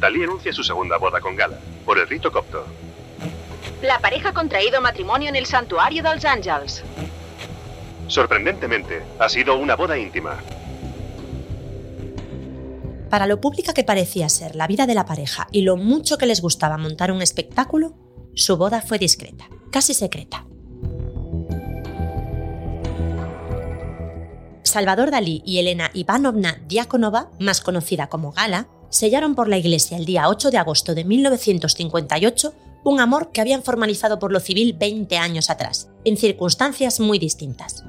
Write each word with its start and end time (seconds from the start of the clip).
Dalí 0.00 0.22
anuncia 0.22 0.52
su 0.52 0.62
segunda 0.62 0.98
boda 0.98 1.20
con 1.20 1.36
Gala, 1.36 1.58
por 1.84 1.98
el 1.98 2.08
rito 2.08 2.30
copto. 2.30 2.66
La 3.82 3.98
pareja 3.98 4.30
ha 4.30 4.34
contraído 4.34 4.80
matrimonio 4.80 5.28
en 5.28 5.36
el 5.36 5.46
santuario 5.46 6.02
dels 6.02 6.24
Àngels. 6.24 6.82
Sorprendentemente, 8.08 9.02
ha 9.18 9.28
sido 9.28 9.56
una 9.56 9.74
boda 9.74 9.98
íntima. 9.98 10.38
Para 13.10 13.26
lo 13.26 13.40
pública 13.40 13.72
que 13.72 13.84
parecía 13.84 14.28
ser 14.28 14.56
la 14.56 14.66
vida 14.66 14.86
de 14.86 14.94
la 14.94 15.06
pareja 15.06 15.46
y 15.52 15.62
lo 15.62 15.76
mucho 15.76 16.18
que 16.18 16.26
les 16.26 16.40
gustaba 16.40 16.76
montar 16.76 17.12
un 17.12 17.22
espectáculo, 17.22 17.94
su 18.34 18.56
boda 18.56 18.82
fue 18.82 18.98
discreta, 18.98 19.48
casi 19.70 19.94
secreta. 19.94 20.44
Salvador 24.62 25.10
Dalí 25.10 25.42
y 25.46 25.58
Elena 25.58 25.90
Ivanovna 25.94 26.60
Diakonova, 26.66 27.30
más 27.38 27.60
conocida 27.60 28.08
como 28.08 28.32
Gala, 28.32 28.68
sellaron 28.90 29.34
por 29.34 29.48
la 29.48 29.58
iglesia 29.58 29.96
el 29.96 30.04
día 30.04 30.28
8 30.28 30.50
de 30.50 30.58
agosto 30.58 30.94
de 30.94 31.04
1958 31.04 32.54
un 32.84 33.00
amor 33.00 33.32
que 33.32 33.40
habían 33.40 33.62
formalizado 33.64 34.18
por 34.18 34.30
lo 34.30 34.38
civil 34.38 34.76
20 34.78 35.18
años 35.18 35.50
atrás, 35.50 35.88
en 36.04 36.16
circunstancias 36.16 37.00
muy 37.00 37.18
distintas. 37.18 37.84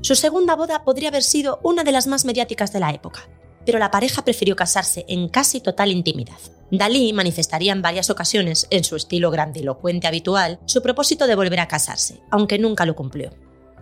Su 0.00 0.16
segunda 0.16 0.56
boda 0.56 0.84
podría 0.84 1.08
haber 1.08 1.22
sido 1.22 1.60
una 1.62 1.84
de 1.84 1.92
las 1.92 2.06
más 2.06 2.24
mediáticas 2.24 2.72
de 2.72 2.80
la 2.80 2.90
época, 2.90 3.28
pero 3.64 3.78
la 3.78 3.90
pareja 3.90 4.22
prefirió 4.22 4.56
casarse 4.56 5.04
en 5.08 5.28
casi 5.28 5.60
total 5.60 5.92
intimidad. 5.92 6.36
Dalí 6.70 7.12
manifestaría 7.12 7.72
en 7.72 7.80
varias 7.80 8.10
ocasiones, 8.10 8.66
en 8.70 8.84
su 8.84 8.96
estilo 8.96 9.30
grandilocuente 9.30 10.06
habitual, 10.06 10.58
su 10.66 10.82
propósito 10.82 11.26
de 11.26 11.36
volver 11.36 11.60
a 11.60 11.68
casarse, 11.68 12.20
aunque 12.30 12.58
nunca 12.58 12.84
lo 12.84 12.96
cumplió. 12.96 13.30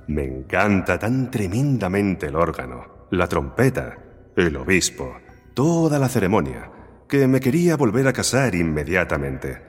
Me 0.06 0.24
encanta 0.24 0.98
tan 0.98 1.30
tremendamente 1.30 2.26
el 2.26 2.36
órgano, 2.36 2.91
la 3.12 3.28
trompeta, 3.28 3.98
el 4.36 4.56
obispo, 4.56 5.18
toda 5.52 5.98
la 5.98 6.08
ceremonia, 6.08 6.70
que 7.06 7.26
me 7.26 7.40
quería 7.40 7.76
volver 7.76 8.08
a 8.08 8.12
casar 8.14 8.54
inmediatamente. 8.54 9.60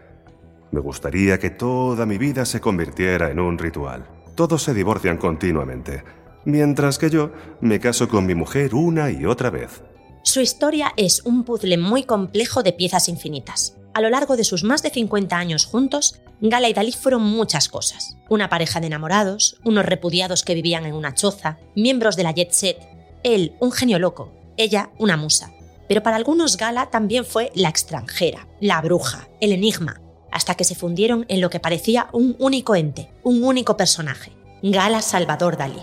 Me 0.72 0.80
gustaría 0.80 1.38
que 1.39 1.50
toda 1.50 2.05
mi 2.05 2.17
vida 2.17 2.45
se 2.45 2.61
convirtiera 2.61 3.31
en 3.31 3.41
un 3.41 3.58
ritual. 3.58 4.08
Todos 4.35 4.63
se 4.63 4.73
divorcian 4.73 5.17
continuamente, 5.17 6.05
mientras 6.45 6.97
que 6.97 7.09
yo 7.09 7.33
me 7.59 7.81
caso 7.81 8.08
con 8.08 8.25
mi 8.25 8.33
mujer 8.33 8.73
una 8.73 9.11
y 9.11 9.25
otra 9.25 9.50
vez. 9.50 9.83
Su 10.23 10.39
historia 10.39 10.94
es 10.95 11.22
un 11.25 11.44
puzzle 11.44 11.78
muy 11.78 12.03
complejo 12.03 12.63
de 12.63 12.72
piezas 12.72 13.09
infinitas. 13.09 13.75
A 13.94 14.00
lo 14.00 14.09
largo 14.09 14.38
de 14.38 14.45
sus 14.45 14.63
más 14.63 14.83
de 14.83 14.89
50 14.89 15.38
años 15.38 15.66
juntos, 15.66 16.22
Gala 16.39 16.69
y 16.69 16.73
Dalí 16.73 16.94
fueron 16.94 17.23
muchas 17.23 17.67
cosas. 17.67 18.16
Una 18.30 18.47
pareja 18.47 18.80
de 18.80 18.88
enamorados, 18.88 19.59
unos 19.66 19.85
repudiados 19.85 20.44
que 20.44 20.55
vivían 20.55 20.85
en 20.85 20.95
una 20.95 21.13
choza, 21.13 21.57
miembros 21.75 22.16
de 22.16 22.23
la 22.23 22.31
jet 22.31 22.52
set, 22.52 22.92
él 23.23 23.55
un 23.59 23.71
genio 23.71 23.99
loco, 23.99 24.31
ella 24.57 24.91
una 24.99 25.17
musa. 25.17 25.52
Pero 25.88 26.03
para 26.03 26.16
algunos 26.16 26.57
Gala 26.57 26.89
también 26.89 27.25
fue 27.25 27.52
la 27.55 27.69
extranjera, 27.69 28.47
la 28.59 28.81
bruja, 28.81 29.27
el 29.41 29.52
enigma, 29.52 30.02
hasta 30.31 30.55
que 30.55 30.63
se 30.63 30.75
fundieron 30.75 31.25
en 31.29 31.41
lo 31.41 31.49
que 31.49 31.59
parecía 31.59 32.09
un 32.11 32.35
único 32.39 32.75
ente, 32.75 33.09
un 33.23 33.44
único 33.44 33.78
personaje, 33.78 34.31
Gala 34.62 35.01
Salvador 35.01 35.57
Dalí. 35.57 35.81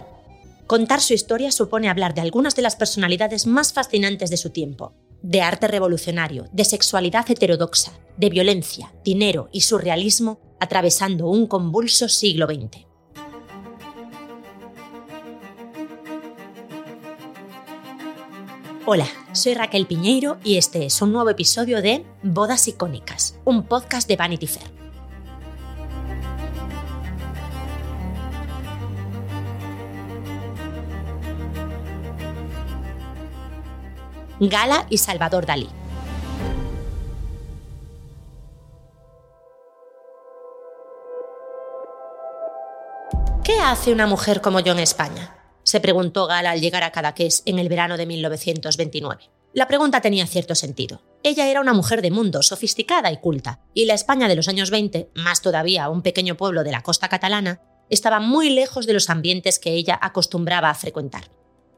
Contar 0.67 1.01
su 1.01 1.15
historia 1.15 1.51
supone 1.51 1.89
hablar 1.89 2.15
de 2.15 2.21
algunas 2.21 2.55
de 2.55 2.63
las 2.63 2.77
personalidades 2.77 3.47
más 3.47 3.73
fascinantes 3.73 4.31
de 4.31 4.37
su 4.37 4.51
tiempo, 4.51 4.95
de 5.23 5.43
arte 5.43 5.69
revolucionario, 5.69 6.47
de 6.53 6.65
sexualidad 6.65 7.31
heterodoxa, 7.31 7.93
de 8.17 8.31
violencia, 8.31 8.93
dinero 9.05 9.49
y 9.53 9.63
surrealismo, 9.63 10.41
atravesando 10.61 11.29
un 11.29 11.47
convulso 11.47 12.09
siglo 12.09 12.47
XX. 12.47 12.90
Hola, 18.93 19.07
soy 19.31 19.55
Raquel 19.55 19.87
Piñeiro 19.87 20.39
y 20.43 20.57
este 20.57 20.85
es 20.85 21.01
un 21.01 21.13
nuevo 21.13 21.31
episodio 21.31 21.81
de 21.81 22.05
Bodas 22.25 22.67
Icónicas, 22.67 23.39
un 23.45 23.63
podcast 23.63 24.09
de 24.09 24.17
Vanity 24.17 24.49
Fair. 24.49 24.69
Gala 34.41 34.85
y 34.91 34.99
Salvador 34.99 35.47
Dalí. 35.47 35.69
¿Qué 43.45 43.61
hace 43.61 43.93
una 43.93 44.09
mujer 44.09 44.41
como 44.41 44.59
yo 44.59 44.73
en 44.73 44.81
España? 44.81 45.40
Se 45.71 45.79
preguntó 45.79 46.27
Gala 46.27 46.51
al 46.51 46.61
llegar 46.61 46.83
a 46.83 46.91
Cadaqués 46.91 47.45
en 47.47 47.61
el 47.61 47.69
verano 47.69 47.97
de 47.97 48.05
1929. 48.05 49.31
La 49.53 49.69
pregunta 49.69 50.01
tenía 50.01 50.27
cierto 50.27 50.57
sentido. 50.57 51.01
Ella 51.23 51.47
era 51.47 51.61
una 51.61 51.75
mujer 51.75 52.03
de 52.03 52.11
mundo, 52.11 52.43
sofisticada 52.43 53.13
y 53.13 53.19
culta, 53.19 53.61
y 53.73 53.85
la 53.85 53.95
España 53.95 54.27
de 54.27 54.35
los 54.35 54.49
años 54.49 54.73
20, 54.73 55.11
más 55.15 55.43
todavía 55.43 55.89
un 55.89 56.03
pequeño 56.03 56.37
pueblo 56.37 56.65
de 56.65 56.73
la 56.73 56.83
costa 56.83 57.09
catalana, 57.09 57.61
estaba 57.89 58.19
muy 58.19 58.51
lejos 58.51 58.85
de 58.85 58.95
los 58.95 59.11
ambientes 59.11 59.61
que 59.61 59.75
ella 59.75 59.97
acostumbraba 60.03 60.71
a 60.71 60.75
frecuentar. 60.75 61.31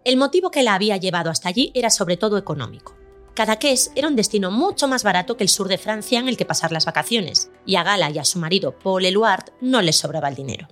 El 0.06 0.16
motivo 0.16 0.50
que 0.50 0.62
la 0.62 0.74
había 0.74 0.96
llevado 0.96 1.28
hasta 1.28 1.50
allí 1.50 1.70
era 1.74 1.90
sobre 1.90 2.16
todo 2.16 2.38
económico. 2.38 2.96
Cadaqués 3.34 3.92
era 3.94 4.08
un 4.08 4.16
destino 4.16 4.50
mucho 4.50 4.88
más 4.88 5.02
barato 5.02 5.36
que 5.36 5.44
el 5.44 5.50
sur 5.50 5.68
de 5.68 5.76
Francia 5.76 6.18
en 6.18 6.28
el 6.28 6.38
que 6.38 6.46
pasar 6.46 6.72
las 6.72 6.86
vacaciones, 6.86 7.50
y 7.66 7.76
a 7.76 7.82
Gala 7.82 8.08
y 8.08 8.18
a 8.18 8.24
su 8.24 8.38
marido 8.38 8.72
Paul 8.78 9.04
Eluard 9.04 9.50
no 9.60 9.82
les 9.82 9.96
sobraba 9.96 10.30
el 10.30 10.34
dinero. 10.34 10.66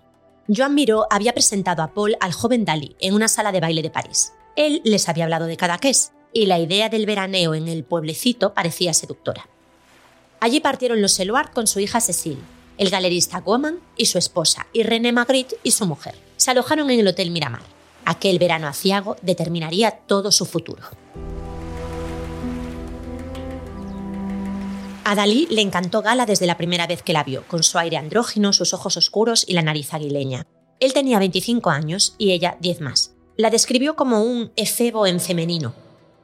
Joan 0.53 0.75
Miró 0.75 1.07
había 1.11 1.33
presentado 1.33 1.83
a 1.83 1.95
Paul 1.95 2.17
al 2.19 2.33
joven 2.33 2.65
Dalí 2.65 2.97
en 2.99 3.15
una 3.15 3.29
sala 3.29 3.53
de 3.53 3.61
baile 3.61 3.83
de 3.83 3.91
París. 3.91 4.33
Él 4.57 4.81
les 4.85 5.09
había 5.09 5.25
hablado 5.25 5.47
de 5.47 5.57
Cadaqués, 5.57 6.13
y 6.33 6.47
la 6.47 6.59
idea 6.59 6.89
del 6.89 7.07
veraneo 7.07 7.55
en 7.55 7.69
el 7.69 7.85
pueblecito 7.85 8.53
parecía 8.53 8.93
seductora. 8.93 9.49
Allí 10.41 10.61
partieron 10.61 11.03
los 11.03 11.19
Eluard 11.21 11.53
con 11.53 11.69
su 11.69 11.79
hija 11.79 12.01
Cécile, 12.01 12.41
el 12.79 12.91
galerista 12.91 13.41
Goman 13.41 13.79
y 13.97 14.07
su 14.07 14.19
esposa, 14.19 14.67
y 14.73 14.83
René 14.83 15.13
Magritte 15.13 15.57
y 15.63 15.71
su 15.71 15.87
mujer. 15.87 16.17
Se 16.37 16.51
alojaron 16.51 16.91
en 16.91 16.99
el 17.01 17.09
Hotel 17.09 17.31
Miramar. 17.31 17.63
Aquel 18.05 18.39
verano 18.41 18.67
aciago 18.67 19.17
determinaría 19.23 19.93
todo 19.93 20.33
su 20.33 20.47
futuro. 20.47 20.83
A 25.05 25.15
Dalí 25.15 25.49
le 25.51 25.63
encantó 25.63 26.03
Gala 26.03 26.27
desde 26.27 26.47
la 26.47 26.57
primera 26.57 26.87
vez 26.87 27.03
que 27.03 27.13
la 27.13 27.25
vio, 27.25 27.43
con 27.49 27.63
su 27.63 27.79
aire 27.79 27.97
andrógino, 27.97 28.53
sus 28.53 28.75
ojos 28.75 28.97
oscuros 28.97 29.45
y 29.49 29.55
la 29.55 29.63
nariz 29.63 29.93
aguileña. 29.95 30.47
Él 30.79 30.93
tenía 30.93 31.19
25 31.19 31.71
años 31.71 32.15
y 32.19 32.33
ella 32.33 32.57
10 32.61 32.81
más. 32.81 33.15
La 33.37 33.51
describió 33.51 33.97
como 33.97 34.23
un 34.23 34.53
efebo 34.57 35.07
en 35.07 35.21
femenino 35.21 35.75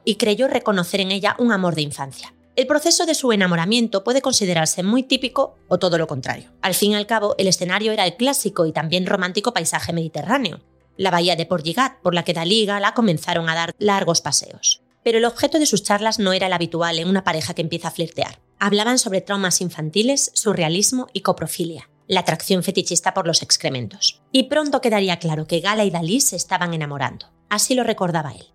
y 0.05 0.15
creyó 0.15 0.47
reconocer 0.47 1.01
en 1.01 1.11
ella 1.11 1.35
un 1.39 1.51
amor 1.51 1.75
de 1.75 1.81
infancia. 1.81 2.33
El 2.55 2.65
proceso 2.65 3.05
de 3.05 3.13
su 3.13 3.31
enamoramiento 3.31 4.03
puede 4.03 4.21
considerarse 4.21 4.83
muy 4.83 5.03
típico 5.03 5.57
o 5.67 5.77
todo 5.77 5.97
lo 5.97 6.07
contrario. 6.07 6.51
Al 6.61 6.73
fin 6.73 6.91
y 6.91 6.95
al 6.95 7.05
cabo, 7.05 7.35
el 7.37 7.47
escenario 7.47 7.91
era 7.91 8.05
el 8.05 8.15
clásico 8.15 8.65
y 8.65 8.71
también 8.71 9.05
romántico 9.05 9.53
paisaje 9.53 9.93
mediterráneo, 9.93 10.61
la 10.97 11.11
bahía 11.11 11.35
de 11.35 11.45
Portligat, 11.45 12.01
por 12.01 12.15
la 12.15 12.23
que 12.23 12.33
Dalí 12.33 12.61
y 12.61 12.65
Gala 12.65 12.93
comenzaron 12.93 13.49
a 13.49 13.55
dar 13.55 13.75
largos 13.77 14.21
paseos. 14.21 14.81
Pero 15.03 15.19
el 15.19 15.25
objeto 15.25 15.59
de 15.59 15.67
sus 15.67 15.83
charlas 15.83 16.19
no 16.19 16.33
era 16.33 16.47
el 16.47 16.53
habitual 16.53 16.97
en 16.99 17.07
una 17.07 17.23
pareja 17.23 17.53
que 17.53 17.61
empieza 17.61 17.89
a 17.89 17.91
flirtear. 17.91 18.39
Hablaban 18.59 18.97
sobre 18.97 19.21
traumas 19.21 19.61
infantiles, 19.61 20.31
surrealismo 20.33 21.07
y 21.13 21.21
coprofilia, 21.21 21.89
la 22.07 22.21
atracción 22.21 22.63
fetichista 22.63 23.13
por 23.13 23.27
los 23.27 23.43
excrementos. 23.43 24.23
Y 24.31 24.49
pronto 24.49 24.81
quedaría 24.81 25.19
claro 25.19 25.45
que 25.45 25.59
Gala 25.59 25.85
y 25.85 25.91
Dalí 25.91 26.21
se 26.21 26.35
estaban 26.35 26.73
enamorando. 26.73 27.27
Así 27.49 27.75
lo 27.75 27.83
recordaba 27.83 28.31
él. 28.31 28.47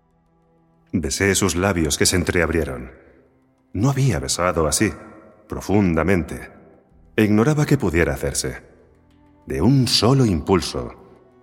Besé 0.91 1.33
sus 1.35 1.55
labios 1.55 1.97
que 1.97 2.05
se 2.05 2.17
entreabrieron. 2.17 2.91
No 3.71 3.89
había 3.89 4.19
besado 4.19 4.67
así, 4.67 4.91
profundamente. 5.47 6.51
E 7.15 7.23
ignoraba 7.23 7.65
que 7.65 7.77
pudiera 7.77 8.13
hacerse. 8.13 8.61
De 9.47 9.61
un 9.61 9.87
solo 9.87 10.25
impulso, 10.25 10.93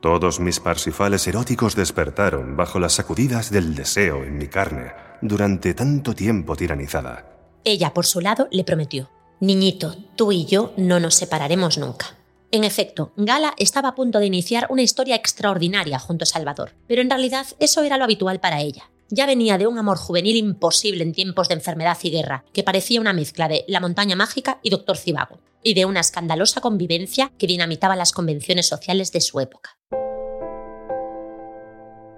todos 0.00 0.38
mis 0.38 0.60
parsifales 0.60 1.26
eróticos 1.26 1.76
despertaron 1.76 2.56
bajo 2.56 2.78
las 2.78 2.94
sacudidas 2.94 3.50
del 3.50 3.74
deseo 3.74 4.22
en 4.24 4.36
mi 4.38 4.48
carne 4.48 4.92
durante 5.20 5.74
tanto 5.74 6.14
tiempo 6.14 6.56
tiranizada. 6.56 7.29
Ella, 7.64 7.92
por 7.92 8.06
su 8.06 8.20
lado, 8.20 8.48
le 8.50 8.64
prometió, 8.64 9.10
Niñito, 9.40 9.96
tú 10.16 10.32
y 10.32 10.44
yo 10.44 10.72
no 10.76 11.00
nos 11.00 11.14
separaremos 11.14 11.78
nunca. 11.78 12.16
En 12.50 12.64
efecto, 12.64 13.12
Gala 13.16 13.54
estaba 13.58 13.90
a 13.90 13.94
punto 13.94 14.18
de 14.18 14.26
iniciar 14.26 14.66
una 14.70 14.82
historia 14.82 15.14
extraordinaria 15.14 15.98
junto 15.98 16.24
a 16.24 16.26
Salvador, 16.26 16.72
pero 16.86 17.00
en 17.00 17.08
realidad 17.08 17.46
eso 17.58 17.82
era 17.82 17.96
lo 17.96 18.04
habitual 18.04 18.40
para 18.40 18.60
ella. 18.60 18.90
ya 19.12 19.26
venía 19.26 19.58
de 19.58 19.66
un 19.66 19.76
amor 19.76 19.98
juvenil 19.98 20.36
imposible 20.36 21.02
en 21.02 21.12
tiempos 21.12 21.48
de 21.48 21.54
enfermedad 21.54 21.98
y 22.02 22.10
guerra, 22.10 22.44
que 22.52 22.62
parecía 22.62 23.00
una 23.00 23.12
mezcla 23.12 23.48
de 23.48 23.64
La 23.66 23.80
montaña 23.80 24.14
mágica 24.14 24.60
y 24.62 24.70
Doctor 24.70 24.96
Cibago, 24.96 25.40
y 25.64 25.74
de 25.74 25.84
una 25.84 25.98
escandalosa 25.98 26.60
convivencia 26.60 27.32
que 27.36 27.48
dinamitaba 27.48 27.96
las 27.96 28.12
convenciones 28.12 28.68
sociales 28.68 29.10
de 29.10 29.20
su 29.20 29.40
época. 29.40 29.76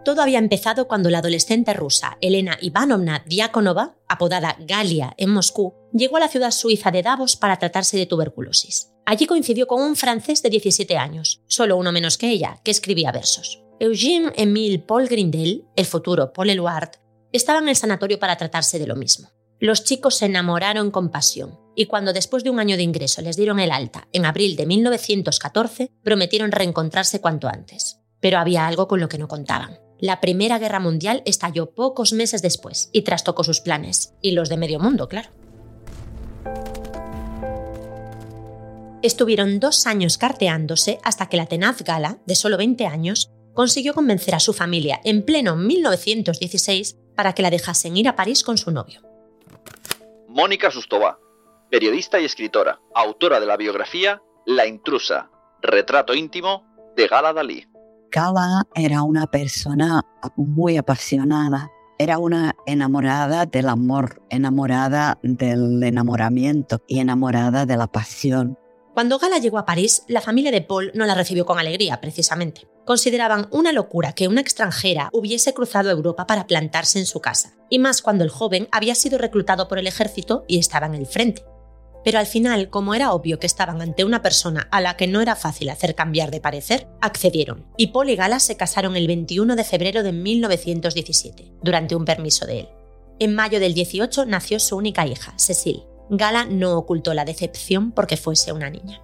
Todo 0.04 0.20
había 0.20 0.38
empezado 0.38 0.88
cuando 0.88 1.10
la 1.10 1.18
adolescente 1.18 1.74
rusa 1.74 2.18
Elena 2.20 2.58
Ivanovna 2.60 3.22
Diakonova, 3.26 3.96
apodada 4.08 4.56
Galia 4.58 5.14
en 5.16 5.30
Moscú, 5.30 5.74
llegó 5.92 6.16
a 6.16 6.20
la 6.20 6.28
ciudad 6.28 6.50
suiza 6.50 6.90
de 6.90 7.02
Davos 7.02 7.36
para 7.36 7.58
tratarse 7.58 7.96
de 7.96 8.06
tuberculosis. 8.06 8.90
Allí 9.06 9.26
coincidió 9.26 9.66
con 9.66 9.80
un 9.80 9.94
francés 9.94 10.42
de 10.42 10.50
17 10.50 10.96
años, 10.96 11.40
solo 11.46 11.76
uno 11.76 11.92
menos 11.92 12.18
que 12.18 12.30
ella, 12.30 12.60
que 12.64 12.72
escribía 12.72 13.12
versos. 13.12 13.62
Eugène 13.78 14.32
Emile 14.36 14.80
Paul 14.80 15.06
Grindel, 15.08 15.66
el 15.76 15.86
futuro 15.86 16.32
Paul 16.32 16.50
Eluard, 16.50 16.90
estaba 17.32 17.60
en 17.60 17.68
el 17.68 17.76
sanatorio 17.76 18.18
para 18.18 18.36
tratarse 18.36 18.78
de 18.78 18.86
lo 18.86 18.96
mismo. 18.96 19.28
Los 19.58 19.84
chicos 19.84 20.16
se 20.16 20.26
enamoraron 20.26 20.90
con 20.90 21.10
pasión 21.10 21.60
y 21.76 21.86
cuando 21.86 22.12
después 22.12 22.42
de 22.42 22.50
un 22.50 22.58
año 22.58 22.76
de 22.76 22.82
ingreso 22.82 23.22
les 23.22 23.36
dieron 23.36 23.60
el 23.60 23.70
alta 23.70 24.08
en 24.12 24.26
abril 24.26 24.56
de 24.56 24.66
1914, 24.66 25.90
prometieron 26.02 26.50
reencontrarse 26.50 27.20
cuanto 27.20 27.48
antes. 27.48 28.00
Pero 28.20 28.38
había 28.38 28.66
algo 28.66 28.88
con 28.88 29.00
lo 29.00 29.08
que 29.08 29.18
no 29.18 29.28
contaban. 29.28 29.78
La 30.02 30.18
Primera 30.18 30.58
Guerra 30.58 30.80
Mundial 30.80 31.22
estalló 31.26 31.70
pocos 31.76 32.12
meses 32.12 32.42
después 32.42 32.90
y 32.92 33.02
trastocó 33.02 33.44
sus 33.44 33.60
planes, 33.60 34.14
y 34.20 34.32
los 34.32 34.48
de 34.48 34.56
medio 34.56 34.80
mundo, 34.80 35.08
claro. 35.08 35.28
Estuvieron 39.00 39.60
dos 39.60 39.86
años 39.86 40.18
carteándose 40.18 40.98
hasta 41.04 41.28
que 41.28 41.36
la 41.36 41.46
tenaz 41.46 41.84
Gala, 41.84 42.18
de 42.26 42.34
solo 42.34 42.56
20 42.56 42.84
años, 42.84 43.30
consiguió 43.54 43.94
convencer 43.94 44.34
a 44.34 44.40
su 44.40 44.52
familia 44.52 45.00
en 45.04 45.24
pleno 45.24 45.54
1916 45.54 46.96
para 47.14 47.32
que 47.32 47.42
la 47.42 47.50
dejasen 47.50 47.96
ir 47.96 48.08
a 48.08 48.16
París 48.16 48.42
con 48.42 48.58
su 48.58 48.72
novio. 48.72 49.02
Mónica 50.26 50.72
Sustova, 50.72 51.20
periodista 51.70 52.18
y 52.18 52.24
escritora, 52.24 52.80
autora 52.92 53.38
de 53.38 53.46
la 53.46 53.56
biografía 53.56 54.20
La 54.46 54.66
intrusa, 54.66 55.30
retrato 55.60 56.12
íntimo 56.12 56.66
de 56.96 57.06
Gala 57.06 57.32
Dalí. 57.32 57.68
Gala 58.12 58.64
era 58.74 59.02
una 59.04 59.26
persona 59.26 60.02
muy 60.36 60.76
apasionada, 60.76 61.70
era 61.98 62.18
una 62.18 62.54
enamorada 62.66 63.46
del 63.46 63.70
amor, 63.70 64.22
enamorada 64.28 65.18
del 65.22 65.82
enamoramiento 65.82 66.82
y 66.86 66.98
enamorada 66.98 67.64
de 67.64 67.76
la 67.78 67.86
pasión. 67.86 68.58
Cuando 68.92 69.18
Gala 69.18 69.38
llegó 69.38 69.56
a 69.56 69.64
París, 69.64 70.02
la 70.08 70.20
familia 70.20 70.50
de 70.50 70.60
Paul 70.60 70.92
no 70.94 71.06
la 71.06 71.14
recibió 71.14 71.46
con 71.46 71.58
alegría, 71.58 72.02
precisamente. 72.02 72.68
Consideraban 72.84 73.48
una 73.50 73.72
locura 73.72 74.12
que 74.12 74.28
una 74.28 74.42
extranjera 74.42 75.08
hubiese 75.14 75.54
cruzado 75.54 75.88
Europa 75.88 76.26
para 76.26 76.46
plantarse 76.46 76.98
en 76.98 77.06
su 77.06 77.20
casa, 77.20 77.54
y 77.70 77.78
más 77.78 78.02
cuando 78.02 78.24
el 78.24 78.30
joven 78.30 78.68
había 78.72 78.94
sido 78.94 79.16
reclutado 79.16 79.68
por 79.68 79.78
el 79.78 79.86
ejército 79.86 80.44
y 80.46 80.58
estaba 80.58 80.84
en 80.84 80.94
el 80.94 81.06
frente. 81.06 81.42
Pero 82.04 82.18
al 82.18 82.26
final, 82.26 82.68
como 82.68 82.94
era 82.94 83.12
obvio 83.12 83.38
que 83.38 83.46
estaban 83.46 83.80
ante 83.80 84.04
una 84.04 84.22
persona 84.22 84.68
a 84.70 84.80
la 84.80 84.96
que 84.96 85.06
no 85.06 85.20
era 85.20 85.36
fácil 85.36 85.70
hacer 85.70 85.94
cambiar 85.94 86.30
de 86.30 86.40
parecer, 86.40 86.88
accedieron, 87.00 87.64
y 87.76 87.88
Paul 87.88 88.10
y 88.10 88.16
Gala 88.16 88.40
se 88.40 88.56
casaron 88.56 88.96
el 88.96 89.06
21 89.06 89.56
de 89.56 89.64
febrero 89.64 90.02
de 90.02 90.12
1917, 90.12 91.52
durante 91.62 91.94
un 91.94 92.04
permiso 92.04 92.46
de 92.46 92.60
él. 92.60 92.68
En 93.18 93.34
mayo 93.34 93.60
del 93.60 93.74
18 93.74 94.26
nació 94.26 94.58
su 94.58 94.76
única 94.76 95.06
hija, 95.06 95.34
Cecil. 95.36 95.84
Gala 96.10 96.44
no 96.44 96.76
ocultó 96.76 97.14
la 97.14 97.24
decepción 97.24 97.92
porque 97.92 98.16
fuese 98.16 98.52
una 98.52 98.68
niña. 98.68 99.00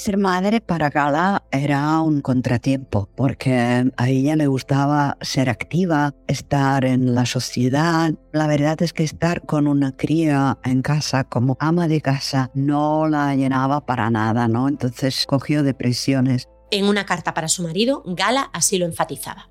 Ser 0.00 0.16
madre 0.16 0.62
para 0.62 0.88
Gala 0.88 1.42
era 1.50 2.00
un 2.00 2.22
contratiempo 2.22 3.10
porque 3.14 3.84
a 3.94 4.08
ella 4.08 4.34
le 4.34 4.46
gustaba 4.46 5.18
ser 5.20 5.50
activa, 5.50 6.14
estar 6.26 6.86
en 6.86 7.14
la 7.14 7.26
sociedad. 7.26 8.14
La 8.32 8.46
verdad 8.46 8.80
es 8.80 8.94
que 8.94 9.04
estar 9.04 9.44
con 9.44 9.66
una 9.66 9.94
cría 9.94 10.56
en 10.64 10.80
casa 10.80 11.24
como 11.24 11.58
ama 11.60 11.86
de 11.86 12.00
casa 12.00 12.50
no 12.54 13.08
la 13.08 13.34
llenaba 13.34 13.84
para 13.84 14.08
nada, 14.08 14.48
¿no? 14.48 14.68
Entonces 14.68 15.26
cogió 15.26 15.62
depresiones. 15.62 16.48
En 16.70 16.86
una 16.86 17.04
carta 17.04 17.34
para 17.34 17.48
su 17.48 17.62
marido, 17.62 18.02
Gala 18.06 18.48
así 18.54 18.78
lo 18.78 18.86
enfatizaba. 18.86 19.50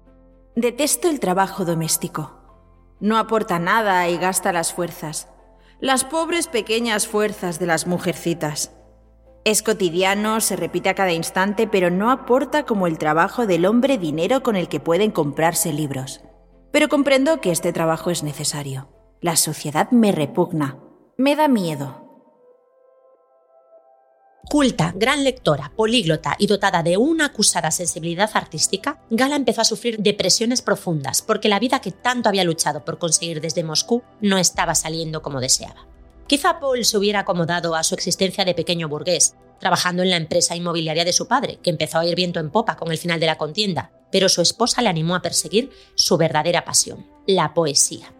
Detesto 0.56 1.12
el 1.12 1.19
trabajo 1.19 1.63
doméstico. 1.63 2.95
No 3.00 3.19
aporta 3.19 3.60
nada 3.60 4.10
y 4.10 4.18
gasta 4.18 4.52
las 4.52 4.74
fuerzas. 4.74 5.28
Las 5.80 6.06
pobres 6.06 6.48
pequeñas 6.48 7.06
fuerzas 7.06 7.60
de 7.60 7.68
las 7.68 7.86
mujercitas. 7.86 8.72
Es 9.46 9.64
cotidiano, 9.64 10.42
se 10.42 10.56
repite 10.56 10.90
a 10.90 10.96
cada 10.96 11.14
instante, 11.14 11.66
pero 11.66 11.90
no 11.90 12.12
aporta 12.12 12.66
como 12.66 12.88
el 12.88 12.98
trabajo 12.98 13.48
del 13.48 13.66
hombre 13.66 13.98
dinero 13.98 14.44
con 14.44 14.56
el 14.56 14.68
que 14.68 14.80
pueden 14.80 15.12
comprarse 15.12 15.72
libros. 15.72 16.22
Pero 16.72 16.90
comprendo 16.90 17.40
que 17.40 17.52
este 17.52 17.72
trabajo 17.72 18.10
es 18.10 18.22
necesario. 18.22 18.90
La 19.22 19.36
sociedad 19.36 19.92
me 19.92 20.12
repugna, 20.12 20.80
me 21.18 21.36
da 21.36 21.48
miedo. 21.48 22.06
Culta, 24.50 24.94
gran 24.96 25.24
lectora, 25.24 25.72
políglota 25.76 26.36
y 26.40 26.48
dotada 26.48 26.82
de 26.82 26.98
una 26.98 27.26
acusada 27.26 27.70
sensibilidad 27.70 28.32
artística, 28.34 29.00
Gala 29.10 29.36
empezó 29.36 29.62
a 29.62 29.66
sufrir 29.66 30.00
depresiones 30.00 30.62
profundas 30.62 31.22
porque 31.22 31.50
la 31.50 31.60
vida 31.60 31.82
que 31.82 31.92
tanto 31.92 32.30
había 32.30 32.44
luchado 32.44 32.84
por 32.84 32.98
conseguir 32.98 33.42
desde 33.42 33.64
Moscú 33.64 34.02
no 34.22 34.38
estaba 34.38 34.74
saliendo 34.74 35.22
como 35.22 35.40
deseaba. 35.40 35.89
Quizá 36.30 36.60
Paul 36.60 36.86
se 36.86 36.96
hubiera 36.96 37.22
acomodado 37.22 37.74
a 37.74 37.81
su 37.81 37.96
existencia 37.96 38.46
de 38.46 38.54
pequeño 38.54 38.88
burgués, 38.88 39.36
trabajando 39.60 40.04
en 40.04 40.12
la 40.12 40.16
empresa 40.16 40.56
inmobiliaria 40.56 41.04
de 41.04 41.12
su 41.12 41.28
padre, 41.28 41.58
que 41.64 41.72
empezó 41.72 41.98
a 41.98 42.06
ir 42.06 42.16
viento 42.16 42.40
en 42.40 42.52
popa 42.52 42.76
con 42.76 42.92
el 42.92 43.00
final 43.00 43.20
de 43.20 43.26
la 43.26 43.40
contienda, 43.40 43.92
pero 44.12 44.30
su 44.30 44.40
esposa 44.44 44.84
le 44.84 44.90
animó 44.90 45.16
a 45.16 45.24
perseguir 45.24 45.72
su 45.96 46.18
verdadera 46.18 46.66
pasión, 46.66 47.08
la 47.26 47.56
poesía. 47.56 48.14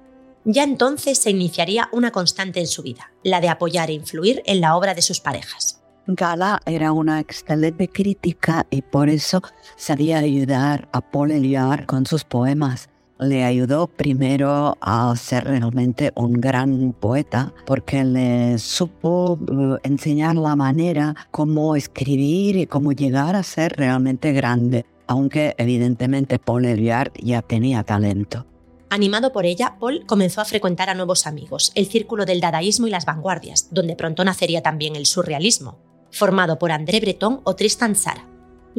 Ya 0.44 0.64
entonces 0.64 1.20
se 1.20 1.30
iniciaría 1.30 1.88
una 1.92 2.10
constante 2.10 2.60
en 2.60 2.66
su 2.66 2.82
vida, 2.82 3.12
la 3.24 3.42
de 3.42 3.50
apoyar 3.50 3.92
e 3.92 3.94
influir 3.94 4.42
en 4.48 4.60
la 4.60 4.76
obra 4.76 4.96
de 4.96 5.04
sus 5.04 5.20
parejas. 5.20 5.80
Gala 6.08 6.64
era 6.66 6.92
una 6.94 7.20
excelente 7.20 7.90
crítica 7.90 8.66
y 8.72 8.82
por 8.82 9.10
eso 9.10 9.44
sabía 9.78 10.18
ayudar 10.18 10.90
a 10.94 11.02
Paul 11.02 11.30
Eluard 11.30 11.86
con 11.86 12.08
sus 12.08 12.24
poemas 12.24 12.90
le 13.20 13.44
ayudó 13.44 13.88
primero 13.88 14.78
a 14.80 15.14
ser 15.16 15.46
realmente 15.46 16.12
un 16.16 16.34
gran 16.34 16.94
poeta 16.94 17.54
porque 17.66 18.04
le 18.04 18.58
supo 18.58 19.38
eh, 19.42 19.78
enseñar 19.84 20.36
la 20.36 20.56
manera 20.56 21.16
cómo 21.32 21.76
escribir 21.76 22.56
y 22.56 22.66
cómo 22.66 22.94
llegar 22.94 23.36
a 23.36 23.44
ser 23.44 23.74
realmente 23.74 24.32
grande, 24.32 24.86
aunque 25.08 25.54
evidentemente 25.58 26.40
Paul 26.40 26.66
Eluard 26.66 27.12
ya 27.22 27.42
tenía 27.42 27.84
talento. 27.84 28.46
Animado 28.90 29.32
por 29.32 29.46
ella, 29.46 29.76
Paul 29.80 30.06
comenzó 30.08 30.42
a 30.42 30.46
frecuentar 30.46 30.90
a 30.90 30.96
nuevos 30.96 31.28
amigos, 31.28 31.72
el 31.76 31.86
círculo 31.86 32.26
del 32.26 32.42
dadaísmo 32.42 32.88
y 32.88 32.90
las 32.90 33.06
vanguardias, 33.06 33.68
donde 33.72 33.96
pronto 33.96 34.24
nacería 34.24 34.64
también 34.64 34.96
el 34.96 35.06
surrealismo, 35.06 35.78
formado 36.12 36.58
por 36.58 36.72
André 36.72 37.00
Breton 37.00 37.42
o 37.44 37.56
Tristan 37.56 37.94
Tzara. 37.94 38.29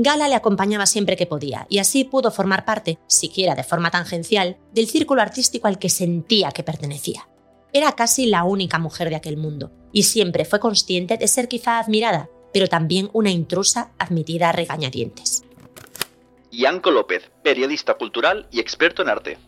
Gala 0.03 0.29
le 0.29 0.35
acompañaba 0.35 0.87
siempre 0.87 1.15
que 1.15 1.27
podía 1.27 1.67
y 1.69 1.79
así 1.79 2.05
pudo 2.05 2.31
formar 2.31 2.65
parte, 2.65 2.99
siquiera 3.07 3.55
de 3.55 3.65
forma 3.65 3.91
tangencial, 3.91 4.57
del 4.73 4.87
círculo 4.87 5.21
artístico 5.21 5.69
al 5.69 5.79
que 5.79 5.91
sentía 5.91 6.53
que 6.53 6.63
pertenecía. 6.63 7.29
Era 7.75 7.93
casi 7.93 8.25
la 8.25 8.45
única 8.45 8.79
mujer 8.79 9.11
de 9.11 9.17
aquel 9.17 9.37
mundo 9.37 9.71
y 9.93 10.05
siempre 10.05 10.47
fue 10.47 10.59
consciente 10.59 11.19
de 11.19 11.29
ser 11.29 11.49
quizá 11.49 11.79
admirada, 11.79 12.31
pero 12.51 12.67
también 12.67 13.11
una 13.13 13.31
intrusa 13.31 13.93
admitida 13.99 14.49
a 14.49 14.53
regañadientes. 14.53 15.45
Yanko 16.51 16.91
López, 16.91 17.31
periodista 17.43 17.95
cultural 17.95 18.49
y 18.51 18.61
experto 18.61 19.03
en 19.03 19.09
arte. 19.11 19.39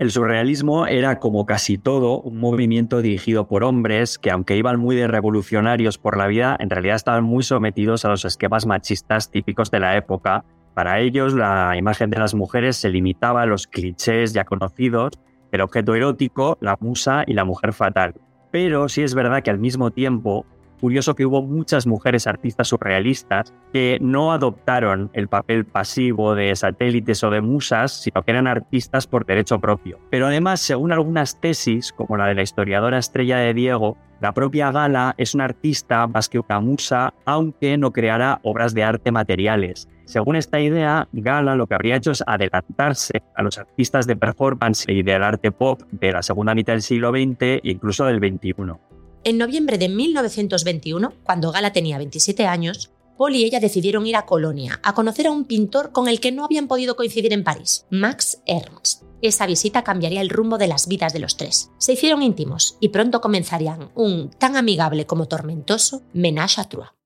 El 0.00 0.10
surrealismo 0.10 0.86
era, 0.86 1.18
como 1.18 1.44
casi 1.44 1.76
todo, 1.76 2.22
un 2.22 2.38
movimiento 2.38 3.02
dirigido 3.02 3.46
por 3.46 3.64
hombres 3.64 4.18
que, 4.18 4.30
aunque 4.30 4.56
iban 4.56 4.80
muy 4.80 4.96
de 4.96 5.06
revolucionarios 5.06 5.98
por 5.98 6.16
la 6.16 6.26
vida, 6.26 6.56
en 6.58 6.70
realidad 6.70 6.96
estaban 6.96 7.22
muy 7.22 7.42
sometidos 7.42 8.06
a 8.06 8.08
los 8.08 8.24
esquemas 8.24 8.64
machistas 8.64 9.30
típicos 9.30 9.70
de 9.70 9.80
la 9.80 9.98
época. 9.98 10.46
Para 10.72 11.00
ellos, 11.00 11.34
la 11.34 11.76
imagen 11.76 12.08
de 12.08 12.18
las 12.18 12.34
mujeres 12.34 12.78
se 12.78 12.88
limitaba 12.88 13.42
a 13.42 13.46
los 13.46 13.66
clichés 13.66 14.32
ya 14.32 14.44
conocidos, 14.46 15.20
el 15.52 15.60
objeto 15.60 15.94
erótico, 15.94 16.56
la 16.62 16.78
musa 16.80 17.24
y 17.26 17.34
la 17.34 17.44
mujer 17.44 17.74
fatal. 17.74 18.14
Pero 18.50 18.88
sí 18.88 19.02
es 19.02 19.14
verdad 19.14 19.42
que 19.42 19.50
al 19.50 19.58
mismo 19.58 19.90
tiempo 19.90 20.46
curioso 20.80 21.14
que 21.14 21.26
hubo 21.26 21.42
muchas 21.42 21.86
mujeres 21.86 22.26
artistas 22.26 22.68
surrealistas 22.68 23.52
que 23.72 23.98
no 24.00 24.32
adoptaron 24.32 25.10
el 25.12 25.28
papel 25.28 25.64
pasivo 25.64 26.34
de 26.34 26.54
satélites 26.56 27.22
o 27.22 27.30
de 27.30 27.40
musas, 27.40 27.92
sino 27.92 28.22
que 28.22 28.30
eran 28.30 28.46
artistas 28.46 29.06
por 29.06 29.26
derecho 29.26 29.60
propio. 29.60 29.98
Pero 30.10 30.26
además, 30.26 30.60
según 30.60 30.92
algunas 30.92 31.40
tesis, 31.40 31.92
como 31.92 32.16
la 32.16 32.26
de 32.26 32.34
la 32.34 32.42
historiadora 32.42 32.98
Estrella 32.98 33.38
de 33.38 33.54
Diego, 33.54 33.96
la 34.20 34.34
propia 34.34 34.70
Gala 34.70 35.14
es 35.16 35.34
una 35.34 35.44
artista 35.44 36.06
más 36.06 36.28
que 36.28 36.38
una 36.38 36.60
musa, 36.60 37.14
aunque 37.24 37.78
no 37.78 37.90
creara 37.90 38.40
obras 38.42 38.74
de 38.74 38.84
arte 38.84 39.10
materiales. 39.10 39.88
Según 40.04 40.36
esta 40.36 40.60
idea, 40.60 41.08
Gala 41.12 41.54
lo 41.54 41.66
que 41.66 41.74
habría 41.74 41.96
hecho 41.96 42.10
es 42.10 42.22
adelantarse 42.26 43.22
a 43.34 43.42
los 43.42 43.56
artistas 43.56 44.06
de 44.06 44.16
performance 44.16 44.84
y 44.88 45.02
del 45.02 45.22
arte 45.22 45.52
pop 45.52 45.80
de 45.92 46.12
la 46.12 46.22
segunda 46.22 46.54
mitad 46.54 46.74
del 46.74 46.82
siglo 46.82 47.10
XX 47.12 47.40
e 47.40 47.60
incluso 47.64 48.04
del 48.04 48.18
XXI. 48.18 48.89
En 49.22 49.36
noviembre 49.36 49.76
de 49.76 49.88
1921, 49.88 51.12
cuando 51.24 51.52
Gala 51.52 51.72
tenía 51.72 51.98
27 51.98 52.46
años, 52.46 52.90
Paul 53.18 53.36
y 53.36 53.44
ella 53.44 53.60
decidieron 53.60 54.06
ir 54.06 54.16
a 54.16 54.24
Colonia 54.24 54.80
a 54.82 54.94
conocer 54.94 55.26
a 55.26 55.30
un 55.30 55.44
pintor 55.44 55.92
con 55.92 56.08
el 56.08 56.20
que 56.20 56.32
no 56.32 56.46
habían 56.46 56.68
podido 56.68 56.96
coincidir 56.96 57.34
en 57.34 57.44
París, 57.44 57.84
Max 57.90 58.40
Ernst. 58.46 59.02
Esa 59.20 59.46
visita 59.46 59.84
cambiaría 59.84 60.22
el 60.22 60.30
rumbo 60.30 60.56
de 60.56 60.68
las 60.68 60.88
vidas 60.88 61.12
de 61.12 61.18
los 61.18 61.36
tres. 61.36 61.70
Se 61.76 61.92
hicieron 61.92 62.22
íntimos 62.22 62.78
y 62.80 62.88
pronto 62.88 63.20
comenzarían 63.20 63.90
un 63.94 64.30
tan 64.30 64.56
amigable 64.56 65.04
como 65.04 65.28
tormentoso 65.28 66.02
ménage 66.14 66.58
à 66.58 66.64
trois. 66.64 66.99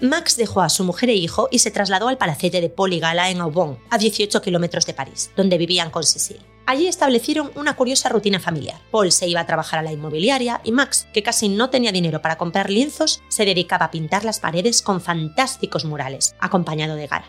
Max 0.00 0.36
dejó 0.36 0.62
a 0.62 0.70
su 0.70 0.82
mujer 0.82 1.10
e 1.10 1.14
hijo 1.14 1.48
y 1.50 1.58
se 1.58 1.70
trasladó 1.70 2.08
al 2.08 2.16
palacete 2.16 2.62
de 2.62 2.70
Paul 2.70 2.94
y 2.94 3.00
Gala 3.00 3.28
en 3.28 3.40
Aubon, 3.40 3.78
a 3.90 3.98
18 3.98 4.40
kilómetros 4.40 4.86
de 4.86 4.94
París, 4.94 5.30
donde 5.36 5.58
vivían 5.58 5.90
con 5.90 6.04
Cecile. 6.04 6.40
Allí 6.64 6.86
establecieron 6.86 7.50
una 7.54 7.76
curiosa 7.76 8.08
rutina 8.08 8.40
familiar. 8.40 8.80
Paul 8.90 9.12
se 9.12 9.28
iba 9.28 9.40
a 9.40 9.46
trabajar 9.46 9.80
a 9.80 9.82
la 9.82 9.92
inmobiliaria 9.92 10.60
y 10.64 10.72
Max, 10.72 11.06
que 11.12 11.22
casi 11.22 11.48
no 11.48 11.68
tenía 11.68 11.92
dinero 11.92 12.22
para 12.22 12.38
comprar 12.38 12.70
lienzos, 12.70 13.22
se 13.28 13.44
dedicaba 13.44 13.86
a 13.86 13.90
pintar 13.90 14.24
las 14.24 14.40
paredes 14.40 14.80
con 14.80 15.00
fantásticos 15.00 15.84
murales, 15.84 16.34
acompañado 16.40 16.94
de 16.94 17.06
Gala. 17.06 17.26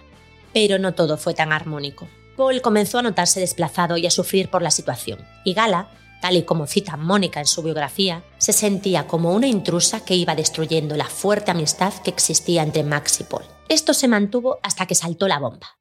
Pero 0.54 0.80
no 0.80 0.94
todo 0.94 1.18
fue 1.18 1.34
tan 1.34 1.52
armónico. 1.52 2.08
Paul 2.38 2.62
comenzó 2.62 3.00
a 3.00 3.02
notarse 3.02 3.40
desplazado 3.40 3.98
y 3.98 4.06
a 4.06 4.12
sufrir 4.12 4.50
por 4.50 4.62
la 4.62 4.72
situación, 4.72 5.20
y 5.44 5.54
Gala 5.54 5.90
tal 6.22 6.38
y 6.38 6.44
como 6.44 6.68
cita 6.68 6.96
Mónica 6.96 7.42
en 7.42 7.48
su 7.48 7.64
biografía, 7.64 8.24
se 8.38 8.54
sentía 8.54 9.08
como 9.08 9.34
una 9.34 9.48
intrusa 9.48 10.06
que 10.06 10.16
iba 10.16 10.36
destruyendo 10.36 10.96
la 10.96 11.06
fuerte 11.06 11.52
amistad 11.52 11.94
que 12.04 12.12
existía 12.12 12.64
entre 12.64 12.84
Max 12.84 13.20
y 13.20 13.24
Paul. 13.26 13.44
Esto 13.68 13.94
se 13.94 14.08
mantuvo 14.08 14.60
hasta 14.64 14.86
que 14.86 14.96
saltó 14.96 15.28
la 15.28 15.40
bomba. 15.40 15.78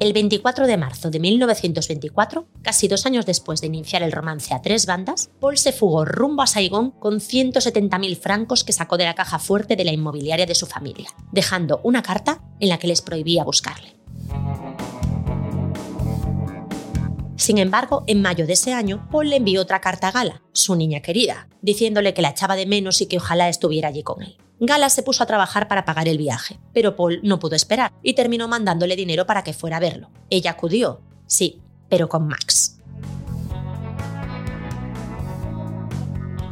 El 0.00 0.14
24 0.14 0.66
de 0.66 0.78
marzo 0.78 1.10
de 1.10 1.20
1924, 1.20 2.46
casi 2.62 2.88
dos 2.88 3.04
años 3.04 3.26
después 3.26 3.60
de 3.60 3.66
iniciar 3.66 4.02
el 4.02 4.12
romance 4.12 4.54
a 4.54 4.62
tres 4.62 4.86
bandas, 4.86 5.28
Paul 5.40 5.58
se 5.58 5.72
fugó 5.72 6.06
rumbo 6.06 6.40
a 6.40 6.46
Saigón 6.46 6.92
con 6.92 7.20
170.000 7.20 8.16
francos 8.16 8.64
que 8.64 8.72
sacó 8.72 8.96
de 8.96 9.04
la 9.04 9.14
caja 9.14 9.38
fuerte 9.38 9.76
de 9.76 9.84
la 9.84 9.92
inmobiliaria 9.92 10.46
de 10.46 10.54
su 10.54 10.64
familia, 10.64 11.10
dejando 11.32 11.82
una 11.84 12.02
carta 12.02 12.40
en 12.60 12.70
la 12.70 12.78
que 12.78 12.86
les 12.86 13.02
prohibía 13.02 13.44
buscarle. 13.44 13.99
Sin 17.40 17.56
embargo, 17.56 18.04
en 18.06 18.20
mayo 18.20 18.46
de 18.46 18.52
ese 18.52 18.74
año, 18.74 19.08
Paul 19.10 19.30
le 19.30 19.36
envió 19.36 19.62
otra 19.62 19.80
carta 19.80 20.08
a 20.08 20.12
Gala, 20.12 20.42
su 20.52 20.76
niña 20.76 21.00
querida, 21.00 21.48
diciéndole 21.62 22.12
que 22.12 22.20
la 22.20 22.28
echaba 22.28 22.54
de 22.54 22.66
menos 22.66 23.00
y 23.00 23.06
que 23.06 23.16
ojalá 23.16 23.48
estuviera 23.48 23.88
allí 23.88 24.02
con 24.02 24.22
él. 24.22 24.36
Gala 24.60 24.90
se 24.90 25.02
puso 25.02 25.22
a 25.22 25.26
trabajar 25.26 25.66
para 25.66 25.86
pagar 25.86 26.06
el 26.06 26.18
viaje, 26.18 26.60
pero 26.74 26.96
Paul 26.96 27.20
no 27.22 27.38
pudo 27.38 27.56
esperar 27.56 27.94
y 28.02 28.12
terminó 28.12 28.46
mandándole 28.46 28.94
dinero 28.94 29.24
para 29.24 29.42
que 29.42 29.54
fuera 29.54 29.78
a 29.78 29.80
verlo. 29.80 30.10
Ella 30.28 30.50
acudió, 30.50 31.00
sí, 31.26 31.62
pero 31.88 32.10
con 32.10 32.28
Max. 32.28 32.78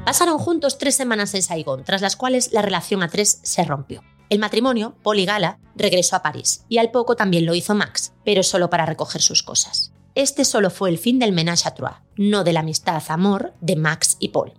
Pasaron 0.07 0.39
juntos 0.39 0.79
tres 0.79 0.95
semanas 0.95 1.35
en 1.35 1.43
Saigón, 1.43 1.85
tras 1.85 2.01
las 2.01 2.17
cuales 2.17 2.55
la 2.55 2.63
relación 2.63 3.03
a 3.03 3.09
tres 3.09 3.41
se 3.43 3.63
rompió. 3.63 4.03
El 4.31 4.39
matrimonio, 4.39 4.97
Paul 5.03 5.19
y 5.19 5.27
Gala, 5.27 5.59
regresó 5.77 6.17
a 6.17 6.23
París 6.23 6.65
y 6.71 6.79
al 6.79 6.91
poco 6.91 7.15
también 7.15 7.45
lo 7.45 7.55
hizo 7.55 7.75
Max, 7.75 8.15
pero 8.25 8.43
solo 8.43 8.71
para 8.71 8.87
recoger 8.87 9.21
sus 9.21 9.43
cosas 9.43 9.93
este 10.15 10.45
solo 10.45 10.71
fue 10.71 10.91
el 10.91 10.99
fin 10.99 11.19
del 11.19 11.33
ménage 11.33 11.67
à 11.67 11.75
trois, 11.75 12.03
no 12.17 12.45
de 12.45 12.53
la 12.53 12.61
amistad-amor 12.61 13.53
de 13.61 13.77
Max 13.77 14.17
y 14.19 14.29
Paul. 14.29 14.53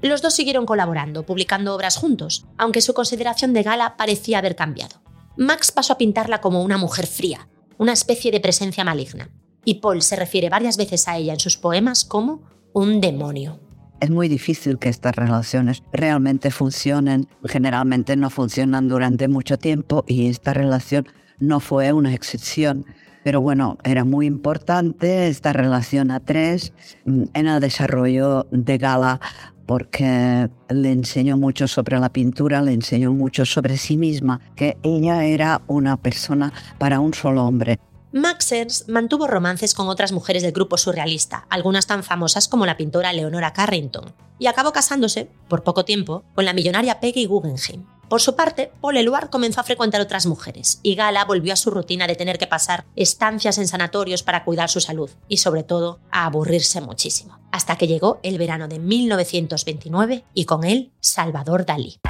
Los 0.00 0.20
dos 0.20 0.34
siguieron 0.34 0.66
colaborando, 0.66 1.24
publicando 1.24 1.74
obras 1.74 1.96
juntos, 1.96 2.44
aunque 2.58 2.80
su 2.80 2.92
consideración 2.92 3.52
de 3.52 3.62
Gala 3.62 3.96
parecía 3.96 4.38
haber 4.38 4.56
cambiado. 4.56 5.00
Max 5.36 5.70
pasó 5.70 5.92
a 5.92 5.98
pintarla 5.98 6.40
como 6.40 6.62
una 6.62 6.76
mujer 6.76 7.06
fría, 7.06 7.48
una 7.78 7.92
especie 7.92 8.32
de 8.32 8.40
presencia 8.40 8.84
maligna, 8.84 9.30
y 9.64 9.74
Paul 9.74 10.02
se 10.02 10.16
refiere 10.16 10.48
varias 10.48 10.76
veces 10.76 11.06
a 11.06 11.16
ella 11.16 11.34
en 11.34 11.40
sus 11.40 11.56
poemas 11.56 12.04
como 12.04 12.42
un 12.72 13.00
demonio. 13.00 13.60
Es 14.00 14.10
muy 14.10 14.28
difícil 14.28 14.80
que 14.80 14.88
estas 14.88 15.14
relaciones 15.14 15.84
realmente 15.92 16.50
funcionen. 16.50 17.28
Generalmente 17.44 18.16
no 18.16 18.30
funcionan 18.30 18.88
durante 18.88 19.28
mucho 19.28 19.58
tiempo 19.58 20.04
y 20.08 20.26
esta 20.26 20.52
relación 20.52 21.06
no 21.42 21.60
fue 21.60 21.92
una 21.92 22.14
excepción. 22.14 22.86
Pero 23.24 23.40
bueno, 23.40 23.76
era 23.84 24.04
muy 24.04 24.26
importante 24.26 25.28
esta 25.28 25.52
relación 25.52 26.10
a 26.10 26.20
tres 26.20 26.72
mm, 27.04 27.24
en 27.34 27.46
el 27.46 27.60
desarrollo 27.60 28.46
de 28.50 28.78
Gala 28.78 29.20
porque 29.66 30.50
le 30.68 30.92
enseñó 30.92 31.36
mucho 31.36 31.68
sobre 31.68 31.98
la 31.98 32.12
pintura, 32.12 32.62
le 32.62 32.72
enseñó 32.72 33.12
mucho 33.12 33.44
sobre 33.44 33.76
sí 33.76 33.96
misma, 33.96 34.40
que 34.56 34.76
ella 34.82 35.24
era 35.24 35.62
una 35.66 35.96
persona 35.96 36.52
para 36.78 37.00
un 37.00 37.14
solo 37.14 37.44
hombre. 37.44 37.78
Max 38.12 38.52
Ernst 38.52 38.88
mantuvo 38.88 39.26
romances 39.26 39.72
con 39.72 39.88
otras 39.88 40.12
mujeres 40.12 40.42
del 40.42 40.52
grupo 40.52 40.76
surrealista, 40.76 41.46
algunas 41.48 41.86
tan 41.86 42.02
famosas 42.02 42.48
como 42.48 42.66
la 42.66 42.76
pintora 42.76 43.12
Leonora 43.12 43.52
Carrington, 43.52 44.12
y 44.38 44.46
acabó 44.46 44.72
casándose, 44.72 45.30
por 45.48 45.62
poco 45.62 45.84
tiempo, 45.84 46.24
con 46.34 46.44
la 46.44 46.52
millonaria 46.52 47.00
Peggy 47.00 47.24
Guggenheim. 47.24 47.86
Por 48.12 48.20
su 48.20 48.36
parte, 48.36 48.70
Paul 48.82 48.98
Eluard 48.98 49.30
comenzó 49.30 49.62
a 49.62 49.64
frecuentar 49.64 50.02
otras 50.02 50.26
mujeres 50.26 50.80
y 50.82 50.96
Gala 50.96 51.24
volvió 51.24 51.54
a 51.54 51.56
su 51.56 51.70
rutina 51.70 52.06
de 52.06 52.14
tener 52.14 52.36
que 52.36 52.46
pasar 52.46 52.84
estancias 52.94 53.56
en 53.56 53.66
sanatorios 53.66 54.22
para 54.22 54.44
cuidar 54.44 54.68
su 54.68 54.80
salud 54.80 55.08
y 55.28 55.38
sobre 55.38 55.62
todo 55.62 55.98
a 56.10 56.26
aburrirse 56.26 56.82
muchísimo. 56.82 57.38
Hasta 57.52 57.76
que 57.76 57.86
llegó 57.86 58.20
el 58.22 58.36
verano 58.36 58.68
de 58.68 58.80
1929 58.80 60.26
y 60.34 60.44
con 60.44 60.64
él 60.64 60.92
Salvador 61.00 61.64
Dalí. 61.64 62.00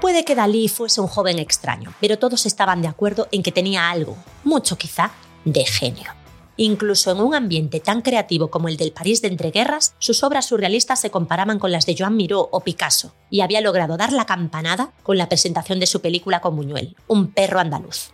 Puede 0.00 0.24
que 0.24 0.34
Dalí 0.34 0.66
fuese 0.66 1.00
un 1.00 1.06
joven 1.06 1.38
extraño, 1.38 1.94
pero 2.00 2.18
todos 2.18 2.46
estaban 2.46 2.82
de 2.82 2.88
acuerdo 2.88 3.28
en 3.30 3.44
que 3.44 3.52
tenía 3.52 3.90
algo, 3.90 4.16
mucho 4.42 4.76
quizá, 4.76 5.12
de 5.44 5.64
genio. 5.64 6.23
Incluso 6.56 7.10
en 7.10 7.20
un 7.20 7.34
ambiente 7.34 7.80
tan 7.80 8.00
creativo 8.00 8.48
como 8.48 8.68
el 8.68 8.76
del 8.76 8.92
París 8.92 9.20
de 9.22 9.28
entreguerras, 9.28 9.94
sus 9.98 10.22
obras 10.22 10.46
surrealistas 10.46 11.00
se 11.00 11.10
comparaban 11.10 11.58
con 11.58 11.72
las 11.72 11.86
de 11.86 11.96
Joan 11.98 12.16
Miró 12.16 12.48
o 12.52 12.60
Picasso, 12.60 13.14
y 13.30 13.40
había 13.40 13.60
logrado 13.60 13.96
dar 13.96 14.12
la 14.12 14.26
campanada 14.26 14.92
con 15.02 15.18
la 15.18 15.28
presentación 15.28 15.80
de 15.80 15.86
su 15.86 16.00
película 16.00 16.40
con 16.40 16.56
Buñuel, 16.56 16.96
Un 17.08 17.32
perro 17.32 17.60
andaluz. 17.60 18.10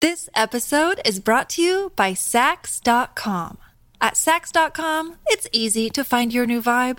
This 0.00 0.28
episode 0.34 1.00
is 1.06 1.18
brought 1.18 1.48
to 1.56 1.62
you 1.62 1.92
by 1.96 2.14
Sax.com. 2.14 3.56
At 4.00 4.16
Sax.com, 4.16 5.16
it's 5.28 5.48
easy 5.50 5.88
to 5.90 6.04
find 6.04 6.30
your 6.30 6.46
new 6.46 6.60
vibe. 6.60 6.98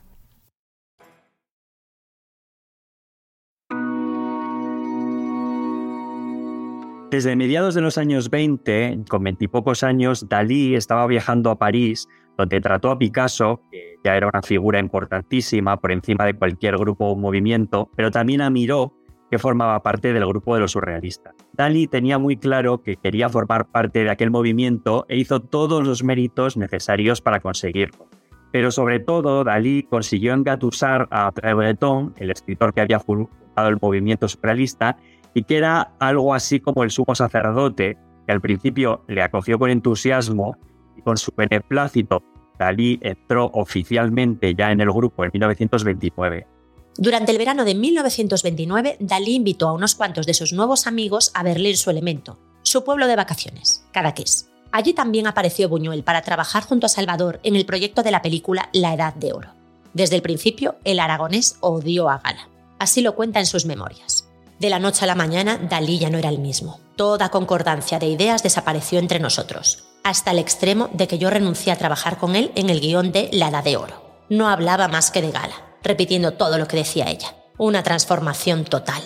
Desde 7.11 7.35
mediados 7.35 7.75
de 7.75 7.81
los 7.81 7.97
años 7.97 8.29
20, 8.29 9.03
con 9.09 9.25
veintipocos 9.25 9.83
años, 9.83 10.29
Dalí 10.29 10.75
estaba 10.75 11.05
viajando 11.07 11.49
a 11.49 11.59
París, 11.59 12.07
donde 12.37 12.61
trató 12.61 12.89
a 12.89 12.97
Picasso, 12.97 13.59
que 13.69 13.97
ya 14.01 14.15
era 14.15 14.29
una 14.29 14.41
figura 14.41 14.79
importantísima 14.79 15.75
por 15.75 15.91
encima 15.91 16.25
de 16.25 16.35
cualquier 16.35 16.77
grupo 16.77 17.07
o 17.07 17.17
movimiento, 17.17 17.91
pero 17.97 18.11
también 18.11 18.39
a 18.39 18.49
Miró, 18.49 18.93
que 19.29 19.39
formaba 19.39 19.83
parte 19.83 20.13
del 20.13 20.25
grupo 20.25 20.53
de 20.53 20.61
los 20.61 20.71
surrealistas. 20.71 21.35
Dalí 21.51 21.85
tenía 21.87 22.17
muy 22.17 22.37
claro 22.37 22.81
que 22.81 22.95
quería 22.95 23.27
formar 23.27 23.67
parte 23.67 24.05
de 24.05 24.09
aquel 24.09 24.31
movimiento 24.31 25.05
e 25.09 25.17
hizo 25.17 25.41
todos 25.41 25.85
los 25.85 26.05
méritos 26.05 26.55
necesarios 26.55 27.19
para 27.19 27.41
conseguirlo. 27.41 28.07
Pero 28.53 28.71
sobre 28.71 29.01
todo, 29.01 29.43
Dalí 29.43 29.83
consiguió 29.83 30.33
engatusar 30.33 31.09
a 31.11 31.31
Breton, 31.31 32.13
el 32.15 32.31
escritor 32.31 32.73
que 32.73 32.79
había 32.79 33.01
fundado 33.01 33.67
el 33.67 33.79
movimiento 33.81 34.29
surrealista, 34.29 34.95
y 35.33 35.43
que 35.43 35.57
era 35.57 35.93
algo 35.99 36.33
así 36.33 36.59
como 36.59 36.83
el 36.83 36.91
sumo 36.91 37.15
sacerdote, 37.15 37.97
que 38.25 38.31
al 38.31 38.41
principio 38.41 39.03
le 39.07 39.21
acogió 39.21 39.57
con 39.57 39.69
entusiasmo 39.69 40.57
y 40.97 41.01
con 41.01 41.17
su 41.17 41.31
beneplácito, 41.35 42.23
Dalí 42.57 42.99
entró 43.01 43.49
oficialmente 43.53 44.53
ya 44.53 44.71
en 44.71 44.81
el 44.81 44.91
grupo 44.91 45.23
en 45.23 45.31
1929. 45.33 46.47
Durante 46.97 47.31
el 47.31 47.37
verano 47.37 47.65
de 47.65 47.73
1929, 47.73 48.97
Dalí 48.99 49.35
invitó 49.35 49.69
a 49.69 49.73
unos 49.73 49.95
cuantos 49.95 50.25
de 50.25 50.33
sus 50.33 50.53
nuevos 50.53 50.85
amigos 50.87 51.31
a 51.33 51.41
Berlín 51.41 51.77
su 51.77 51.89
elemento, 51.89 52.37
su 52.61 52.83
pueblo 52.83 53.07
de 53.07 53.15
vacaciones, 53.15 53.85
Cadaqués. 53.91 54.49
Allí 54.71 54.93
también 54.93 55.27
apareció 55.27 55.69
Buñuel 55.69 56.03
para 56.03 56.21
trabajar 56.21 56.63
junto 56.63 56.85
a 56.85 56.89
Salvador 56.89 57.39
en 57.43 57.55
el 57.55 57.65
proyecto 57.65 58.03
de 58.03 58.11
la 58.11 58.21
película 58.21 58.69
La 58.73 58.93
Edad 58.93 59.15
de 59.15 59.33
Oro. 59.33 59.49
Desde 59.93 60.15
el 60.15 60.21
principio, 60.21 60.75
el 60.83 60.99
aragonés 60.99 61.57
odió 61.59 62.09
a 62.09 62.19
Gala. 62.19 62.47
Así 62.79 63.01
lo 63.01 63.15
cuenta 63.15 63.39
en 63.39 63.45
sus 63.45 63.65
memorias. 63.65 64.20
De 64.61 64.69
la 64.69 64.77
noche 64.77 65.05
a 65.05 65.07
la 65.07 65.15
mañana, 65.15 65.57
Dalí 65.57 65.97
ya 65.97 66.11
no 66.11 66.19
era 66.19 66.29
el 66.29 66.37
mismo. 66.37 66.79
Toda 66.95 67.29
concordancia 67.29 67.97
de 67.97 68.05
ideas 68.05 68.43
desapareció 68.43 68.99
entre 68.99 69.19
nosotros, 69.19 69.85
hasta 70.03 70.29
el 70.29 70.37
extremo 70.37 70.87
de 70.93 71.07
que 71.07 71.17
yo 71.17 71.31
renuncié 71.31 71.73
a 71.73 71.77
trabajar 71.77 72.19
con 72.19 72.35
él 72.35 72.51
en 72.53 72.69
el 72.69 72.79
guion 72.79 73.11
de 73.11 73.27
La 73.33 73.63
de 73.63 73.75
Oro. 73.75 74.23
No 74.29 74.49
hablaba 74.49 74.87
más 74.87 75.09
que 75.09 75.23
de 75.23 75.31
Gala, 75.31 75.55
repitiendo 75.81 76.33
todo 76.33 76.59
lo 76.59 76.67
que 76.67 76.77
decía 76.77 77.09
ella. 77.09 77.35
Una 77.57 77.81
transformación 77.81 78.63
total. 78.63 79.01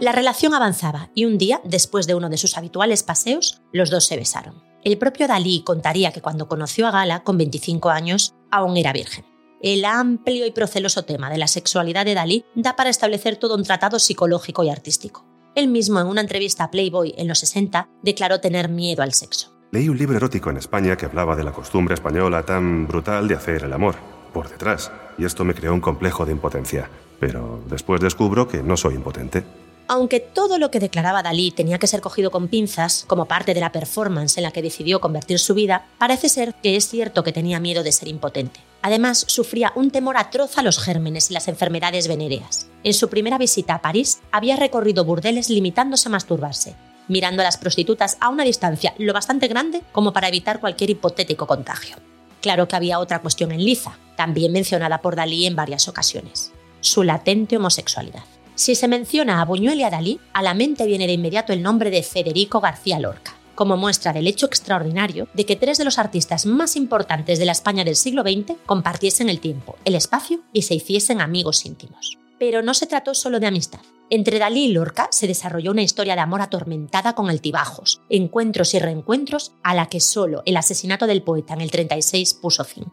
La 0.00 0.10
relación 0.10 0.52
avanzaba 0.52 1.10
y 1.14 1.24
un 1.24 1.38
día, 1.38 1.60
después 1.62 2.08
de 2.08 2.16
uno 2.16 2.28
de 2.28 2.38
sus 2.38 2.58
habituales 2.58 3.04
paseos, 3.04 3.60
los 3.72 3.88
dos 3.88 4.04
se 4.04 4.16
besaron. 4.16 4.64
El 4.82 4.98
propio 4.98 5.28
Dalí 5.28 5.62
contaría 5.62 6.10
que 6.10 6.22
cuando 6.22 6.48
conoció 6.48 6.88
a 6.88 6.90
Gala, 6.90 7.22
con 7.22 7.38
25 7.38 7.88
años, 7.88 8.34
aún 8.50 8.76
era 8.76 8.92
virgen. 8.92 9.31
El 9.62 9.84
amplio 9.84 10.44
y 10.44 10.50
proceloso 10.50 11.04
tema 11.04 11.30
de 11.30 11.38
la 11.38 11.46
sexualidad 11.46 12.04
de 12.04 12.14
Dalí 12.14 12.44
da 12.56 12.74
para 12.74 12.90
establecer 12.90 13.36
todo 13.36 13.54
un 13.54 13.62
tratado 13.62 14.00
psicológico 14.00 14.64
y 14.64 14.70
artístico. 14.70 15.24
Él 15.54 15.68
mismo, 15.68 16.00
en 16.00 16.08
una 16.08 16.20
entrevista 16.20 16.64
a 16.64 16.70
Playboy 16.72 17.14
en 17.16 17.28
los 17.28 17.38
60, 17.38 17.88
declaró 18.02 18.40
tener 18.40 18.68
miedo 18.68 19.04
al 19.04 19.12
sexo. 19.12 19.52
Leí 19.70 19.88
un 19.88 19.96
libro 19.96 20.16
erótico 20.16 20.50
en 20.50 20.56
España 20.56 20.96
que 20.96 21.06
hablaba 21.06 21.36
de 21.36 21.44
la 21.44 21.52
costumbre 21.52 21.94
española 21.94 22.42
tan 22.42 22.88
brutal 22.88 23.28
de 23.28 23.36
hacer 23.36 23.62
el 23.62 23.72
amor, 23.72 23.94
por 24.32 24.50
detrás, 24.50 24.90
y 25.16 25.26
esto 25.26 25.44
me 25.44 25.54
creó 25.54 25.72
un 25.72 25.80
complejo 25.80 26.26
de 26.26 26.32
impotencia. 26.32 26.90
Pero 27.20 27.62
después 27.70 28.00
descubro 28.00 28.48
que 28.48 28.64
no 28.64 28.76
soy 28.76 28.96
impotente. 28.96 29.44
Aunque 29.92 30.20
todo 30.20 30.56
lo 30.56 30.70
que 30.70 30.80
declaraba 30.80 31.22
Dalí 31.22 31.50
tenía 31.50 31.78
que 31.78 31.86
ser 31.86 32.00
cogido 32.00 32.30
con 32.30 32.48
pinzas, 32.48 33.04
como 33.06 33.26
parte 33.26 33.52
de 33.52 33.60
la 33.60 33.72
performance 33.72 34.38
en 34.38 34.44
la 34.44 34.50
que 34.50 34.62
decidió 34.62 35.02
convertir 35.02 35.38
su 35.38 35.52
vida, 35.52 35.84
parece 35.98 36.30
ser 36.30 36.54
que 36.62 36.76
es 36.76 36.88
cierto 36.88 37.22
que 37.22 37.30
tenía 37.30 37.60
miedo 37.60 37.82
de 37.82 37.92
ser 37.92 38.08
impotente. 38.08 38.60
Además, 38.80 39.22
sufría 39.28 39.70
un 39.76 39.90
temor 39.90 40.16
atroz 40.16 40.56
a 40.56 40.62
los 40.62 40.78
gérmenes 40.78 41.30
y 41.30 41.34
las 41.34 41.46
enfermedades 41.46 42.08
venéreas. 42.08 42.68
En 42.84 42.94
su 42.94 43.10
primera 43.10 43.36
visita 43.36 43.74
a 43.74 43.82
París, 43.82 44.20
había 44.30 44.56
recorrido 44.56 45.04
burdeles 45.04 45.50
limitándose 45.50 46.08
a 46.08 46.12
masturbarse, 46.12 46.74
mirando 47.08 47.42
a 47.42 47.44
las 47.44 47.58
prostitutas 47.58 48.16
a 48.20 48.30
una 48.30 48.44
distancia 48.44 48.94
lo 48.96 49.12
bastante 49.12 49.46
grande 49.46 49.82
como 49.92 50.14
para 50.14 50.28
evitar 50.28 50.58
cualquier 50.58 50.88
hipotético 50.88 51.46
contagio. 51.46 51.96
Claro 52.40 52.66
que 52.66 52.76
había 52.76 52.98
otra 52.98 53.20
cuestión 53.20 53.52
en 53.52 53.62
liza, 53.62 53.98
también 54.16 54.52
mencionada 54.52 55.02
por 55.02 55.16
Dalí 55.16 55.44
en 55.44 55.54
varias 55.54 55.86
ocasiones, 55.86 56.50
su 56.80 57.02
latente 57.02 57.58
homosexualidad. 57.58 58.24
Si 58.62 58.76
se 58.76 58.86
menciona 58.86 59.40
a 59.40 59.44
Buñuel 59.44 59.80
y 59.80 59.82
a 59.82 59.90
Dalí, 59.90 60.20
a 60.32 60.40
la 60.40 60.54
mente 60.54 60.86
viene 60.86 61.08
de 61.08 61.14
inmediato 61.14 61.52
el 61.52 61.62
nombre 61.62 61.90
de 61.90 62.04
Federico 62.04 62.60
García 62.60 63.00
Lorca, 63.00 63.34
como 63.56 63.76
muestra 63.76 64.12
del 64.12 64.28
hecho 64.28 64.46
extraordinario 64.46 65.26
de 65.34 65.44
que 65.44 65.56
tres 65.56 65.78
de 65.78 65.84
los 65.84 65.98
artistas 65.98 66.46
más 66.46 66.76
importantes 66.76 67.40
de 67.40 67.44
la 67.44 67.50
España 67.50 67.82
del 67.82 67.96
siglo 67.96 68.22
XX 68.22 68.56
compartiesen 68.64 69.28
el 69.28 69.40
tiempo, 69.40 69.74
el 69.84 69.96
espacio 69.96 70.42
y 70.52 70.62
se 70.62 70.76
hiciesen 70.76 71.20
amigos 71.20 71.66
íntimos. 71.66 72.18
Pero 72.38 72.62
no 72.62 72.72
se 72.72 72.86
trató 72.86 73.14
solo 73.14 73.40
de 73.40 73.48
amistad. 73.48 73.80
Entre 74.10 74.38
Dalí 74.38 74.66
y 74.66 74.72
Lorca 74.72 75.08
se 75.10 75.26
desarrolló 75.26 75.72
una 75.72 75.82
historia 75.82 76.14
de 76.14 76.20
amor 76.20 76.40
atormentada 76.40 77.16
con 77.16 77.30
altibajos, 77.30 78.00
encuentros 78.10 78.74
y 78.74 78.78
reencuentros 78.78 79.54
a 79.64 79.74
la 79.74 79.86
que 79.86 79.98
solo 79.98 80.44
el 80.46 80.56
asesinato 80.56 81.08
del 81.08 81.24
poeta 81.24 81.54
en 81.54 81.62
el 81.62 81.72
36 81.72 82.34
puso 82.34 82.62
fin. 82.62 82.84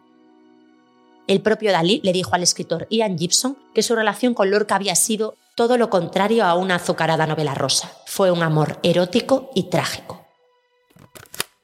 El 1.30 1.42
propio 1.42 1.70
Dalí 1.70 2.00
le 2.02 2.12
dijo 2.12 2.34
al 2.34 2.42
escritor 2.42 2.88
Ian 2.90 3.16
Gibson 3.16 3.56
que 3.72 3.84
su 3.84 3.94
relación 3.94 4.34
con 4.34 4.50
Lorca 4.50 4.74
había 4.74 4.96
sido 4.96 5.36
todo 5.54 5.78
lo 5.78 5.88
contrario 5.88 6.44
a 6.44 6.56
una 6.56 6.74
azucarada 6.74 7.24
novela 7.24 7.54
rosa. 7.54 7.92
Fue 8.06 8.32
un 8.32 8.42
amor 8.42 8.80
erótico 8.82 9.48
y 9.54 9.70
trágico. 9.70 10.26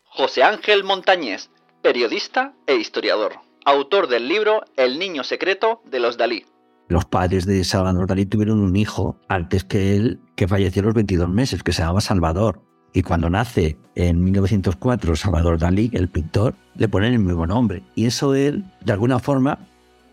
José 0.05 0.45
Ángel 0.45 0.85
Montañés, 0.85 1.51
periodista 1.83 2.55
e 2.69 2.77
historiador, 2.77 3.41
autor 3.65 4.07
del 4.07 4.29
libro 4.29 4.63
El 4.77 5.01
niño 5.01 5.25
secreto 5.25 5.83
de 5.85 5.99
los 5.99 6.17
Dalí. 6.17 6.47
Los 6.87 7.05
padres 7.05 7.45
de 7.45 7.65
Salvador 7.65 8.07
Dalí 8.07 8.25
tuvieron 8.25 8.61
un 8.61 8.77
hijo 8.77 9.19
antes 9.29 9.65
que 9.65 9.97
él, 9.97 10.21
que 10.37 10.47
falleció 10.47 10.83
a 10.83 10.85
los 10.85 10.95
22 10.95 11.29
meses, 11.29 11.65
que 11.65 11.73
se 11.73 11.83
llamaba 11.83 12.01
Salvador. 12.01 12.63
Y 12.93 13.03
cuando 13.03 13.29
nace 13.29 13.77
en 13.95 14.23
1904 14.25 15.17
Salvador 15.17 15.59
Dalí, 15.59 15.91
el 15.93 16.09
pintor, 16.09 16.55
le 16.77 16.89
ponen 16.89 17.13
el 17.13 17.19
mismo 17.19 17.47
nombre. 17.47 17.83
Y 17.95 18.07
eso 18.07 18.35
él, 18.35 18.65
de 18.85 18.93
alguna 18.93 19.19
forma, 19.19 19.59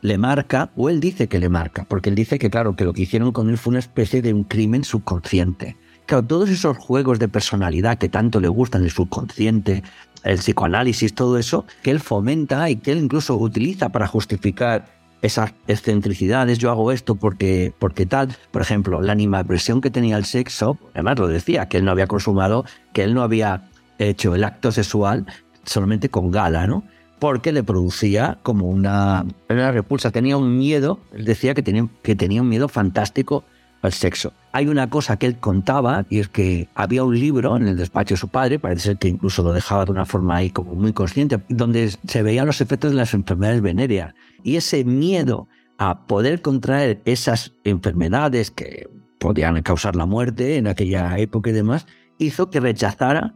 le 0.01 0.17
marca, 0.17 0.69
o 0.75 0.89
él 0.89 0.99
dice 0.99 1.29
que 1.29 1.39
le 1.39 1.47
marca, 1.47 1.85
porque 1.87 2.09
él 2.09 2.15
dice 2.15 2.37
que, 2.37 2.49
claro, 2.49 2.75
que 2.75 2.83
lo 2.83 2.93
que 2.93 3.03
hicieron 3.03 3.31
con 3.31 3.49
él 3.49 3.57
fue 3.57 3.71
una 3.71 3.79
especie 3.79 4.21
de 4.21 4.33
un 4.33 4.43
crimen 4.43 4.83
subconsciente. 4.83 5.77
Claro, 6.05 6.25
todos 6.25 6.49
esos 6.49 6.77
juegos 6.77 7.19
de 7.19 7.29
personalidad 7.29 7.97
que 7.97 8.09
tanto 8.09 8.41
le 8.41 8.49
gustan, 8.49 8.83
el 8.83 8.91
subconsciente, 8.91 9.81
el 10.23 10.39
psicoanálisis, 10.39 11.15
todo 11.15 11.37
eso, 11.37 11.65
que 11.81 11.91
él 11.91 12.01
fomenta 12.01 12.69
y 12.69 12.75
que 12.75 12.91
él 12.91 12.97
incluso 12.97 13.37
utiliza 13.37 13.89
para 13.89 14.07
justificar 14.07 15.02
esas 15.23 15.53
excentricidades, 15.67 16.59
yo 16.59 16.69
hago 16.69 16.91
esto 16.91 17.15
porque, 17.15 17.73
porque 17.79 18.05
tal. 18.05 18.35
Por 18.51 18.61
ejemplo, 18.61 19.01
la 19.01 19.13
animadversión 19.13 19.81
que 19.81 19.89
tenía 19.89 20.17
el 20.17 20.25
sexo, 20.25 20.77
además 20.93 21.17
lo 21.17 21.27
decía, 21.27 21.67
que 21.67 21.77
él 21.77 21.85
no 21.85 21.91
había 21.91 22.07
consumado, 22.07 22.65
que 22.93 23.03
él 23.03 23.15
no 23.15 23.23
había 23.23 23.69
hecho 23.97 24.35
el 24.35 24.43
acto 24.43 24.71
sexual 24.71 25.25
solamente 25.65 26.09
con 26.09 26.29
gala, 26.29 26.67
¿no? 26.67 26.83
porque 27.19 27.53
le 27.53 27.63
producía 27.63 28.37
como 28.43 28.67
una, 28.67 29.25
una 29.49 29.71
repulsa, 29.71 30.11
tenía 30.11 30.35
un 30.35 30.57
miedo, 30.57 30.99
él 31.13 31.23
decía 31.23 31.53
que 31.53 31.63
tenía, 31.63 31.87
que 32.01 32.17
tenía 32.17 32.41
un 32.41 32.49
miedo 32.49 32.67
fantástico 32.67 33.45
al 33.83 33.93
sexo. 33.93 34.33
Hay 34.51 34.67
una 34.67 34.89
cosa 34.89 35.17
que 35.17 35.27
él 35.27 35.37
contaba 35.37 36.05
y 36.09 36.19
es 36.19 36.29
que 36.29 36.69
había 36.73 37.03
un 37.03 37.19
libro 37.19 37.55
en 37.55 37.67
el 37.67 37.77
despacho 37.77 38.15
de 38.15 38.19
su 38.19 38.29
padre, 38.29 38.57
parece 38.57 38.81
ser 38.81 38.97
que 38.97 39.09
incluso 39.09 39.43
lo 39.43 39.53
dejaba 39.53 39.85
de 39.85 39.91
una 39.91 40.05
forma 40.05 40.37
ahí 40.37 40.49
como 40.49 40.73
muy 40.73 40.93
consciente, 40.93 41.39
donde 41.49 41.93
se 42.07 42.23
veían 42.23 42.47
los 42.47 42.61
efectos 42.61 42.91
de 42.91 42.97
las 42.97 43.13
enfermedades 43.13 43.61
venéreas. 43.61 44.15
Y 44.41 44.55
ese 44.55 44.83
miedo 44.83 45.47
a 45.77 46.07
poder 46.07 46.41
contraer 46.41 47.01
esas 47.05 47.53
enfermedades 47.63 48.51
que 48.51 48.89
podían 49.19 49.61
causar 49.61 49.95
la 49.95 50.05
muerte 50.05 50.57
en 50.57 50.67
aquella 50.67 51.17
época 51.17 51.49
y 51.49 51.53
demás, 51.53 51.85
hizo 52.17 52.49
que 52.49 52.59
rechazara 52.59 53.35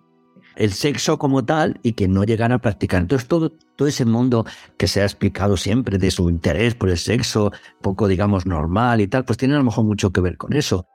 el 0.58 0.74
sexo 0.74 1.18
como 1.18 1.46
tal 1.46 1.80
y 1.84 1.94
que 1.94 2.08
no 2.08 2.24
llegara 2.24 2.56
a 2.56 2.60
practicar. 2.60 3.02
Entonces 3.02 3.28
todo, 3.28 3.52
todo 3.52 3.88
ese 3.88 4.06
mundo 4.06 4.46
que 4.78 4.88
se 4.88 5.02
ha 5.02 5.06
explicado 5.06 5.56
siempre 5.56 5.98
de 5.98 6.12
su 6.12 6.30
interés 6.30 6.76
por 6.76 6.90
el 6.90 6.98
sexo, 6.98 7.52
poco 7.82 8.08
digamos 8.08 8.46
normal 8.46 9.02
y 9.02 9.08
tal, 9.08 9.24
pues 9.24 9.38
tiene 9.38 9.56
a 9.56 9.60
lo 9.60 9.64
mejor 9.64 9.86
mucho 9.86 10.12
que 10.12 10.22
ver 10.22 10.38
con 10.38 10.54
eso. 10.54 10.86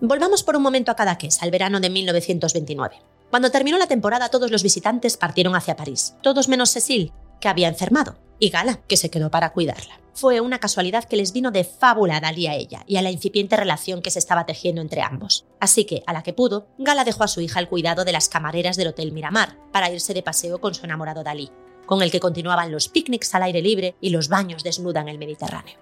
Volvamos 0.00 0.42
por 0.42 0.56
un 0.56 0.62
momento 0.62 0.92
a 0.92 0.94
Cadaqués, 0.94 1.42
al 1.42 1.50
verano 1.50 1.80
de 1.80 1.88
1929. 1.88 2.96
Cuando 3.30 3.50
terminó 3.50 3.78
la 3.78 3.86
temporada, 3.86 4.28
todos 4.28 4.50
los 4.50 4.62
visitantes 4.62 5.16
partieron 5.16 5.56
hacia 5.56 5.74
París, 5.74 6.14
todos 6.22 6.48
menos 6.48 6.70
Cecil, 6.70 7.12
que 7.40 7.48
había 7.48 7.68
enfermado, 7.68 8.18
y 8.38 8.50
Gala, 8.50 8.80
que 8.86 8.96
se 8.96 9.10
quedó 9.10 9.30
para 9.30 9.52
cuidarla. 9.52 10.00
Fue 10.14 10.40
una 10.40 10.58
casualidad 10.58 11.04
que 11.04 11.16
les 11.16 11.32
vino 11.32 11.50
de 11.50 11.64
fábula 11.64 12.16
a 12.16 12.20
Dalí 12.20 12.46
a 12.46 12.54
ella 12.54 12.84
y 12.86 12.96
a 12.96 13.02
la 13.02 13.10
incipiente 13.10 13.56
relación 13.56 14.00
que 14.00 14.10
se 14.10 14.18
estaba 14.18 14.46
tejiendo 14.46 14.80
entre 14.80 15.02
ambos. 15.02 15.44
Así 15.60 15.84
que, 15.84 16.02
a 16.06 16.14
la 16.14 16.22
que 16.22 16.32
pudo, 16.32 16.68
Gala 16.78 17.04
dejó 17.04 17.24
a 17.24 17.28
su 17.28 17.42
hija 17.42 17.58
al 17.58 17.68
cuidado 17.68 18.04
de 18.04 18.12
las 18.12 18.28
camareras 18.28 18.76
del 18.76 18.88
Hotel 18.88 19.12
Miramar 19.12 19.58
para 19.72 19.90
irse 19.90 20.14
de 20.14 20.22
paseo 20.22 20.58
con 20.58 20.74
su 20.74 20.86
enamorado 20.86 21.22
Dalí, 21.22 21.50
con 21.84 22.02
el 22.02 22.10
que 22.10 22.20
continuaban 22.20 22.72
los 22.72 22.88
picnics 22.88 23.34
al 23.34 23.42
aire 23.42 23.60
libre 23.60 23.94
y 24.00 24.08
los 24.08 24.28
baños 24.28 24.64
desnuda 24.64 25.02
en 25.02 25.08
el 25.08 25.18
Mediterráneo. 25.18 25.76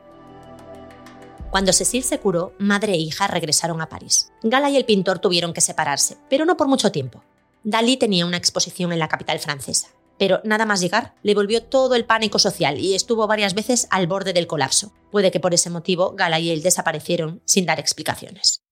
Cuando 1.50 1.72
Cecil 1.72 2.02
se 2.02 2.18
curó, 2.18 2.54
madre 2.58 2.94
e 2.94 2.96
hija 2.96 3.28
regresaron 3.28 3.80
a 3.80 3.88
París. 3.88 4.32
Gala 4.42 4.68
y 4.70 4.76
el 4.76 4.84
pintor 4.84 5.20
tuvieron 5.20 5.52
que 5.52 5.60
separarse, 5.60 6.16
pero 6.28 6.44
no 6.44 6.56
por 6.56 6.66
mucho 6.66 6.90
tiempo. 6.90 7.22
Dalí 7.62 7.96
tenía 7.96 8.26
una 8.26 8.36
exposición 8.36 8.92
en 8.92 8.98
la 8.98 9.06
capital 9.06 9.38
francesa 9.38 9.90
pero 10.18 10.40
nada 10.44 10.66
más 10.66 10.80
llegar 10.80 11.14
le 11.22 11.34
volvió 11.34 11.62
todo 11.62 11.94
el 11.94 12.04
pánico 12.04 12.38
social 12.38 12.78
y 12.78 12.94
estuvo 12.94 13.26
varias 13.26 13.54
veces 13.54 13.86
al 13.90 14.06
borde 14.06 14.32
del 14.32 14.46
colapso. 14.46 14.92
Puede 15.10 15.30
que 15.30 15.40
por 15.40 15.54
ese 15.54 15.70
motivo 15.70 16.12
Gala 16.16 16.40
y 16.40 16.50
él 16.50 16.62
desaparecieron 16.62 17.42
sin 17.44 17.66
dar 17.66 17.80
explicaciones. 17.80 18.64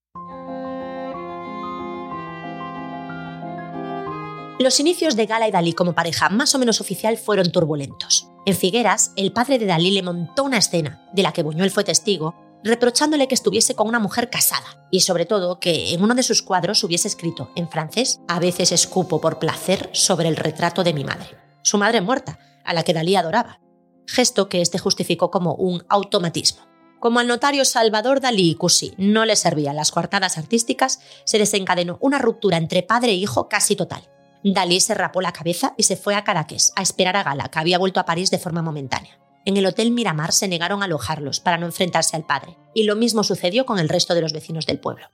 Los 4.59 4.78
inicios 4.78 5.16
de 5.16 5.26
Gala 5.26 5.48
y 5.48 5.50
Dalí 5.50 5.72
como 5.72 5.92
pareja 5.92 6.28
más 6.28 6.55
o 6.55 6.59
menos 6.61 6.81
oficial 6.81 7.16
fueron 7.16 7.50
turbulentos. 7.50 8.28
En 8.46 8.55
Figueras, 8.55 9.12
el 9.16 9.33
padre 9.33 9.59
de 9.59 9.66
Dalí 9.66 9.90
le 9.90 10.02
montó 10.02 10.44
una 10.44 10.59
escena, 10.59 11.09
de 11.12 11.24
la 11.24 11.33
que 11.33 11.42
Buñuel 11.42 11.72
fue 11.72 11.83
testigo, 11.83 12.37
reprochándole 12.64 13.29
que 13.29 13.35
estuviese 13.35 13.75
con 13.75 13.88
una 13.88 13.98
mujer 13.98 14.31
casada 14.31 14.87
y 14.90 15.01
sobre 15.01 15.27
todo 15.27 15.59
que 15.59 15.94
en 15.94 16.03
uno 16.03 16.14
de 16.14 16.22
sus 16.22 16.42
cuadros 16.42 16.83
hubiese 16.85 17.09
escrito 17.09 17.51
en 17.57 17.68
francés 17.68 18.20
a 18.29 18.38
veces 18.38 18.72
escupo 18.72 19.20
por 19.20 19.38
placer 19.38 19.90
sobre 19.92 20.29
el 20.29 20.37
retrato 20.37 20.85
de 20.85 20.94
mi 20.94 21.05
madre, 21.05 21.37
su 21.62 21.79
madre 21.79 22.01
muerta, 22.01 22.38
a 22.64 22.75
la 22.75 22.83
que 22.83 22.94
Dalí 22.94 23.16
adoraba, 23.16 23.61
gesto 24.07 24.48
que 24.48 24.61
éste 24.61 24.79
justificó 24.79 25.31
como 25.31 25.55
un 25.55 25.85
automatismo. 25.88 26.62
Como 27.01 27.18
al 27.18 27.27
notario 27.27 27.64
Salvador 27.64 28.20
Dalí 28.20 28.57
y 28.81 28.92
no 28.96 29.25
le 29.25 29.35
servían 29.35 29.75
las 29.75 29.90
coartadas 29.90 30.38
artísticas, 30.38 31.01
se 31.25 31.38
desencadenó 31.38 31.98
una 32.01 32.18
ruptura 32.18 32.59
entre 32.59 32.85
padre 32.85 33.11
e 33.11 33.16
hijo 33.16 33.48
casi 33.48 33.75
total. 33.75 34.09
Dalí 34.44 34.81
se 34.81 34.94
rapó 34.94 35.20
la 35.20 35.33
cabeza 35.33 35.75
y 35.77 35.83
se 35.83 35.96
fue 35.96 36.14
a 36.14 36.22
Caracas 36.22 36.72
a 36.77 36.83
esperar 36.83 37.16
a 37.16 37.25
Gala, 37.25 37.48
que 37.48 37.59
había 37.59 37.79
vuelto 37.79 37.98
a 37.98 38.05
París 38.05 38.31
de 38.31 38.38
forma 38.38 38.62
momentánea. 38.62 39.18
En 39.44 39.57
el 39.57 39.66
Hotel 39.66 39.90
Miramar 39.90 40.33
se 40.33 40.48
negaron 40.48 40.83
a 40.83 40.85
alojarlos 40.85 41.40
para 41.40 41.59
no 41.59 41.66
enfrentarse 41.66 42.16
al 42.16 42.24
padre, 42.24 42.57
y 42.74 42.85
lo 42.85 42.94
mismo 42.96 43.24
sucedió 43.24 43.66
con 43.66 43.78
el 43.78 43.88
resto 43.88 44.14
de 44.14 44.20
los 44.20 44.33
vecinos 44.33 44.66
del 44.66 44.78
pueblo. 44.78 45.07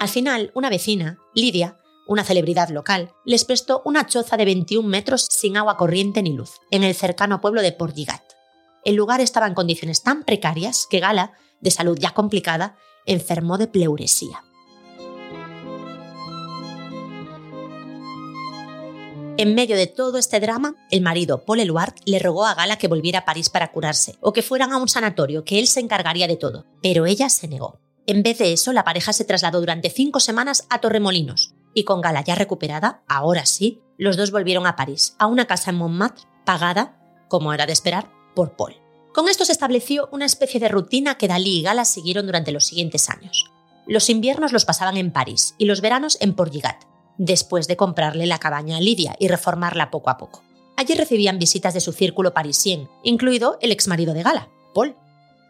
Al 0.00 0.08
final, 0.08 0.50
una 0.54 0.70
vecina, 0.70 1.18
Lidia, 1.34 1.78
una 2.06 2.24
celebridad 2.24 2.68
local, 2.68 3.12
les 3.24 3.44
prestó 3.44 3.82
una 3.84 4.06
choza 4.06 4.36
de 4.36 4.44
21 4.44 4.86
metros 4.88 5.26
sin 5.30 5.56
agua 5.56 5.76
corriente 5.76 6.22
ni 6.22 6.32
luz, 6.32 6.60
en 6.70 6.84
el 6.84 6.94
cercano 6.94 7.40
pueblo 7.40 7.62
de 7.62 7.72
Portigat. 7.72 8.22
El 8.84 8.94
lugar 8.94 9.20
estaba 9.20 9.46
en 9.46 9.54
condiciones 9.54 10.02
tan 10.02 10.22
precarias 10.22 10.86
que 10.88 11.00
Gala, 11.00 11.32
de 11.60 11.70
salud 11.70 11.98
ya 11.98 12.12
complicada, 12.12 12.76
enfermó 13.04 13.58
de 13.58 13.66
pleuresía. 13.66 14.45
En 19.38 19.54
medio 19.54 19.76
de 19.76 19.86
todo 19.86 20.16
este 20.16 20.40
drama, 20.40 20.76
el 20.90 21.02
marido, 21.02 21.44
Paul 21.44 21.60
Eluard, 21.60 21.92
le 22.06 22.18
rogó 22.18 22.46
a 22.46 22.54
Gala 22.54 22.78
que 22.78 22.88
volviera 22.88 23.18
a 23.18 23.24
París 23.26 23.50
para 23.50 23.70
curarse 23.70 24.16
o 24.22 24.32
que 24.32 24.40
fueran 24.40 24.72
a 24.72 24.78
un 24.78 24.88
sanatorio, 24.88 25.44
que 25.44 25.58
él 25.58 25.66
se 25.66 25.80
encargaría 25.80 26.26
de 26.26 26.38
todo, 26.38 26.64
pero 26.82 27.04
ella 27.04 27.28
se 27.28 27.46
negó. 27.46 27.78
En 28.06 28.22
vez 28.22 28.38
de 28.38 28.54
eso, 28.54 28.72
la 28.72 28.84
pareja 28.84 29.12
se 29.12 29.26
trasladó 29.26 29.60
durante 29.60 29.90
cinco 29.90 30.20
semanas 30.20 30.66
a 30.70 30.80
Torremolinos 30.80 31.54
y 31.74 31.84
con 31.84 32.00
Gala 32.00 32.24
ya 32.24 32.34
recuperada, 32.34 33.02
ahora 33.08 33.44
sí, 33.44 33.82
los 33.98 34.16
dos 34.16 34.30
volvieron 34.30 34.66
a 34.66 34.74
París, 34.74 35.16
a 35.18 35.26
una 35.26 35.46
casa 35.46 35.70
en 35.70 35.76
Montmartre, 35.76 36.24
pagada, 36.46 36.98
como 37.28 37.52
era 37.52 37.66
de 37.66 37.74
esperar, 37.74 38.10
por 38.34 38.56
Paul. 38.56 38.76
Con 39.12 39.28
esto 39.28 39.44
se 39.44 39.52
estableció 39.52 40.08
una 40.12 40.24
especie 40.24 40.60
de 40.60 40.68
rutina 40.68 41.18
que 41.18 41.28
Dalí 41.28 41.58
y 41.58 41.62
Gala 41.62 41.84
siguieron 41.84 42.24
durante 42.24 42.52
los 42.52 42.64
siguientes 42.64 43.10
años. 43.10 43.50
Los 43.86 44.08
inviernos 44.08 44.52
los 44.52 44.64
pasaban 44.64 44.96
en 44.96 45.12
París 45.12 45.54
y 45.58 45.66
los 45.66 45.82
veranos 45.82 46.16
en 46.22 46.34
Portligat, 46.34 46.84
después 47.18 47.68
de 47.68 47.76
comprarle 47.76 48.26
la 48.26 48.38
cabaña 48.38 48.76
a 48.76 48.80
Lidia 48.80 49.16
y 49.18 49.28
reformarla 49.28 49.90
poco 49.90 50.10
a 50.10 50.18
poco. 50.18 50.42
Allí 50.76 50.94
recibían 50.94 51.38
visitas 51.38 51.74
de 51.74 51.80
su 51.80 51.92
círculo 51.92 52.34
parisien, 52.34 52.88
incluido 53.02 53.58
el 53.62 53.72
exmarido 53.72 54.12
de 54.12 54.22
Gala, 54.22 54.50
Paul. 54.74 54.94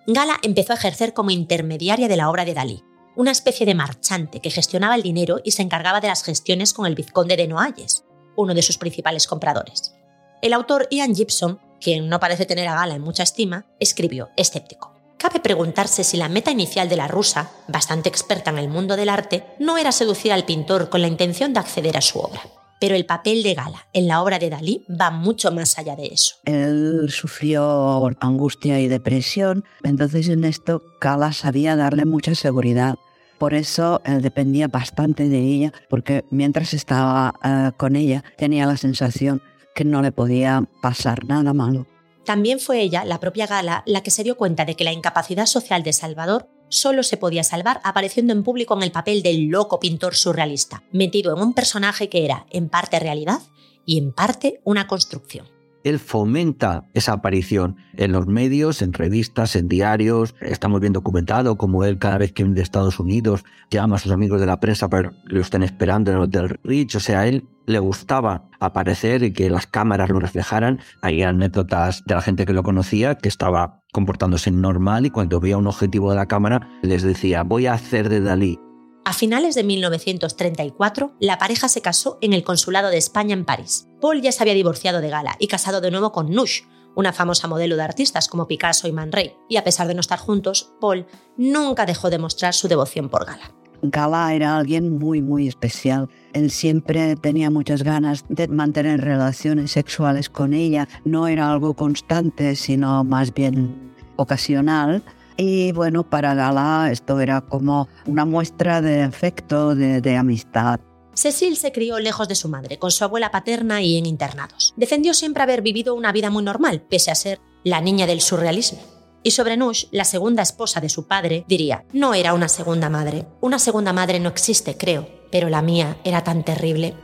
Gala 0.06 0.36
empezó 0.42 0.72
a 0.72 0.76
ejercer 0.76 1.14
como 1.14 1.30
intermediaria 1.30 2.06
de 2.06 2.16
la 2.16 2.30
obra 2.30 2.44
de 2.44 2.54
Dalí, 2.54 2.84
una 3.16 3.32
especie 3.32 3.66
de 3.66 3.74
marchante 3.74 4.40
que 4.40 4.50
gestionaba 4.50 4.94
el 4.94 5.02
dinero 5.02 5.40
y 5.42 5.50
se 5.52 5.62
encargaba 5.62 6.00
de 6.00 6.08
las 6.08 6.22
gestiones 6.22 6.72
con 6.72 6.86
el 6.86 6.94
vizconde 6.94 7.36
de 7.36 7.48
Noailles, 7.48 8.04
uno 8.36 8.54
de 8.54 8.62
sus 8.62 8.78
principales 8.78 9.26
compradores. 9.26 9.94
El 10.42 10.52
autor 10.52 10.86
Ian 10.90 11.14
Gibson, 11.14 11.58
quien 11.80 12.08
no 12.08 12.20
parece 12.20 12.46
tener 12.46 12.68
a 12.68 12.74
Gala 12.74 12.94
en 12.94 13.02
mucha 13.02 13.24
estima, 13.24 13.66
escribió, 13.80 14.28
escéptico. 14.36 14.95
Cabe 15.18 15.40
preguntarse 15.40 16.04
si 16.04 16.18
la 16.18 16.28
meta 16.28 16.50
inicial 16.50 16.88
de 16.88 16.96
la 16.96 17.08
rusa, 17.08 17.50
bastante 17.68 18.08
experta 18.08 18.50
en 18.50 18.58
el 18.58 18.68
mundo 18.68 18.96
del 18.96 19.08
arte, 19.08 19.44
no 19.58 19.78
era 19.78 19.90
seducir 19.90 20.32
al 20.32 20.44
pintor 20.44 20.90
con 20.90 21.00
la 21.00 21.08
intención 21.08 21.54
de 21.54 21.60
acceder 21.60 21.96
a 21.96 22.02
su 22.02 22.18
obra. 22.18 22.42
Pero 22.78 22.94
el 22.94 23.06
papel 23.06 23.42
de 23.42 23.54
Gala 23.54 23.86
en 23.94 24.06
la 24.06 24.22
obra 24.22 24.38
de 24.38 24.50
Dalí 24.50 24.84
va 24.88 25.10
mucho 25.10 25.50
más 25.50 25.78
allá 25.78 25.96
de 25.96 26.08
eso. 26.08 26.36
Él 26.44 27.06
sufrió 27.08 28.06
angustia 28.20 28.78
y 28.80 28.88
depresión, 28.88 29.64
entonces 29.82 30.28
en 30.28 30.44
esto 30.44 30.82
Gala 31.00 31.32
sabía 31.32 31.76
darle 31.76 32.04
mucha 32.04 32.34
seguridad. 32.34 32.96
Por 33.38 33.54
eso 33.54 34.02
él 34.04 34.20
dependía 34.20 34.68
bastante 34.68 35.30
de 35.30 35.38
ella, 35.38 35.72
porque 35.88 36.26
mientras 36.30 36.74
estaba 36.74 37.34
uh, 37.42 37.74
con 37.78 37.96
ella 37.96 38.22
tenía 38.36 38.66
la 38.66 38.76
sensación 38.76 39.42
que 39.74 39.84
no 39.84 40.02
le 40.02 40.12
podía 40.12 40.64
pasar 40.82 41.24
nada 41.24 41.54
malo. 41.54 41.86
También 42.26 42.58
fue 42.58 42.82
ella, 42.82 43.04
la 43.04 43.20
propia 43.20 43.46
Gala, 43.46 43.84
la 43.86 44.02
que 44.02 44.10
se 44.10 44.24
dio 44.24 44.36
cuenta 44.36 44.64
de 44.64 44.74
que 44.74 44.84
la 44.84 44.92
incapacidad 44.92 45.46
social 45.46 45.84
de 45.84 45.92
Salvador 45.92 46.50
solo 46.68 47.04
se 47.04 47.16
podía 47.16 47.44
salvar 47.44 47.80
apareciendo 47.84 48.32
en 48.32 48.42
público 48.42 48.74
en 48.76 48.82
el 48.82 48.90
papel 48.90 49.22
del 49.22 49.46
loco 49.46 49.78
pintor 49.78 50.16
surrealista, 50.16 50.82
metido 50.92 51.34
en 51.34 51.40
un 51.40 51.54
personaje 51.54 52.08
que 52.08 52.24
era 52.24 52.44
en 52.50 52.68
parte 52.68 52.98
realidad 52.98 53.40
y 53.86 53.98
en 53.98 54.12
parte 54.12 54.60
una 54.64 54.88
construcción 54.88 55.55
él 55.86 56.00
fomenta 56.00 56.84
esa 56.94 57.12
aparición 57.12 57.76
en 57.96 58.10
los 58.10 58.26
medios, 58.26 58.82
en 58.82 58.92
revistas, 58.92 59.54
en 59.54 59.68
diarios. 59.68 60.34
Está 60.40 60.66
muy 60.66 60.80
bien 60.80 60.92
documentado 60.92 61.56
como 61.56 61.84
él 61.84 61.98
cada 61.98 62.18
vez 62.18 62.32
que 62.32 62.42
viene 62.42 62.56
de 62.56 62.62
Estados 62.62 62.98
Unidos 62.98 63.44
llama 63.70 63.96
a 63.96 63.98
sus 64.00 64.10
amigos 64.10 64.40
de 64.40 64.46
la 64.46 64.58
prensa 64.58 64.88
para 64.88 65.10
que 65.10 65.16
lo 65.26 65.40
estén 65.40 65.62
esperando 65.62 66.10
en 66.10 66.16
el 66.16 66.24
Hotel 66.24 66.58
Rich. 66.64 66.96
O 66.96 67.00
sea, 67.00 67.20
a 67.20 67.28
él 67.28 67.46
le 67.66 67.78
gustaba 67.78 68.48
aparecer 68.58 69.22
y 69.22 69.32
que 69.32 69.48
las 69.48 69.68
cámaras 69.68 70.10
lo 70.10 70.18
reflejaran. 70.18 70.80
Hay 71.02 71.22
anécdotas 71.22 72.02
de 72.04 72.16
la 72.16 72.22
gente 72.22 72.46
que 72.46 72.52
lo 72.52 72.64
conocía 72.64 73.14
que 73.16 73.28
estaba 73.28 73.84
comportándose 73.92 74.50
normal 74.50 75.06
y 75.06 75.10
cuando 75.10 75.38
veía 75.38 75.56
un 75.56 75.68
objetivo 75.68 76.10
de 76.10 76.16
la 76.16 76.26
cámara 76.26 76.68
les 76.82 77.02
decía 77.02 77.44
voy 77.44 77.66
a 77.66 77.74
hacer 77.74 78.08
de 78.08 78.20
Dalí 78.20 78.58
a 79.06 79.12
finales 79.12 79.54
de 79.54 79.62
1934, 79.62 81.14
la 81.20 81.38
pareja 81.38 81.68
se 81.68 81.80
casó 81.80 82.18
en 82.22 82.32
el 82.32 82.42
Consulado 82.42 82.88
de 82.88 82.96
España 82.96 83.34
en 83.34 83.44
París. 83.44 83.85
Paul 84.00 84.20
ya 84.20 84.32
se 84.32 84.42
había 84.42 84.54
divorciado 84.54 85.00
de 85.00 85.10
Gala 85.10 85.36
y 85.38 85.46
casado 85.46 85.80
de 85.80 85.90
nuevo 85.90 86.12
con 86.12 86.30
Nush, 86.30 86.62
una 86.94 87.12
famosa 87.12 87.48
modelo 87.48 87.76
de 87.76 87.82
artistas 87.82 88.28
como 88.28 88.48
Picasso 88.48 88.88
y 88.88 88.92
Man 88.92 89.12
Ray. 89.12 89.34
Y 89.48 89.56
a 89.56 89.64
pesar 89.64 89.86
de 89.86 89.94
no 89.94 90.00
estar 90.00 90.18
juntos, 90.18 90.72
Paul 90.80 91.06
nunca 91.36 91.86
dejó 91.86 92.10
de 92.10 92.18
mostrar 92.18 92.54
su 92.54 92.68
devoción 92.68 93.08
por 93.08 93.26
Gala. 93.26 93.52
Gala 93.82 94.34
era 94.34 94.56
alguien 94.56 94.98
muy, 94.98 95.22
muy 95.22 95.48
especial. 95.48 96.08
Él 96.32 96.50
siempre 96.50 97.16
tenía 97.16 97.50
muchas 97.50 97.82
ganas 97.82 98.24
de 98.28 98.48
mantener 98.48 99.00
relaciones 99.00 99.72
sexuales 99.72 100.28
con 100.28 100.54
ella. 100.54 100.88
No 101.04 101.28
era 101.28 101.52
algo 101.52 101.74
constante, 101.74 102.56
sino 102.56 103.04
más 103.04 103.32
bien 103.32 103.94
ocasional. 104.16 105.02
Y 105.36 105.72
bueno, 105.72 106.02
para 106.02 106.34
Gala 106.34 106.88
esto 106.90 107.20
era 107.20 107.42
como 107.42 107.88
una 108.06 108.24
muestra 108.24 108.80
de 108.80 109.02
afecto, 109.02 109.74
de, 109.74 110.16
amistad. 110.16 110.80
Cecil 111.16 111.56
se 111.56 111.72
crió 111.72 111.98
lejos 111.98 112.28
de 112.28 112.34
su 112.34 112.50
madre, 112.50 112.78
con 112.78 112.90
su 112.90 113.02
abuela 113.02 113.30
paterna 113.30 113.80
y 113.80 113.96
en 113.96 114.04
internados. 114.04 114.74
Defendió 114.76 115.14
siempre 115.14 115.42
haber 115.42 115.62
vivido 115.62 115.94
una 115.94 116.12
vida 116.12 116.28
muy 116.28 116.44
normal, 116.44 116.82
pese 116.82 117.10
a 117.10 117.14
ser 117.14 117.40
la 117.64 117.80
niña 117.80 118.06
del 118.06 118.20
surrealismo. 118.20 118.80
Y 119.22 119.30
sobre 119.30 119.56
Nush, 119.56 119.86
la 119.92 120.04
segunda 120.04 120.42
esposa 120.42 120.80
de 120.82 120.90
su 120.90 121.06
padre, 121.06 121.46
diría, 121.48 121.86
no 121.94 122.12
era 122.12 122.34
una 122.34 122.48
segunda 122.48 122.90
madre. 122.90 123.26
Una 123.40 123.58
segunda 123.58 123.94
madre 123.94 124.20
no 124.20 124.28
existe, 124.28 124.76
creo, 124.76 125.08
pero 125.32 125.48
la 125.48 125.62
mía 125.62 125.96
era 126.04 126.22
tan 126.22 126.44
terrible. 126.44 126.94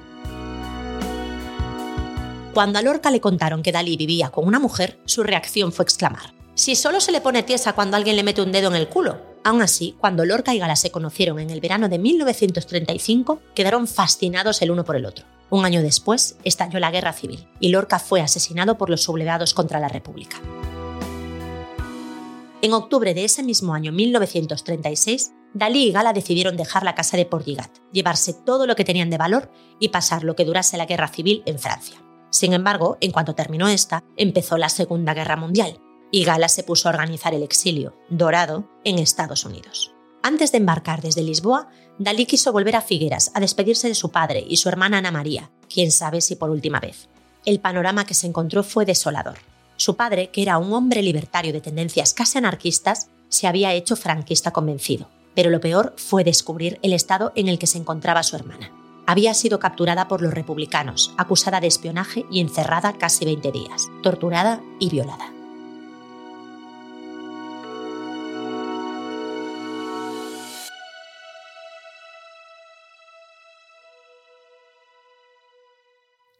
Cuando 2.52 2.78
a 2.78 2.82
Lorca 2.82 3.10
le 3.10 3.22
contaron 3.22 3.62
que 3.62 3.72
Dalí 3.72 3.96
vivía 3.96 4.28
con 4.28 4.46
una 4.46 4.58
mujer, 4.58 5.00
su 5.06 5.22
reacción 5.22 5.72
fue 5.72 5.84
exclamar, 5.84 6.34
si 6.54 6.76
solo 6.76 7.00
se 7.00 7.12
le 7.12 7.22
pone 7.22 7.44
tiesa 7.44 7.72
cuando 7.72 7.96
alguien 7.96 8.16
le 8.16 8.22
mete 8.22 8.42
un 8.42 8.52
dedo 8.52 8.68
en 8.68 8.76
el 8.76 8.90
culo. 8.90 9.31
Aún 9.44 9.60
así, 9.60 9.96
cuando 9.98 10.24
Lorca 10.24 10.54
y 10.54 10.58
Gala 10.58 10.76
se 10.76 10.92
conocieron 10.92 11.40
en 11.40 11.50
el 11.50 11.60
verano 11.60 11.88
de 11.88 11.98
1935, 11.98 13.40
quedaron 13.54 13.88
fascinados 13.88 14.62
el 14.62 14.70
uno 14.70 14.84
por 14.84 14.96
el 14.96 15.04
otro. 15.04 15.24
Un 15.50 15.64
año 15.64 15.82
después, 15.82 16.36
estalló 16.44 16.78
la 16.78 16.92
guerra 16.92 17.12
civil 17.12 17.48
y 17.58 17.70
Lorca 17.70 17.98
fue 17.98 18.20
asesinado 18.20 18.78
por 18.78 18.88
los 18.88 19.02
sublevados 19.02 19.52
contra 19.52 19.80
la 19.80 19.88
República. 19.88 20.40
En 22.62 22.72
octubre 22.72 23.12
de 23.12 23.24
ese 23.24 23.42
mismo 23.42 23.74
año 23.74 23.90
1936, 23.90 25.32
Dalí 25.52 25.88
y 25.88 25.92
Gala 25.92 26.12
decidieron 26.12 26.56
dejar 26.56 26.84
la 26.84 26.94
casa 26.94 27.16
de 27.16 27.26
Portigat, 27.26 27.70
llevarse 27.90 28.32
todo 28.32 28.66
lo 28.66 28.76
que 28.76 28.84
tenían 28.84 29.10
de 29.10 29.18
valor 29.18 29.50
y 29.80 29.88
pasar 29.88 30.22
lo 30.22 30.36
que 30.36 30.44
durase 30.44 30.76
la 30.76 30.86
guerra 30.86 31.08
civil 31.08 31.42
en 31.44 31.58
Francia. 31.58 31.96
Sin 32.30 32.52
embargo, 32.52 32.96
en 33.00 33.10
cuanto 33.10 33.34
terminó 33.34 33.68
esta, 33.68 34.04
empezó 34.16 34.56
la 34.56 34.68
Segunda 34.68 35.12
Guerra 35.12 35.36
Mundial, 35.36 35.80
y 36.12 36.22
Gala 36.22 36.48
se 36.48 36.62
puso 36.62 36.88
a 36.88 36.92
organizar 36.92 37.34
el 37.34 37.42
exilio, 37.42 37.96
dorado, 38.08 38.68
en 38.84 39.00
Estados 39.00 39.44
Unidos. 39.44 39.92
Antes 40.22 40.52
de 40.52 40.58
embarcar 40.58 41.02
desde 41.02 41.22
Lisboa, 41.22 41.68
Dalí 41.98 42.26
quiso 42.26 42.52
volver 42.52 42.76
a 42.76 42.82
Figueras 42.82 43.32
a 43.34 43.40
despedirse 43.40 43.88
de 43.88 43.94
su 43.94 44.10
padre 44.10 44.44
y 44.46 44.58
su 44.58 44.68
hermana 44.68 44.98
Ana 44.98 45.10
María, 45.10 45.50
quién 45.72 45.90
sabe 45.90 46.20
si 46.20 46.36
por 46.36 46.50
última 46.50 46.78
vez. 46.78 47.08
El 47.44 47.60
panorama 47.60 48.06
que 48.06 48.14
se 48.14 48.26
encontró 48.26 48.62
fue 48.62 48.84
desolador. 48.84 49.38
Su 49.76 49.96
padre, 49.96 50.30
que 50.30 50.42
era 50.42 50.58
un 50.58 50.72
hombre 50.72 51.02
libertario 51.02 51.52
de 51.52 51.60
tendencias 51.60 52.14
casi 52.14 52.38
anarquistas, 52.38 53.08
se 53.28 53.46
había 53.46 53.72
hecho 53.72 53.96
franquista 53.96 54.52
convencido. 54.52 55.08
Pero 55.34 55.50
lo 55.50 55.60
peor 55.60 55.94
fue 55.96 56.24
descubrir 56.24 56.78
el 56.82 56.92
estado 56.92 57.32
en 57.34 57.48
el 57.48 57.58
que 57.58 57.66
se 57.66 57.78
encontraba 57.78 58.22
su 58.22 58.36
hermana. 58.36 58.70
Había 59.06 59.34
sido 59.34 59.58
capturada 59.58 60.06
por 60.06 60.22
los 60.22 60.34
republicanos, 60.34 61.12
acusada 61.16 61.60
de 61.60 61.66
espionaje 61.66 62.26
y 62.30 62.40
encerrada 62.40 62.92
casi 62.98 63.24
20 63.24 63.50
días, 63.50 63.88
torturada 64.02 64.62
y 64.78 64.90
violada. 64.90 65.41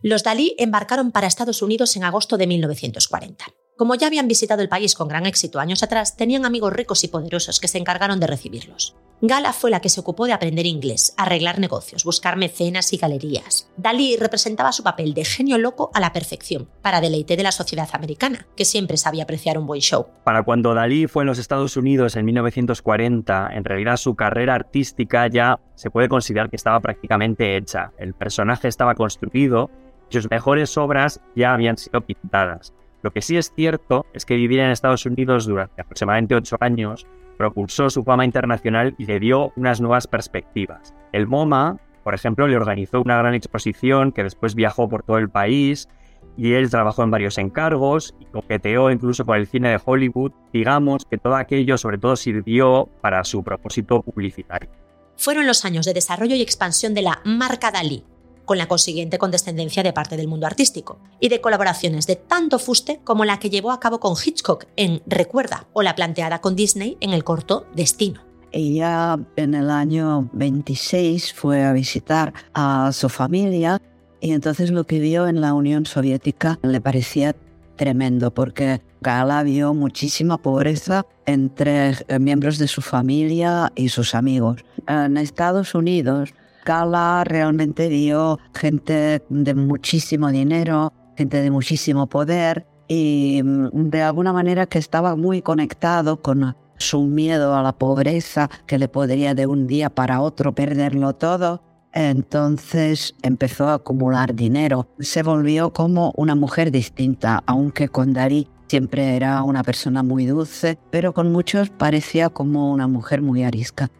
Los 0.04 0.24
Dalí 0.24 0.56
embarcaron 0.58 1.12
para 1.12 1.28
Estados 1.28 1.62
Unidos 1.62 1.94
en 1.94 2.02
agosto 2.02 2.36
de 2.36 2.48
1940. 2.48 3.44
Como 3.76 3.94
ya 3.94 4.08
habían 4.08 4.26
visitado 4.26 4.60
el 4.60 4.68
país 4.68 4.96
con 4.96 5.06
gran 5.06 5.26
éxito 5.26 5.60
años 5.60 5.84
atrás, 5.84 6.16
tenían 6.16 6.44
amigos 6.44 6.72
ricos 6.72 7.04
y 7.04 7.08
poderosos 7.08 7.60
que 7.60 7.68
se 7.68 7.78
encargaron 7.78 8.18
de 8.18 8.26
recibirlos. 8.26 8.96
Gala 9.20 9.52
fue 9.52 9.70
la 9.70 9.78
que 9.78 9.88
se 9.88 10.00
ocupó 10.00 10.26
de 10.26 10.32
aprender 10.32 10.66
inglés, 10.66 11.14
arreglar 11.16 11.60
negocios, 11.60 12.02
buscar 12.02 12.36
mecenas 12.36 12.92
y 12.92 12.96
galerías. 12.96 13.70
Dalí 13.76 14.16
representaba 14.16 14.72
su 14.72 14.82
papel 14.82 15.14
de 15.14 15.24
genio 15.24 15.56
loco 15.56 15.92
a 15.94 16.00
la 16.00 16.12
perfección, 16.12 16.68
para 16.82 17.00
deleite 17.00 17.36
de 17.36 17.44
la 17.44 17.52
sociedad 17.52 17.88
americana, 17.92 18.48
que 18.56 18.64
siempre 18.64 18.96
sabía 18.96 19.22
apreciar 19.22 19.56
un 19.56 19.68
buen 19.68 19.80
show. 19.80 20.08
Para 20.24 20.42
cuando 20.42 20.74
Dalí 20.74 21.06
fue 21.06 21.22
en 21.22 21.28
los 21.28 21.38
Estados 21.38 21.76
Unidos 21.76 22.16
en 22.16 22.24
1940, 22.24 23.50
en 23.52 23.64
realidad 23.64 23.96
su 23.96 24.16
carrera 24.16 24.56
artística 24.56 25.28
ya 25.28 25.60
se 25.76 25.90
puede 25.90 26.08
considerar 26.08 26.50
que 26.50 26.56
estaba 26.56 26.80
prácticamente 26.80 27.56
hecha. 27.56 27.92
El 27.98 28.14
personaje 28.14 28.66
estaba 28.66 28.96
construido 28.96 29.70
sus 30.12 30.30
mejores 30.30 30.76
obras 30.76 31.20
ya 31.34 31.54
habían 31.54 31.76
sido 31.76 32.00
pintadas. 32.00 32.74
Lo 33.02 33.10
que 33.10 33.22
sí 33.22 33.36
es 33.36 33.52
cierto 33.54 34.06
es 34.14 34.24
que 34.24 34.36
vivir 34.36 34.60
en 34.60 34.70
Estados 34.70 35.06
Unidos 35.06 35.46
durante 35.46 35.82
aproximadamente 35.82 36.34
ocho 36.34 36.56
años 36.60 37.06
propulsó 37.36 37.90
su 37.90 38.04
fama 38.04 38.24
internacional 38.24 38.94
y 38.98 39.06
le 39.06 39.18
dio 39.18 39.52
unas 39.56 39.80
nuevas 39.80 40.06
perspectivas. 40.06 40.94
El 41.12 41.26
MoMA, 41.26 41.78
por 42.04 42.14
ejemplo, 42.14 42.46
le 42.46 42.56
organizó 42.56 43.00
una 43.00 43.18
gran 43.18 43.34
exposición 43.34 44.12
que 44.12 44.22
después 44.22 44.54
viajó 44.54 44.88
por 44.88 45.02
todo 45.02 45.18
el 45.18 45.28
país 45.28 45.88
y 46.36 46.52
él 46.52 46.70
trabajó 46.70 47.02
en 47.02 47.10
varios 47.10 47.38
encargos 47.38 48.14
y 48.20 48.26
coqueteó 48.26 48.90
incluso 48.90 49.24
con 49.24 49.36
el 49.36 49.46
cine 49.46 49.70
de 49.70 49.80
Hollywood. 49.84 50.32
Digamos 50.52 51.04
que 51.04 51.18
todo 51.18 51.34
aquello 51.34 51.76
sobre 51.78 51.98
todo 51.98 52.16
sirvió 52.16 52.88
para 53.00 53.24
su 53.24 53.42
propósito 53.42 54.02
publicitario. 54.02 54.70
Fueron 55.16 55.46
los 55.46 55.64
años 55.64 55.84
de 55.84 55.94
desarrollo 55.94 56.34
y 56.34 56.42
expansión 56.42 56.94
de 56.94 57.02
la 57.02 57.20
marca 57.24 57.70
Dalí, 57.70 58.04
con 58.44 58.58
la 58.58 58.68
consiguiente 58.68 59.18
condescendencia 59.18 59.82
de 59.82 59.92
parte 59.92 60.16
del 60.16 60.28
mundo 60.28 60.46
artístico, 60.46 60.98
y 61.20 61.28
de 61.28 61.40
colaboraciones 61.40 62.06
de 62.06 62.16
tanto 62.16 62.58
fuste 62.58 63.00
como 63.04 63.24
la 63.24 63.38
que 63.38 63.50
llevó 63.50 63.70
a 63.70 63.80
cabo 63.80 64.00
con 64.00 64.14
Hitchcock 64.14 64.66
en 64.76 65.02
Recuerda 65.06 65.66
o 65.72 65.82
la 65.82 65.94
planteada 65.94 66.40
con 66.40 66.56
Disney 66.56 66.96
en 67.00 67.10
el 67.10 67.24
corto 67.24 67.66
Destino. 67.74 68.22
Ella 68.52 69.18
en 69.36 69.54
el 69.54 69.70
año 69.70 70.28
26 70.32 71.32
fue 71.32 71.64
a 71.64 71.72
visitar 71.72 72.34
a 72.52 72.90
su 72.92 73.08
familia 73.08 73.80
y 74.20 74.32
entonces 74.32 74.70
lo 74.70 74.84
que 74.84 75.00
vio 75.00 75.26
en 75.26 75.40
la 75.40 75.54
Unión 75.54 75.86
Soviética 75.86 76.58
le 76.62 76.80
parecía 76.80 77.34
tremendo 77.76 78.32
porque 78.32 78.82
Gala 79.00 79.42
vio 79.42 79.74
muchísima 79.74 80.38
pobreza 80.38 81.04
entre 81.26 81.96
eh, 82.06 82.18
miembros 82.20 82.58
de 82.58 82.68
su 82.68 82.82
familia 82.82 83.72
y 83.74 83.88
sus 83.88 84.14
amigos. 84.14 84.64
En 84.86 85.16
Estados 85.16 85.74
Unidos, 85.74 86.34
Gala 86.64 87.24
realmente 87.24 87.88
vio 87.88 88.38
gente 88.54 89.22
de 89.28 89.54
muchísimo 89.54 90.30
dinero, 90.30 90.92
gente 91.16 91.42
de 91.42 91.50
muchísimo 91.50 92.06
poder 92.06 92.66
y 92.88 93.40
mm, 93.42 93.90
de 93.90 94.02
alguna 94.02 94.32
manera 94.32 94.66
que 94.66 94.78
estaba 94.78 95.16
muy 95.16 95.42
conectado 95.42 96.20
con 96.22 96.56
su 96.78 97.02
miedo 97.02 97.54
a 97.54 97.62
la 97.62 97.72
pobreza, 97.72 98.50
que 98.66 98.78
le 98.78 98.88
podría 98.88 99.34
de 99.34 99.46
un 99.46 99.66
día 99.66 99.90
para 99.90 100.20
otro 100.20 100.54
perderlo 100.54 101.14
todo. 101.14 101.62
Entonces 101.94 103.14
empezó 103.22 103.68
a 103.68 103.74
acumular 103.74 104.34
dinero. 104.34 104.88
Se 104.98 105.22
volvió 105.22 105.72
como 105.72 106.12
una 106.16 106.34
mujer 106.34 106.70
distinta, 106.70 107.42
aunque 107.46 107.88
con 107.88 108.12
Dalí 108.12 108.48
siempre 108.68 109.16
era 109.16 109.42
una 109.42 109.62
persona 109.62 110.02
muy 110.02 110.24
dulce, 110.24 110.78
pero 110.90 111.12
con 111.12 111.30
muchos 111.30 111.68
parecía 111.70 112.30
como 112.30 112.72
una 112.72 112.88
mujer 112.88 113.20
muy 113.20 113.44
arisca. 113.44 113.90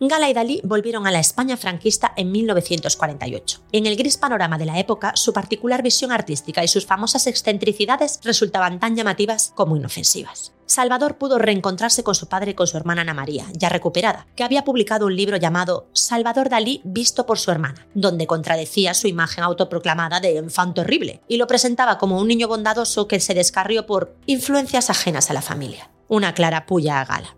Gala 0.00 0.30
y 0.30 0.32
Dalí 0.32 0.60
volvieron 0.62 1.08
a 1.08 1.10
la 1.10 1.18
España 1.18 1.56
franquista 1.56 2.12
en 2.16 2.30
1948. 2.30 3.62
En 3.72 3.86
el 3.86 3.96
gris 3.96 4.16
panorama 4.16 4.56
de 4.56 4.64
la 4.64 4.78
época, 4.78 5.12
su 5.16 5.32
particular 5.32 5.82
visión 5.82 6.12
artística 6.12 6.62
y 6.62 6.68
sus 6.68 6.86
famosas 6.86 7.26
excentricidades 7.26 8.20
resultaban 8.22 8.78
tan 8.78 8.94
llamativas 8.94 9.52
como 9.56 9.76
inofensivas. 9.76 10.52
Salvador 10.66 11.18
pudo 11.18 11.38
reencontrarse 11.38 12.04
con 12.04 12.14
su 12.14 12.28
padre 12.28 12.52
y 12.52 12.54
con 12.54 12.68
su 12.68 12.76
hermana 12.76 13.00
Ana 13.00 13.14
María, 13.14 13.46
ya 13.54 13.70
recuperada, 13.70 14.28
que 14.36 14.44
había 14.44 14.64
publicado 14.64 15.06
un 15.06 15.16
libro 15.16 15.36
llamado 15.36 15.88
Salvador 15.94 16.48
Dalí 16.48 16.80
visto 16.84 17.26
por 17.26 17.38
su 17.40 17.50
hermana, 17.50 17.88
donde 17.94 18.28
contradecía 18.28 18.94
su 18.94 19.08
imagen 19.08 19.42
autoproclamada 19.42 20.20
de 20.20 20.36
enfant 20.36 20.78
horrible 20.78 21.22
y 21.26 21.38
lo 21.38 21.48
presentaba 21.48 21.98
como 21.98 22.20
un 22.20 22.28
niño 22.28 22.46
bondadoso 22.46 23.08
que 23.08 23.18
se 23.18 23.34
descarrió 23.34 23.86
por 23.86 24.14
influencias 24.26 24.90
ajenas 24.90 25.30
a 25.30 25.34
la 25.34 25.42
familia. 25.42 25.90
Una 26.06 26.34
clara 26.34 26.66
puya 26.66 27.00
a 27.00 27.04
Gala. 27.04 27.34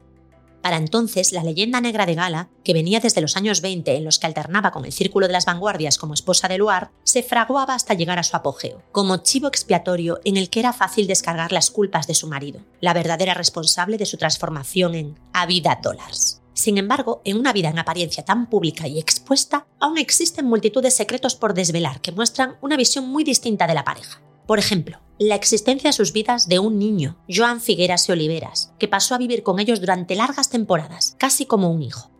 Para 0.62 0.76
entonces, 0.76 1.32
la 1.32 1.42
leyenda 1.42 1.80
negra 1.80 2.06
de 2.06 2.14
Gala, 2.14 2.50
que 2.64 2.74
venía 2.74 3.00
desde 3.00 3.20
los 3.20 3.36
años 3.36 3.60
20 3.60 3.96
en 3.96 4.04
los 4.04 4.18
que 4.18 4.26
alternaba 4.26 4.70
con 4.70 4.84
el 4.84 4.92
círculo 4.92 5.26
de 5.26 5.32
las 5.32 5.46
vanguardias 5.46 5.96
como 5.96 6.14
esposa 6.14 6.48
de 6.48 6.58
Luar, 6.58 6.90
se 7.02 7.22
fraguaba 7.22 7.74
hasta 7.74 7.94
llegar 7.94 8.18
a 8.18 8.22
su 8.22 8.36
apogeo, 8.36 8.82
como 8.92 9.18
chivo 9.18 9.48
expiatorio 9.48 10.20
en 10.24 10.36
el 10.36 10.50
que 10.50 10.60
era 10.60 10.72
fácil 10.72 11.06
descargar 11.06 11.52
las 11.52 11.70
culpas 11.70 12.06
de 12.06 12.14
su 12.14 12.26
marido, 12.26 12.60
la 12.80 12.92
verdadera 12.92 13.34
responsable 13.34 13.96
de 13.96 14.06
su 14.06 14.16
transformación 14.16 14.94
en 14.94 15.18
Avida 15.32 15.80
Dollars. 15.82 16.42
Sin 16.52 16.76
embargo, 16.76 17.22
en 17.24 17.38
una 17.38 17.54
vida 17.54 17.70
en 17.70 17.78
apariencia 17.78 18.24
tan 18.24 18.50
pública 18.50 18.86
y 18.86 18.98
expuesta, 18.98 19.66
aún 19.78 19.96
existen 19.96 20.44
multitud 20.44 20.82
de 20.82 20.90
secretos 20.90 21.34
por 21.34 21.54
desvelar 21.54 22.02
que 22.02 22.12
muestran 22.12 22.58
una 22.60 22.76
visión 22.76 23.08
muy 23.08 23.24
distinta 23.24 23.66
de 23.66 23.74
la 23.74 23.84
pareja. 23.84 24.20
Por 24.46 24.58
ejemplo, 24.58 24.98
la 25.20 25.34
existencia 25.34 25.90
de 25.90 25.92
sus 25.92 26.14
vidas 26.14 26.48
de 26.48 26.58
un 26.58 26.78
niño, 26.78 27.18
Joan 27.28 27.60
Figueras 27.60 28.08
y 28.08 28.12
Oliveras, 28.12 28.72
que 28.78 28.88
pasó 28.88 29.14
a 29.14 29.18
vivir 29.18 29.42
con 29.42 29.60
ellos 29.60 29.78
durante 29.78 30.16
largas 30.16 30.48
temporadas, 30.48 31.14
casi 31.18 31.44
como 31.44 31.70
un 31.70 31.82
hijo. 31.82 32.10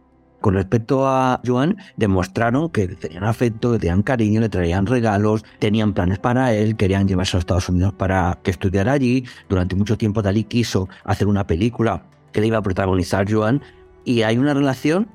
Con 0.43 0.53
respecto 0.53 1.09
a 1.09 1.41
Joan, 1.45 1.79
demostraron 1.97 2.69
que 2.69 2.89
tenían 2.89 3.25
afecto, 3.25 3.73
que 3.73 3.79
tenían 3.79 4.03
cariño, 4.03 4.43
le 4.43 4.51
traían 4.51 4.85
regalos, 4.85 5.47
tenían 5.59 5.95
planes 5.95 6.19
para 6.19 6.53
él, 6.53 6.77
querían 6.77 7.09
llevarse 7.09 7.39
a 7.39 7.41
Estados 7.41 7.71
Unidos 7.71 7.95
para 7.95 8.39
que 8.43 8.51
estudiara 8.51 8.93
allí. 8.93 9.25
Durante 9.49 9.77
mucho 9.77 9.97
tiempo 9.97 10.21
Dalí 10.21 10.45
quiso 10.45 10.87
hacer 11.05 11.27
una 11.27 11.47
película 11.47 12.05
que 12.33 12.43
le 12.43 12.49
iba 12.49 12.59
a 12.59 12.63
protagonizar 12.63 13.31
Joan 13.31 13.63
y 14.05 14.23
hay 14.23 14.37
una 14.37 14.53
relación 14.53 15.09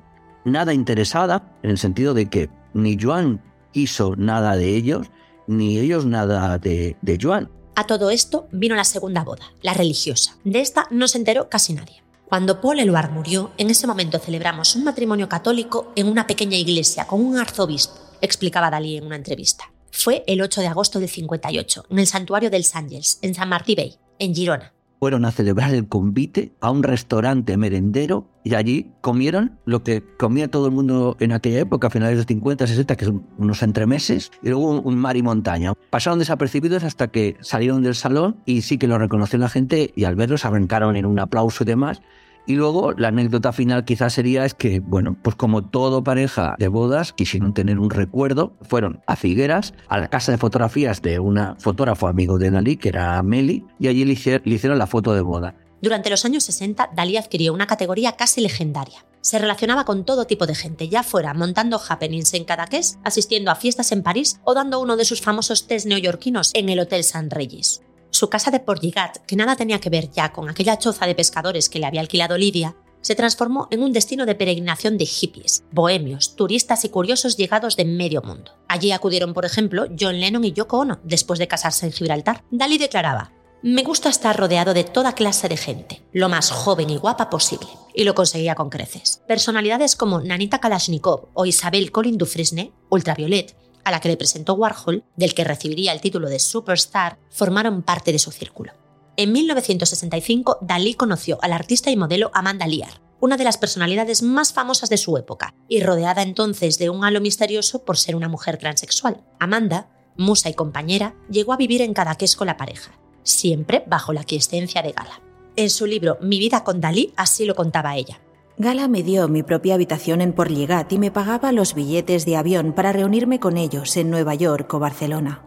nada 0.44 0.74
interesada 0.74 1.56
en 1.62 1.70
el 1.70 1.78
sentido 1.78 2.14
de 2.14 2.26
que 2.26 2.50
ni 2.74 2.98
Joan 3.00 3.40
quiso 3.72 4.16
nada 4.16 4.56
de 4.56 4.74
ellos, 4.74 5.08
ni 5.46 5.78
ellos 5.78 6.04
nada 6.04 6.58
de, 6.58 6.96
de 7.00 7.18
Joan. 7.20 7.48
A 7.78 7.86
todo 7.86 8.08
esto 8.08 8.48
vino 8.52 8.74
la 8.74 8.84
segunda 8.84 9.22
boda, 9.22 9.52
la 9.60 9.74
religiosa. 9.74 10.38
De 10.44 10.60
esta 10.60 10.86
no 10.90 11.08
se 11.08 11.18
enteró 11.18 11.50
casi 11.50 11.74
nadie. 11.74 12.02
Cuando 12.26 12.62
Paul 12.62 12.80
Eluard 12.80 13.12
murió, 13.12 13.52
en 13.58 13.68
ese 13.68 13.86
momento 13.86 14.18
celebramos 14.18 14.74
un 14.76 14.84
matrimonio 14.84 15.28
católico 15.28 15.92
en 15.94 16.08
una 16.08 16.26
pequeña 16.26 16.56
iglesia 16.56 17.06
con 17.06 17.20
un 17.20 17.36
arzobispo, 17.36 18.00
explicaba 18.22 18.70
Dalí 18.70 18.96
en 18.96 19.04
una 19.04 19.16
entrevista. 19.16 19.70
Fue 19.90 20.24
el 20.26 20.40
8 20.40 20.62
de 20.62 20.68
agosto 20.68 21.00
del 21.00 21.10
58, 21.10 21.84
en 21.90 21.98
el 21.98 22.06
santuario 22.06 22.48
del 22.48 22.64
Ángels, 22.72 23.18
en 23.20 23.34
San 23.34 23.50
Martí 23.50 23.74
Bay, 23.74 23.98
en 24.18 24.34
Girona 24.34 24.72
fueron 25.06 25.24
a 25.24 25.30
celebrar 25.30 25.72
el 25.72 25.86
convite 25.86 26.50
a 26.60 26.72
un 26.72 26.82
restaurante 26.82 27.56
merendero 27.56 28.26
y 28.42 28.56
allí 28.56 28.90
comieron 29.02 29.56
lo 29.64 29.84
que 29.84 30.02
comía 30.16 30.50
todo 30.50 30.66
el 30.66 30.72
mundo 30.72 31.16
en 31.20 31.30
aquella 31.30 31.60
época, 31.60 31.86
a 31.86 31.90
finales 31.90 32.14
de 32.14 32.16
los 32.16 32.26
50, 32.26 32.66
60, 32.66 32.96
que 32.96 33.04
son 33.04 33.24
unos 33.38 33.62
entremeses, 33.62 34.32
y 34.42 34.48
luego 34.48 34.80
un 34.80 34.96
mar 34.96 35.16
y 35.16 35.22
montaña. 35.22 35.74
Pasaron 35.90 36.18
desapercibidos 36.18 36.82
hasta 36.82 37.06
que 37.06 37.36
salieron 37.40 37.84
del 37.84 37.94
salón 37.94 38.38
y 38.46 38.62
sí 38.62 38.78
que 38.78 38.88
lo 38.88 38.98
reconoció 38.98 39.38
la 39.38 39.48
gente 39.48 39.92
y 39.94 40.02
al 40.02 40.16
verlos 40.16 40.44
arrancaron 40.44 40.96
en 40.96 41.06
un 41.06 41.20
aplauso 41.20 41.62
y 41.62 41.66
demás. 41.68 42.02
Y 42.46 42.54
luego 42.54 42.92
la 42.92 43.08
anécdota 43.08 43.52
final 43.52 43.84
quizás 43.84 44.12
sería 44.12 44.44
es 44.44 44.54
que, 44.54 44.80
bueno, 44.80 45.16
pues 45.20 45.34
como 45.34 45.64
todo 45.64 46.04
pareja 46.04 46.54
de 46.58 46.68
bodas 46.68 47.12
quisieron 47.12 47.54
tener 47.54 47.78
un 47.78 47.90
recuerdo, 47.90 48.52
fueron 48.62 49.02
a 49.06 49.16
Figueras, 49.16 49.74
a 49.88 49.98
la 49.98 50.08
casa 50.08 50.30
de 50.30 50.38
fotografías 50.38 51.02
de 51.02 51.18
una 51.18 51.56
fotógrafo 51.58 52.06
amigo 52.06 52.38
de 52.38 52.50
Dalí, 52.50 52.76
que 52.76 52.90
era 52.90 53.20
Meli, 53.22 53.64
y 53.80 53.88
allí 53.88 54.04
le 54.04 54.12
hicieron 54.12 54.78
la 54.78 54.86
foto 54.86 55.12
de 55.12 55.22
boda. 55.22 55.54
Durante 55.82 56.08
los 56.08 56.24
años 56.24 56.44
60, 56.44 56.90
Dalí 56.94 57.16
adquirió 57.16 57.52
una 57.52 57.66
categoría 57.66 58.12
casi 58.12 58.40
legendaria. 58.40 59.04
Se 59.20 59.38
relacionaba 59.38 59.84
con 59.84 60.04
todo 60.04 60.26
tipo 60.26 60.46
de 60.46 60.54
gente, 60.54 60.88
ya 60.88 61.02
fuera 61.02 61.34
montando 61.34 61.80
happenings 61.88 62.32
en 62.34 62.44
Cadaqués, 62.44 62.98
asistiendo 63.02 63.50
a 63.50 63.56
fiestas 63.56 63.90
en 63.90 64.04
París 64.04 64.40
o 64.44 64.54
dando 64.54 64.78
uno 64.78 64.96
de 64.96 65.04
sus 65.04 65.20
famosos 65.20 65.66
test 65.66 65.86
neoyorquinos 65.86 66.52
en 66.54 66.68
el 66.68 66.78
Hotel 66.78 67.02
San 67.02 67.28
Reyes. 67.30 67.82
Su 68.16 68.30
casa 68.30 68.50
de 68.50 68.60
Portligat, 68.60 69.18
que 69.26 69.36
nada 69.36 69.56
tenía 69.56 69.78
que 69.78 69.90
ver 69.90 70.10
ya 70.10 70.32
con 70.32 70.48
aquella 70.48 70.78
choza 70.78 71.06
de 71.06 71.14
pescadores 71.14 71.68
que 71.68 71.78
le 71.78 71.84
había 71.84 72.00
alquilado 72.00 72.38
Lidia, 72.38 72.74
se 73.02 73.14
transformó 73.14 73.68
en 73.70 73.82
un 73.82 73.92
destino 73.92 74.24
de 74.24 74.34
peregrinación 74.34 74.96
de 74.96 75.04
hippies, 75.04 75.64
bohemios, 75.70 76.34
turistas 76.34 76.86
y 76.86 76.88
curiosos 76.88 77.36
llegados 77.36 77.76
de 77.76 77.84
medio 77.84 78.22
mundo. 78.22 78.52
Allí 78.68 78.90
acudieron, 78.92 79.34
por 79.34 79.44
ejemplo, 79.44 79.84
John 80.00 80.18
Lennon 80.18 80.46
y 80.46 80.54
Yoko 80.54 80.78
Ono, 80.78 80.98
después 81.04 81.38
de 81.38 81.46
casarse 81.46 81.84
en 81.84 81.92
Gibraltar. 81.92 82.42
Dalí 82.50 82.78
declaraba, 82.78 83.32
me 83.62 83.82
gusta 83.82 84.08
estar 84.08 84.34
rodeado 84.34 84.72
de 84.72 84.84
toda 84.84 85.14
clase 85.14 85.50
de 85.50 85.58
gente, 85.58 86.02
lo 86.14 86.30
más 86.30 86.50
joven 86.50 86.88
y 86.88 86.96
guapa 86.96 87.28
posible. 87.28 87.68
Y 87.94 88.04
lo 88.04 88.14
conseguía 88.14 88.54
con 88.54 88.70
creces. 88.70 89.22
Personalidades 89.28 89.94
como 89.94 90.20
Nanita 90.20 90.58
Kalashnikov 90.58 91.28
o 91.34 91.44
Isabel 91.44 91.92
Colin 91.92 92.16
Dufresne, 92.16 92.72
Ultraviolet, 92.88 93.54
a 93.86 93.92
la 93.92 94.00
que 94.00 94.08
le 94.08 94.16
presentó 94.16 94.54
Warhol, 94.54 95.04
del 95.14 95.32
que 95.32 95.44
recibiría 95.44 95.92
el 95.92 96.00
título 96.00 96.28
de 96.28 96.40
Superstar, 96.40 97.18
formaron 97.30 97.82
parte 97.82 98.10
de 98.10 98.18
su 98.18 98.32
círculo. 98.32 98.72
En 99.16 99.30
1965, 99.30 100.58
Dalí 100.60 100.94
conoció 100.94 101.38
al 101.40 101.52
artista 101.52 101.88
y 101.92 101.96
modelo 101.96 102.32
Amanda 102.34 102.66
Lear, 102.66 103.00
una 103.20 103.36
de 103.36 103.44
las 103.44 103.58
personalidades 103.58 104.22
más 104.22 104.52
famosas 104.52 104.90
de 104.90 104.96
su 104.96 105.16
época, 105.16 105.54
y 105.68 105.82
rodeada 105.84 106.22
entonces 106.22 106.78
de 106.78 106.90
un 106.90 107.04
halo 107.04 107.20
misterioso 107.20 107.84
por 107.84 107.96
ser 107.96 108.16
una 108.16 108.28
mujer 108.28 108.58
transexual. 108.58 109.22
Amanda, 109.38 109.88
musa 110.16 110.48
y 110.48 110.54
compañera, 110.54 111.14
llegó 111.30 111.52
a 111.52 111.56
vivir 111.56 111.80
en 111.80 111.94
Cadaqués 111.94 112.34
con 112.34 112.48
la 112.48 112.56
pareja, 112.56 112.90
siempre 113.22 113.84
bajo 113.86 114.12
la 114.12 114.24
quiescencia 114.24 114.82
de 114.82 114.90
Gala. 114.90 115.22
En 115.54 115.70
su 115.70 115.86
libro 115.86 116.18
Mi 116.20 116.40
vida 116.40 116.64
con 116.64 116.80
Dalí 116.80 117.14
así 117.16 117.44
lo 117.44 117.54
contaba 117.54 117.96
ella. 117.96 118.20
Gala 118.58 118.88
me 118.88 119.02
dio 119.02 119.28
mi 119.28 119.42
propia 119.42 119.74
habitación 119.74 120.22
en 120.22 120.32
Porligat 120.32 120.90
y 120.90 120.98
me 120.98 121.10
pagaba 121.10 121.52
los 121.52 121.74
billetes 121.74 122.24
de 122.24 122.36
avión 122.36 122.72
para 122.72 122.90
reunirme 122.90 123.38
con 123.38 123.58
ellos 123.58 123.94
en 123.98 124.08
Nueva 124.08 124.34
York 124.34 124.72
o 124.72 124.78
Barcelona. 124.78 125.42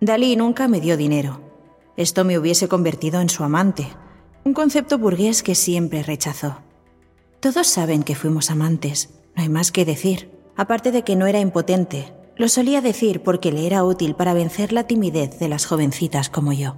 Dalí 0.00 0.34
nunca 0.34 0.68
me 0.68 0.80
dio 0.80 0.96
dinero. 0.96 1.40
Esto 1.98 2.24
me 2.24 2.38
hubiese 2.38 2.66
convertido 2.66 3.20
en 3.20 3.28
su 3.28 3.44
amante, 3.44 3.88
un 4.44 4.54
concepto 4.54 4.96
burgués 4.96 5.42
que 5.42 5.54
siempre 5.54 6.02
rechazó. 6.02 6.62
Todos 7.40 7.66
saben 7.66 8.02
que 8.02 8.14
fuimos 8.14 8.50
amantes, 8.50 9.10
no 9.36 9.42
hay 9.42 9.50
más 9.50 9.70
que 9.70 9.84
decir. 9.84 10.30
Aparte 10.56 10.92
de 10.92 11.02
que 11.02 11.14
no 11.14 11.26
era 11.26 11.40
impotente, 11.40 12.14
lo 12.36 12.48
solía 12.48 12.80
decir 12.80 13.22
porque 13.22 13.52
le 13.52 13.66
era 13.66 13.84
útil 13.84 14.14
para 14.14 14.32
vencer 14.32 14.72
la 14.72 14.86
timidez 14.86 15.38
de 15.38 15.48
las 15.48 15.66
jovencitas 15.66 16.30
como 16.30 16.54
yo. 16.54 16.76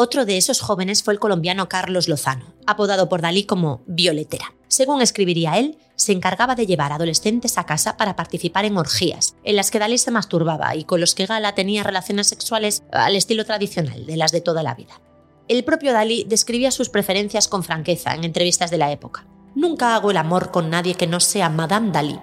Otro 0.00 0.24
de 0.24 0.36
esos 0.36 0.60
jóvenes 0.60 1.02
fue 1.02 1.12
el 1.12 1.18
colombiano 1.18 1.68
Carlos 1.68 2.06
Lozano, 2.06 2.54
apodado 2.68 3.08
por 3.08 3.20
Dalí 3.20 3.42
como 3.42 3.82
Violetera. 3.88 4.54
Según 4.68 5.02
escribiría 5.02 5.58
él, 5.58 5.76
se 5.96 6.12
encargaba 6.12 6.54
de 6.54 6.66
llevar 6.66 6.92
adolescentes 6.92 7.58
a 7.58 7.66
casa 7.66 7.96
para 7.96 8.14
participar 8.14 8.64
en 8.64 8.76
orgías, 8.76 9.34
en 9.42 9.56
las 9.56 9.72
que 9.72 9.80
Dalí 9.80 9.98
se 9.98 10.12
masturbaba 10.12 10.76
y 10.76 10.84
con 10.84 11.00
los 11.00 11.16
que 11.16 11.26
Gala 11.26 11.56
tenía 11.56 11.82
relaciones 11.82 12.28
sexuales 12.28 12.84
al 12.92 13.16
estilo 13.16 13.44
tradicional 13.44 14.06
de 14.06 14.16
las 14.16 14.30
de 14.30 14.40
toda 14.40 14.62
la 14.62 14.76
vida. 14.76 15.00
El 15.48 15.64
propio 15.64 15.92
Dalí 15.92 16.22
describía 16.28 16.70
sus 16.70 16.90
preferencias 16.90 17.48
con 17.48 17.64
franqueza 17.64 18.14
en 18.14 18.22
entrevistas 18.22 18.70
de 18.70 18.78
la 18.78 18.92
época. 18.92 19.26
Nunca 19.56 19.96
hago 19.96 20.12
el 20.12 20.16
amor 20.16 20.52
con 20.52 20.70
nadie 20.70 20.94
que 20.94 21.08
no 21.08 21.18
sea 21.18 21.48
Madame 21.48 21.90
Dalí. 21.90 22.20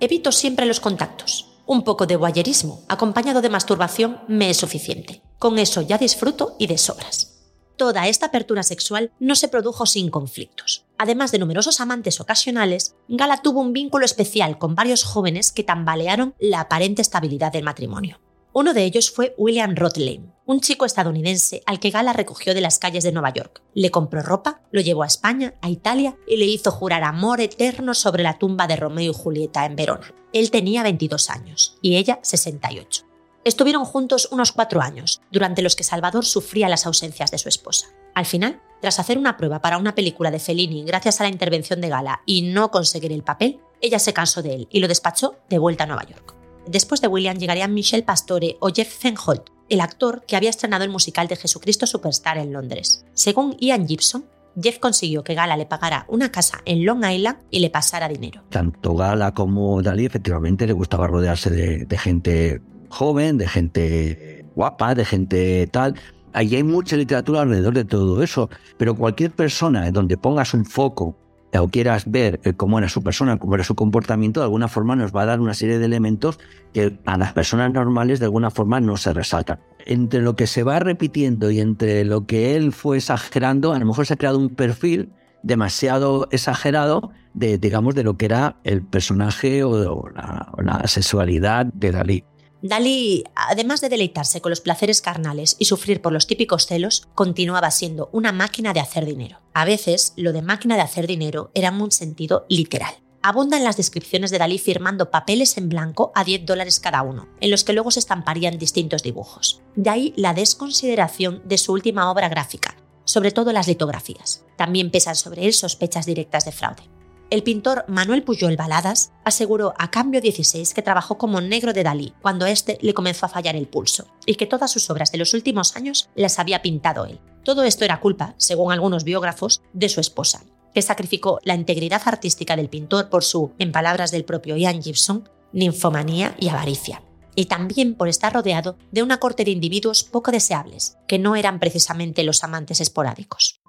Evito 0.00 0.32
siempre 0.32 0.64
los 0.64 0.80
contactos. 0.80 1.46
Un 1.66 1.84
poco 1.84 2.06
de 2.06 2.16
guayerismo, 2.16 2.80
acompañado 2.88 3.42
de 3.42 3.50
masturbación, 3.50 4.22
me 4.28 4.48
es 4.48 4.56
suficiente. 4.56 5.20
Con 5.38 5.58
eso 5.58 5.82
ya 5.82 5.98
disfruto 5.98 6.56
y 6.58 6.66
de 6.66 6.78
sobras. 6.78 7.38
Toda 7.76 8.08
esta 8.08 8.26
apertura 8.26 8.64
sexual 8.64 9.12
no 9.20 9.36
se 9.36 9.46
produjo 9.46 9.86
sin 9.86 10.10
conflictos. 10.10 10.84
Además 10.98 11.30
de 11.30 11.38
numerosos 11.38 11.80
amantes 11.80 12.20
ocasionales, 12.20 12.96
Gala 13.06 13.40
tuvo 13.40 13.60
un 13.60 13.72
vínculo 13.72 14.04
especial 14.04 14.58
con 14.58 14.74
varios 14.74 15.04
jóvenes 15.04 15.52
que 15.52 15.62
tambalearon 15.62 16.34
la 16.40 16.60
aparente 16.60 17.02
estabilidad 17.02 17.52
del 17.52 17.62
matrimonio. 17.62 18.20
Uno 18.52 18.74
de 18.74 18.82
ellos 18.82 19.12
fue 19.12 19.36
William 19.38 19.76
Rotlane, 19.76 20.32
un 20.44 20.60
chico 20.60 20.84
estadounidense 20.84 21.62
al 21.66 21.78
que 21.78 21.90
Gala 21.90 22.12
recogió 22.12 22.52
de 22.52 22.60
las 22.60 22.80
calles 22.80 23.04
de 23.04 23.12
Nueva 23.12 23.32
York. 23.32 23.62
Le 23.74 23.92
compró 23.92 24.22
ropa, 24.22 24.62
lo 24.72 24.80
llevó 24.80 25.04
a 25.04 25.06
España, 25.06 25.54
a 25.60 25.70
Italia 25.70 26.16
y 26.26 26.38
le 26.38 26.46
hizo 26.46 26.72
jurar 26.72 27.04
amor 27.04 27.40
eterno 27.40 27.94
sobre 27.94 28.24
la 28.24 28.38
tumba 28.38 28.66
de 28.66 28.74
Romeo 28.74 29.12
y 29.12 29.14
Julieta 29.14 29.64
en 29.66 29.76
Verona. 29.76 30.12
Él 30.32 30.50
tenía 30.50 30.82
22 30.82 31.30
años 31.30 31.78
y 31.80 31.94
ella 31.94 32.18
68. 32.22 33.07
Estuvieron 33.44 33.84
juntos 33.84 34.28
unos 34.30 34.52
cuatro 34.52 34.80
años, 34.80 35.20
durante 35.30 35.62
los 35.62 35.76
que 35.76 35.84
Salvador 35.84 36.24
sufría 36.24 36.68
las 36.68 36.86
ausencias 36.86 37.30
de 37.30 37.38
su 37.38 37.48
esposa. 37.48 37.86
Al 38.14 38.26
final, 38.26 38.60
tras 38.80 38.98
hacer 38.98 39.16
una 39.16 39.36
prueba 39.36 39.60
para 39.60 39.78
una 39.78 39.94
película 39.94 40.30
de 40.30 40.38
Fellini 40.38 40.84
gracias 40.84 41.20
a 41.20 41.24
la 41.24 41.30
intervención 41.30 41.80
de 41.80 41.88
Gala 41.88 42.20
y 42.26 42.42
no 42.42 42.70
conseguir 42.70 43.12
el 43.12 43.22
papel, 43.22 43.60
ella 43.80 43.98
se 43.98 44.12
cansó 44.12 44.42
de 44.42 44.54
él 44.54 44.68
y 44.70 44.80
lo 44.80 44.88
despachó 44.88 45.36
de 45.48 45.58
vuelta 45.58 45.84
a 45.84 45.86
Nueva 45.86 46.04
York. 46.04 46.34
Después 46.66 47.00
de 47.00 47.08
William 47.08 47.38
llegarían 47.38 47.72
Michel 47.72 48.04
Pastore 48.04 48.56
o 48.60 48.68
Jeff 48.68 48.92
Fenholt, 48.92 49.50
el 49.68 49.80
actor 49.80 50.24
que 50.26 50.36
había 50.36 50.50
estrenado 50.50 50.84
el 50.84 50.90
musical 50.90 51.28
de 51.28 51.36
Jesucristo 51.36 51.86
Superstar 51.86 52.38
en 52.38 52.52
Londres. 52.52 53.04
Según 53.14 53.56
Ian 53.58 53.86
Gibson, 53.86 54.26
Jeff 54.60 54.78
consiguió 54.78 55.22
que 55.22 55.34
Gala 55.34 55.56
le 55.56 55.66
pagara 55.66 56.04
una 56.08 56.32
casa 56.32 56.58
en 56.64 56.84
Long 56.84 57.04
Island 57.04 57.38
y 57.50 57.60
le 57.60 57.70
pasara 57.70 58.08
dinero. 58.08 58.42
Tanto 58.50 58.94
Gala 58.94 59.32
como 59.32 59.80
Dalí 59.82 60.04
efectivamente 60.04 60.66
le 60.66 60.72
gustaba 60.72 61.06
rodearse 61.06 61.50
de, 61.50 61.84
de 61.84 61.98
gente 61.98 62.60
joven, 62.88 63.38
de 63.38 63.48
gente 63.48 64.44
guapa, 64.54 64.94
de 64.94 65.04
gente 65.04 65.66
tal. 65.68 65.94
Allí 66.32 66.56
hay 66.56 66.62
mucha 66.62 66.96
literatura 66.96 67.42
alrededor 67.42 67.74
de 67.74 67.84
todo 67.84 68.22
eso, 68.22 68.50
pero 68.76 68.94
cualquier 68.94 69.30
persona 69.30 69.90
donde 69.90 70.16
pongas 70.16 70.54
un 70.54 70.64
foco 70.64 71.16
o 71.56 71.68
quieras 71.68 72.10
ver 72.10 72.40
eh, 72.44 72.52
cómo 72.52 72.78
era 72.78 72.88
su 72.88 73.02
persona, 73.02 73.38
cómo 73.38 73.54
era 73.54 73.64
su 73.64 73.74
comportamiento, 73.74 74.40
de 74.40 74.44
alguna 74.44 74.68
forma 74.68 74.96
nos 74.96 75.14
va 75.14 75.22
a 75.22 75.26
dar 75.26 75.40
una 75.40 75.54
serie 75.54 75.78
de 75.78 75.86
elementos 75.86 76.38
que 76.74 76.98
a 77.06 77.16
las 77.16 77.32
personas 77.32 77.72
normales 77.72 78.18
de 78.18 78.26
alguna 78.26 78.50
forma 78.50 78.80
no 78.80 78.96
se 78.96 79.12
resaltan. 79.14 79.60
Entre 79.86 80.20
lo 80.20 80.36
que 80.36 80.46
se 80.46 80.62
va 80.62 80.78
repitiendo 80.78 81.50
y 81.50 81.60
entre 81.60 82.04
lo 82.04 82.26
que 82.26 82.56
él 82.56 82.72
fue 82.72 82.98
exagerando, 82.98 83.72
a 83.72 83.78
lo 83.78 83.86
mejor 83.86 84.06
se 84.06 84.14
ha 84.14 84.16
creado 84.16 84.38
un 84.38 84.50
perfil 84.50 85.10
demasiado 85.42 86.28
exagerado 86.30 87.12
de, 87.32 87.58
digamos, 87.58 87.94
de 87.94 88.04
lo 88.04 88.16
que 88.16 88.26
era 88.26 88.56
el 88.64 88.82
personaje 88.82 89.64
o, 89.64 90.08
la, 90.10 90.52
o 90.52 90.62
la 90.62 90.86
sexualidad 90.86 91.66
de 91.66 91.92
Dalí. 91.92 92.24
Dalí, 92.60 93.22
además 93.36 93.80
de 93.80 93.88
deleitarse 93.88 94.40
con 94.40 94.50
los 94.50 94.60
placeres 94.60 95.00
carnales 95.00 95.54
y 95.60 95.66
sufrir 95.66 96.02
por 96.02 96.12
los 96.12 96.26
típicos 96.26 96.66
celos, 96.66 97.06
continuaba 97.14 97.70
siendo 97.70 98.10
una 98.12 98.32
máquina 98.32 98.72
de 98.72 98.80
hacer 98.80 99.06
dinero. 99.06 99.40
A 99.54 99.64
veces, 99.64 100.12
lo 100.16 100.32
de 100.32 100.42
máquina 100.42 100.74
de 100.74 100.82
hacer 100.82 101.06
dinero 101.06 101.52
era 101.54 101.70
un 101.70 101.92
sentido 101.92 102.46
literal. 102.48 102.94
Abundan 103.22 103.62
las 103.62 103.76
descripciones 103.76 104.30
de 104.30 104.38
Dalí 104.38 104.58
firmando 104.58 105.10
papeles 105.10 105.56
en 105.56 105.68
blanco 105.68 106.12
a 106.14 106.24
10 106.24 106.46
dólares 106.46 106.80
cada 106.80 107.02
uno, 107.02 107.28
en 107.40 107.50
los 107.50 107.62
que 107.62 107.72
luego 107.72 107.90
se 107.90 108.00
estamparían 108.00 108.58
distintos 108.58 109.02
dibujos. 109.02 109.62
De 109.76 109.90
ahí 109.90 110.12
la 110.16 110.34
desconsideración 110.34 111.42
de 111.44 111.58
su 111.58 111.72
última 111.72 112.10
obra 112.10 112.28
gráfica, 112.28 112.76
sobre 113.04 113.30
todo 113.30 113.52
las 113.52 113.68
litografías. 113.68 114.44
También 114.56 114.90
pesan 114.90 115.16
sobre 115.16 115.46
él 115.46 115.52
sospechas 115.52 116.06
directas 116.06 116.44
de 116.44 116.52
fraude. 116.52 116.82
El 117.30 117.42
pintor 117.42 117.84
Manuel 117.88 118.22
Puyol 118.22 118.56
Baladas 118.56 119.12
aseguró 119.22 119.74
a 119.76 119.90
Cambio 119.90 120.22
16 120.22 120.72
que 120.72 120.80
trabajó 120.80 121.18
como 121.18 121.42
negro 121.42 121.74
de 121.74 121.82
Dalí 121.82 122.14
cuando 122.22 122.46
éste 122.46 122.78
le 122.80 122.94
comenzó 122.94 123.26
a 123.26 123.28
fallar 123.28 123.54
el 123.54 123.68
pulso 123.68 124.06
y 124.24 124.36
que 124.36 124.46
todas 124.46 124.70
sus 124.70 124.88
obras 124.88 125.12
de 125.12 125.18
los 125.18 125.34
últimos 125.34 125.76
años 125.76 126.08
las 126.14 126.38
había 126.38 126.62
pintado 126.62 127.04
él. 127.04 127.20
Todo 127.44 127.64
esto 127.64 127.84
era 127.84 128.00
culpa, 128.00 128.34
según 128.38 128.72
algunos 128.72 129.04
biógrafos, 129.04 129.60
de 129.74 129.90
su 129.90 130.00
esposa, 130.00 130.42
que 130.72 130.80
sacrificó 130.80 131.38
la 131.44 131.54
integridad 131.54 132.00
artística 132.06 132.56
del 132.56 132.70
pintor 132.70 133.10
por 133.10 133.22
su, 133.22 133.52
en 133.58 133.72
palabras 133.72 134.10
del 134.10 134.24
propio 134.24 134.56
Ian 134.56 134.82
Gibson, 134.82 135.28
ninfomanía 135.52 136.34
y 136.40 136.48
avaricia. 136.48 137.02
Y 137.34 137.44
también 137.44 137.94
por 137.94 138.08
estar 138.08 138.32
rodeado 138.32 138.78
de 138.90 139.02
una 139.02 139.20
corte 139.20 139.44
de 139.44 139.50
individuos 139.50 140.02
poco 140.02 140.30
deseables, 140.30 140.96
que 141.06 141.18
no 141.18 141.36
eran 141.36 141.60
precisamente 141.60 142.24
los 142.24 142.42
amantes 142.42 142.80
esporádicos. 142.80 143.60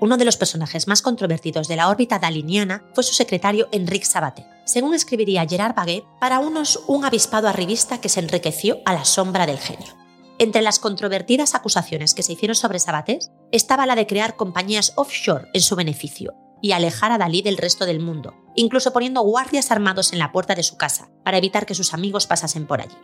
Uno 0.00 0.16
de 0.16 0.24
los 0.24 0.36
personajes 0.36 0.88
más 0.88 1.02
controvertidos 1.02 1.68
de 1.68 1.76
la 1.76 1.88
órbita 1.88 2.18
daliniana 2.18 2.84
fue 2.92 3.04
su 3.04 3.14
secretario 3.14 3.68
Enrique 3.70 4.04
Sabaté. 4.04 4.44
Según 4.64 4.94
escribiría 4.94 5.46
Gerard 5.48 5.74
Baguet, 5.74 6.04
para 6.20 6.40
unos 6.40 6.82
un 6.88 7.04
avispado 7.04 7.48
arribista 7.48 8.00
que 8.00 8.08
se 8.08 8.20
enriqueció 8.20 8.78
a 8.84 8.92
la 8.92 9.04
sombra 9.04 9.46
del 9.46 9.58
genio. 9.58 9.94
Entre 10.38 10.62
las 10.62 10.80
controvertidas 10.80 11.54
acusaciones 11.54 12.12
que 12.12 12.24
se 12.24 12.32
hicieron 12.32 12.56
sobre 12.56 12.80
Sabaté 12.80 13.20
estaba 13.52 13.86
la 13.86 13.94
de 13.94 14.06
crear 14.06 14.36
compañías 14.36 14.92
offshore 14.96 15.48
en 15.54 15.60
su 15.60 15.76
beneficio 15.76 16.34
y 16.60 16.72
alejar 16.72 17.12
a 17.12 17.18
Dalí 17.18 17.42
del 17.42 17.56
resto 17.56 17.86
del 17.86 18.00
mundo, 18.00 18.34
incluso 18.56 18.92
poniendo 18.92 19.22
guardias 19.22 19.70
armados 19.70 20.12
en 20.12 20.18
la 20.18 20.32
puerta 20.32 20.56
de 20.56 20.64
su 20.64 20.76
casa 20.76 21.08
para 21.22 21.38
evitar 21.38 21.66
que 21.66 21.74
sus 21.74 21.94
amigos 21.94 22.26
pasasen 22.26 22.66
por 22.66 22.80
allí. 22.80 22.96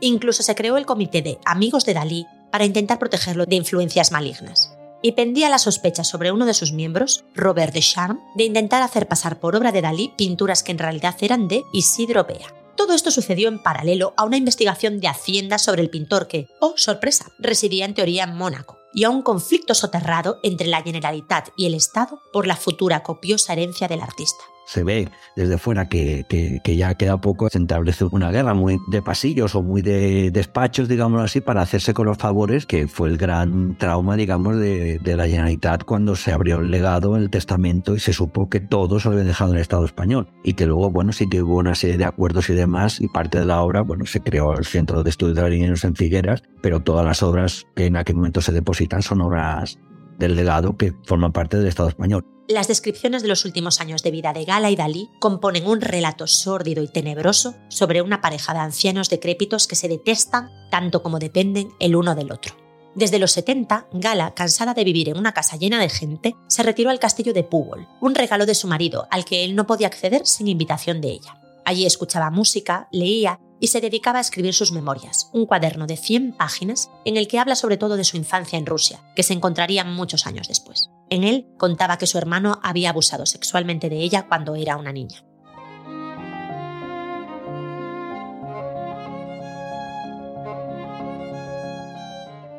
Incluso 0.00 0.42
se 0.42 0.54
creó 0.54 0.78
el 0.78 0.86
comité 0.86 1.20
de 1.20 1.38
Amigos 1.44 1.84
de 1.84 1.92
Dalí 1.92 2.26
para 2.50 2.64
intentar 2.64 2.98
protegerlo 2.98 3.44
de 3.44 3.56
influencias 3.56 4.10
malignas 4.10 4.79
y 5.02 5.12
pendía 5.12 5.48
la 5.48 5.58
sospecha 5.58 6.04
sobre 6.04 6.32
uno 6.32 6.46
de 6.46 6.54
sus 6.54 6.72
miembros, 6.72 7.24
Robert 7.34 7.72
de 7.72 7.80
Charme, 7.80 8.20
de 8.36 8.44
intentar 8.44 8.82
hacer 8.82 9.08
pasar 9.08 9.40
por 9.40 9.56
obra 9.56 9.72
de 9.72 9.82
Dalí 9.82 10.12
pinturas 10.16 10.62
que 10.62 10.72
en 10.72 10.78
realidad 10.78 11.16
eran 11.20 11.48
de 11.48 11.64
Isidro 11.72 12.24
Bea. 12.24 12.54
Todo 12.76 12.94
esto 12.94 13.10
sucedió 13.10 13.48
en 13.48 13.62
paralelo 13.62 14.14
a 14.16 14.24
una 14.24 14.36
investigación 14.36 15.00
de 15.00 15.08
Hacienda 15.08 15.58
sobre 15.58 15.82
el 15.82 15.90
pintor 15.90 16.28
que, 16.28 16.48
oh 16.60 16.74
sorpresa, 16.76 17.26
residía 17.38 17.84
en 17.84 17.94
teoría 17.94 18.24
en 18.24 18.36
Mónaco, 18.36 18.78
y 18.94 19.04
a 19.04 19.10
un 19.10 19.22
conflicto 19.22 19.74
soterrado 19.74 20.38
entre 20.42 20.66
la 20.66 20.82
Generalitat 20.82 21.50
y 21.56 21.66
el 21.66 21.74
Estado 21.74 22.20
por 22.32 22.46
la 22.46 22.56
futura 22.56 23.02
copiosa 23.02 23.52
herencia 23.52 23.86
del 23.88 24.00
artista 24.00 24.44
se 24.70 24.84
ve 24.84 25.08
desde 25.34 25.58
fuera 25.58 25.88
que, 25.88 26.24
que, 26.28 26.76
ya 26.76 26.94
queda 26.94 27.20
poco, 27.20 27.48
se 27.50 27.58
establece 27.58 28.04
una 28.04 28.30
guerra 28.30 28.54
muy 28.54 28.78
de 28.88 29.02
pasillos 29.02 29.56
o 29.56 29.62
muy 29.62 29.82
de 29.82 30.30
despachos, 30.30 30.88
digamos 30.88 31.20
así, 31.22 31.40
para 31.40 31.60
hacerse 31.60 31.92
con 31.92 32.06
los 32.06 32.18
favores, 32.18 32.66
que 32.66 32.86
fue 32.86 33.08
el 33.08 33.16
gran 33.16 33.76
trauma, 33.76 34.14
digamos, 34.14 34.58
de, 34.58 35.00
la 35.04 35.26
Generalitat 35.26 35.82
cuando 35.82 36.14
se 36.14 36.30
abrió 36.32 36.60
el 36.60 36.70
legado, 36.70 37.16
el 37.16 37.30
testamento 37.30 37.96
y 37.96 38.00
se 38.00 38.12
supo 38.12 38.48
que 38.48 38.60
todo 38.60 39.00
se 39.00 39.08
lo 39.08 39.14
había 39.14 39.24
dejado 39.24 39.50
en 39.50 39.56
el 39.56 39.62
Estado 39.62 39.84
español. 39.84 40.28
Y 40.44 40.52
que 40.52 40.66
luego, 40.66 40.90
bueno, 40.90 41.12
sí 41.12 41.28
que 41.28 41.42
hubo 41.42 41.56
una 41.56 41.74
serie 41.74 41.98
de 41.98 42.04
acuerdos 42.04 42.48
y 42.48 42.54
demás, 42.54 43.00
y 43.00 43.08
parte 43.08 43.40
de 43.40 43.46
la 43.46 43.62
obra, 43.62 43.82
bueno, 43.82 44.06
se 44.06 44.20
creó 44.20 44.56
el 44.56 44.64
Centro 44.64 45.02
de 45.02 45.10
Estudios 45.10 45.34
de 45.34 45.42
Marineros 45.42 45.82
en 45.82 45.96
Figueras, 45.96 46.44
pero 46.62 46.80
todas 46.80 47.04
las 47.04 47.24
obras 47.24 47.66
que 47.74 47.86
en 47.86 47.96
aquel 47.96 48.16
momento 48.16 48.40
se 48.40 48.52
depositan 48.52 49.02
son 49.02 49.20
obras 49.22 49.80
del 50.20 50.36
legado 50.36 50.76
que 50.76 50.94
forman 51.04 51.32
parte 51.32 51.56
del 51.56 51.66
Estado 51.66 51.88
español. 51.88 52.24
Las 52.46 52.68
descripciones 52.68 53.22
de 53.22 53.28
los 53.28 53.44
últimos 53.44 53.80
años 53.80 54.02
de 54.02 54.10
vida 54.10 54.32
de 54.32 54.44
Gala 54.44 54.70
y 54.70 54.76
Dalí 54.76 55.08
componen 55.18 55.66
un 55.66 55.80
relato 55.80 56.26
sórdido 56.26 56.82
y 56.82 56.88
tenebroso 56.88 57.54
sobre 57.68 58.02
una 58.02 58.20
pareja 58.20 58.52
de 58.52 58.60
ancianos 58.60 59.08
decrépitos 59.08 59.66
que 59.66 59.76
se 59.76 59.88
detestan 59.88 60.50
tanto 60.70 61.02
como 61.02 61.18
dependen 61.18 61.70
el 61.80 61.96
uno 61.96 62.14
del 62.14 62.32
otro. 62.32 62.54
Desde 62.96 63.20
los 63.20 63.30
70, 63.32 63.86
Gala, 63.92 64.34
cansada 64.34 64.74
de 64.74 64.82
vivir 64.82 65.08
en 65.08 65.16
una 65.16 65.32
casa 65.32 65.56
llena 65.56 65.80
de 65.80 65.88
gente, 65.88 66.34
se 66.48 66.64
retiró 66.64 66.90
al 66.90 66.98
castillo 66.98 67.32
de 67.32 67.44
Púbol, 67.44 67.86
un 68.00 68.16
regalo 68.16 68.46
de 68.46 68.56
su 68.56 68.66
marido 68.66 69.06
al 69.12 69.24
que 69.24 69.44
él 69.44 69.54
no 69.54 69.66
podía 69.66 69.86
acceder 69.86 70.26
sin 70.26 70.48
invitación 70.48 71.00
de 71.00 71.08
ella. 71.08 71.40
Allí 71.64 71.86
escuchaba 71.86 72.30
música, 72.30 72.88
leía 72.90 73.38
y 73.60 73.68
se 73.68 73.80
dedicaba 73.80 74.18
a 74.18 74.22
escribir 74.22 74.54
sus 74.54 74.72
memorias, 74.72 75.28
un 75.32 75.46
cuaderno 75.46 75.86
de 75.86 75.96
100 75.96 76.32
páginas 76.32 76.90
en 77.04 77.16
el 77.16 77.28
que 77.28 77.38
habla 77.38 77.54
sobre 77.54 77.76
todo 77.76 77.96
de 77.96 78.04
su 78.04 78.16
infancia 78.16 78.58
en 78.58 78.66
Rusia, 78.66 79.00
que 79.14 79.22
se 79.22 79.34
encontraría 79.34 79.84
muchos 79.84 80.26
años 80.26 80.48
después. 80.48 80.90
En 81.10 81.24
él 81.24 81.46
contaba 81.58 81.98
que 81.98 82.06
su 82.06 82.18
hermano 82.18 82.58
había 82.62 82.90
abusado 82.90 83.26
sexualmente 83.26 83.88
de 83.88 83.98
ella 83.98 84.26
cuando 84.26 84.56
era 84.56 84.76
una 84.76 84.92
niña. 84.92 85.24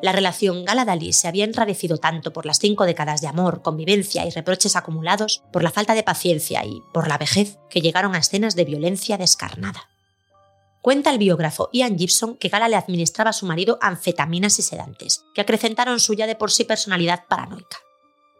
La 0.02 0.12
relación 0.12 0.66
Gala-Dalí 0.66 1.14
se 1.14 1.28
había 1.28 1.45
enrarecido 1.45 1.97
tanto 1.97 2.34
por 2.34 2.47
las 2.47 2.58
cinco 2.58 2.86
décadas 2.86 3.22
de 3.22 3.28
amor, 3.28 3.62
convivencia 3.62 4.26
y 4.26 4.32
reproches 4.32 4.76
acumulados, 4.76 5.43
por 5.54 5.62
la 5.62 5.70
falta 5.70 5.93
de 5.93 6.02
paciencia 6.02 6.66
y 6.66 6.82
por 6.91 7.08
la 7.08 7.20
vejez, 7.20 7.60
que 7.70 7.82
llegaron 7.82 8.16
a 8.16 8.18
escenas 8.18 8.56
de 8.56 8.66
violencia 8.66 9.20
descarnada. 9.20 9.89
Cuenta 10.82 11.11
el 11.11 11.19
biógrafo 11.19 11.69
Ian 11.71 11.95
Gibson 11.95 12.36
que 12.38 12.49
Gala 12.49 12.67
le 12.67 12.75
administraba 12.75 13.29
a 13.29 13.34
su 13.34 13.45
marido 13.45 13.77
anfetaminas 13.82 14.57
y 14.57 14.63
sedantes, 14.63 15.23
que 15.36 15.41
acrecentaron 15.41 15.99
su 15.99 16.15
ya 16.15 16.25
de 16.25 16.36
por 16.36 16.49
sí 16.49 16.63
personalidad 16.63 17.25
paranoica. 17.29 17.77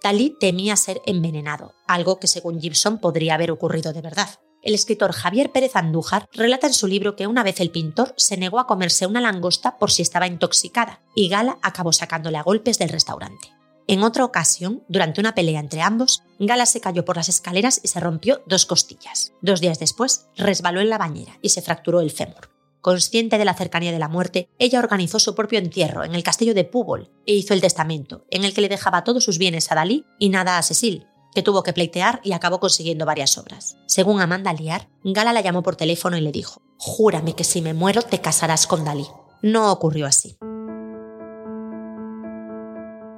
Dalí 0.04 0.36
temía 0.40 0.76
ser 0.76 1.04
envenenado, 1.06 1.76
algo 1.88 2.20
que 2.20 2.26
según 2.26 2.60
Gibson 2.60 2.98
podría 2.98 3.36
haber 3.36 3.52
ocurrido 3.52 3.94
de 3.94 4.02
verdad. 4.02 4.40
El 4.64 4.74
escritor 4.74 5.12
Javier 5.12 5.52
Pérez 5.52 5.76
Andújar 5.76 6.28
relata 6.34 6.66
en 6.66 6.74
su 6.74 6.88
libro 6.88 7.16
que 7.16 7.28
una 7.28 7.44
vez 7.44 7.60
el 7.60 7.70
pintor 7.70 8.16
se 8.18 8.38
negó 8.38 8.60
a 8.60 8.66
comerse 8.66 9.06
una 9.06 9.22
langosta 9.22 9.78
por 9.78 9.92
si 9.92 10.02
estaba 10.02 10.26
intoxicada 10.26 11.00
y 11.16 11.30
Gala 11.30 11.60
acabó 11.62 11.94
sacándole 11.94 12.40
a 12.40 12.44
golpes 12.44 12.80
del 12.80 12.90
restaurante. 12.90 13.50
En 13.92 14.04
otra 14.04 14.24
ocasión, 14.24 14.86
durante 14.88 15.20
una 15.20 15.36
pelea 15.36 15.60
entre 15.60 15.82
ambos, 15.82 16.24
Gala 16.40 16.66
se 16.66 16.80
cayó 16.80 17.04
por 17.04 17.18
las 17.18 17.28
escaleras 17.28 17.82
y 17.84 17.90
se 17.90 18.00
rompió 18.00 18.42
dos 18.46 18.66
costillas. 18.66 19.34
Dos 19.42 19.60
días 19.60 19.80
después, 19.80 20.28
resbaló 20.38 20.80
en 20.80 20.90
la 20.90 20.98
bañera 20.98 21.38
y 21.42 21.50
se 21.50 21.62
fracturó 21.62 22.00
el 22.00 22.10
fémur. 22.10 22.50
Consciente 22.80 23.38
de 23.38 23.44
la 23.44 23.54
cercanía 23.54 23.92
de 23.92 24.00
la 24.00 24.08
muerte, 24.08 24.48
ella 24.60 24.80
organizó 24.80 25.20
su 25.20 25.36
propio 25.36 25.60
entierro 25.60 26.06
en 26.06 26.16
el 26.16 26.24
castillo 26.24 26.54
de 26.54 26.64
Púbol 26.64 27.12
e 27.26 27.34
hizo 27.34 27.54
el 27.54 27.60
testamento, 27.60 28.24
en 28.30 28.46
el 28.46 28.54
que 28.54 28.62
le 28.62 28.70
dejaba 28.70 29.04
todos 29.04 29.26
sus 29.26 29.38
bienes 29.38 29.70
a 29.74 29.76
Dalí 29.76 30.06
y 30.18 30.30
nada 30.30 30.58
a 30.58 30.64
Cecil, 30.64 31.06
que 31.36 31.44
tuvo 31.44 31.62
que 31.62 31.74
pleitear 31.74 32.22
y 32.24 32.32
acabó 32.32 32.62
consiguiendo 32.62 33.06
varias 33.06 33.38
obras. 33.38 33.76
Según 33.88 34.22
Amanda 34.22 34.54
Liar, 34.54 34.88
Gala 35.04 35.34
la 35.34 35.42
llamó 35.42 35.64
por 35.64 35.76
teléfono 35.76 36.16
y 36.16 36.22
le 36.22 36.32
dijo: 36.32 36.62
Júrame 36.78 37.36
que 37.36 37.44
si 37.44 37.62
me 37.62 37.74
muero 37.74 38.04
te 38.04 38.22
casarás 38.22 38.68
con 38.68 38.86
Dalí. 38.86 39.08
No 39.42 39.70
ocurrió 39.70 40.06
así. 40.08 40.38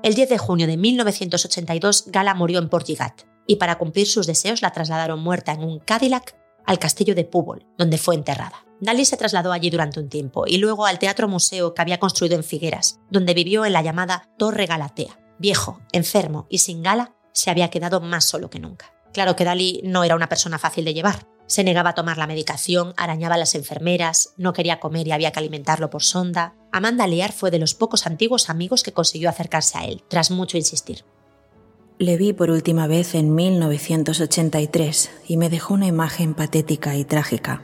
El 0.03 0.15
10 0.15 0.27
de 0.27 0.37
junio 0.37 0.67
de 0.67 0.75
1982, 0.75 2.05
Gala 2.07 2.33
murió 2.33 2.59
en 2.59 2.67
Portigat 2.67 3.21
y 3.47 3.55
para 3.55 3.77
cumplir 3.77 4.05
sus 4.05 4.27
deseos 4.27 4.61
la 4.61 4.71
trasladaron 4.71 5.21
muerta 5.21 5.53
en 5.53 5.63
un 5.63 5.79
Cadillac 5.79 6.35
al 6.65 6.77
castillo 6.77 7.15
de 7.15 7.23
Púbol, 7.23 7.65
donde 7.77 7.97
fue 7.97 8.15
enterrada. 8.15 8.65
Dalí 8.81 9.05
se 9.05 9.15
trasladó 9.15 9.53
allí 9.53 9.69
durante 9.69 10.01
un 10.01 10.09
tiempo 10.09 10.43
y 10.45 10.57
luego 10.57 10.85
al 10.85 10.99
teatro 10.99 11.29
museo 11.29 11.73
que 11.73 11.81
había 11.81 12.01
construido 12.01 12.35
en 12.35 12.43
Figueras, 12.43 12.99
donde 13.11 13.33
vivió 13.33 13.63
en 13.63 13.71
la 13.71 13.81
llamada 13.81 14.29
Torre 14.37 14.65
Galatea. 14.65 15.17
Viejo, 15.39 15.79
enfermo 15.93 16.47
y 16.49 16.57
sin 16.57 16.83
gala, 16.83 17.15
se 17.31 17.49
había 17.49 17.69
quedado 17.69 18.01
más 18.01 18.25
solo 18.25 18.49
que 18.49 18.59
nunca. 18.59 18.93
Claro 19.13 19.37
que 19.37 19.45
Dalí 19.45 19.79
no 19.85 20.03
era 20.03 20.17
una 20.17 20.27
persona 20.27 20.59
fácil 20.59 20.83
de 20.83 20.93
llevar. 20.93 21.27
Se 21.45 21.63
negaba 21.63 21.91
a 21.91 21.95
tomar 21.95 22.17
la 22.17 22.27
medicación, 22.27 22.93
arañaba 22.97 23.35
a 23.35 23.37
las 23.37 23.55
enfermeras, 23.55 24.33
no 24.35 24.51
quería 24.51 24.81
comer 24.81 25.07
y 25.07 25.13
había 25.13 25.31
que 25.31 25.39
alimentarlo 25.39 25.89
por 25.89 26.03
sonda. 26.03 26.55
Amanda 26.73 27.05
Lear 27.05 27.31
fue 27.31 27.51
de 27.51 27.59
los 27.59 27.75
pocos 27.75 28.07
antiguos 28.07 28.49
amigos 28.49 28.81
que 28.81 28.93
consiguió 28.93 29.29
acercarse 29.29 29.77
a 29.77 29.85
él, 29.85 30.01
tras 30.07 30.31
mucho 30.31 30.57
insistir. 30.57 31.05
Le 31.99 32.17
vi 32.17 32.33
por 32.33 32.49
última 32.49 32.87
vez 32.87 33.13
en 33.13 33.35
1983 33.35 35.11
y 35.27 35.37
me 35.37 35.51
dejó 35.51 35.75
una 35.75 35.85
imagen 35.85 36.33
patética 36.33 36.95
y 36.95 37.05
trágica. 37.05 37.63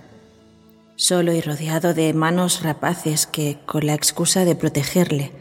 Solo 0.95 1.33
y 1.33 1.41
rodeado 1.41 1.95
de 1.95 2.13
manos 2.13 2.61
rapaces 2.61 3.25
que, 3.25 3.57
con 3.65 3.87
la 3.87 3.95
excusa 3.95 4.45
de 4.45 4.55
protegerle, 4.55 5.31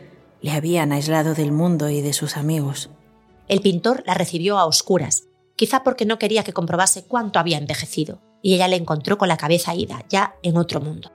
le 0.40 0.52
habían 0.52 0.90
aislado 0.90 1.34
del 1.34 1.52
mundo 1.52 1.90
y 1.90 2.00
de 2.00 2.14
sus 2.14 2.38
amigos. 2.38 2.88
El 3.48 3.60
pintor 3.60 4.02
la 4.06 4.14
recibió 4.14 4.56
a 4.56 4.64
oscuras, 4.64 5.24
quizá 5.56 5.84
porque 5.84 6.06
no 6.06 6.18
quería 6.18 6.42
que 6.42 6.54
comprobase 6.54 7.04
cuánto 7.04 7.38
había 7.38 7.58
envejecido, 7.58 8.22
y 8.40 8.54
ella 8.54 8.68
le 8.68 8.76
encontró 8.76 9.18
con 9.18 9.28
la 9.28 9.36
cabeza 9.36 9.74
ida, 9.74 10.06
ya 10.08 10.36
en 10.42 10.56
otro 10.56 10.80
mundo. 10.80 11.12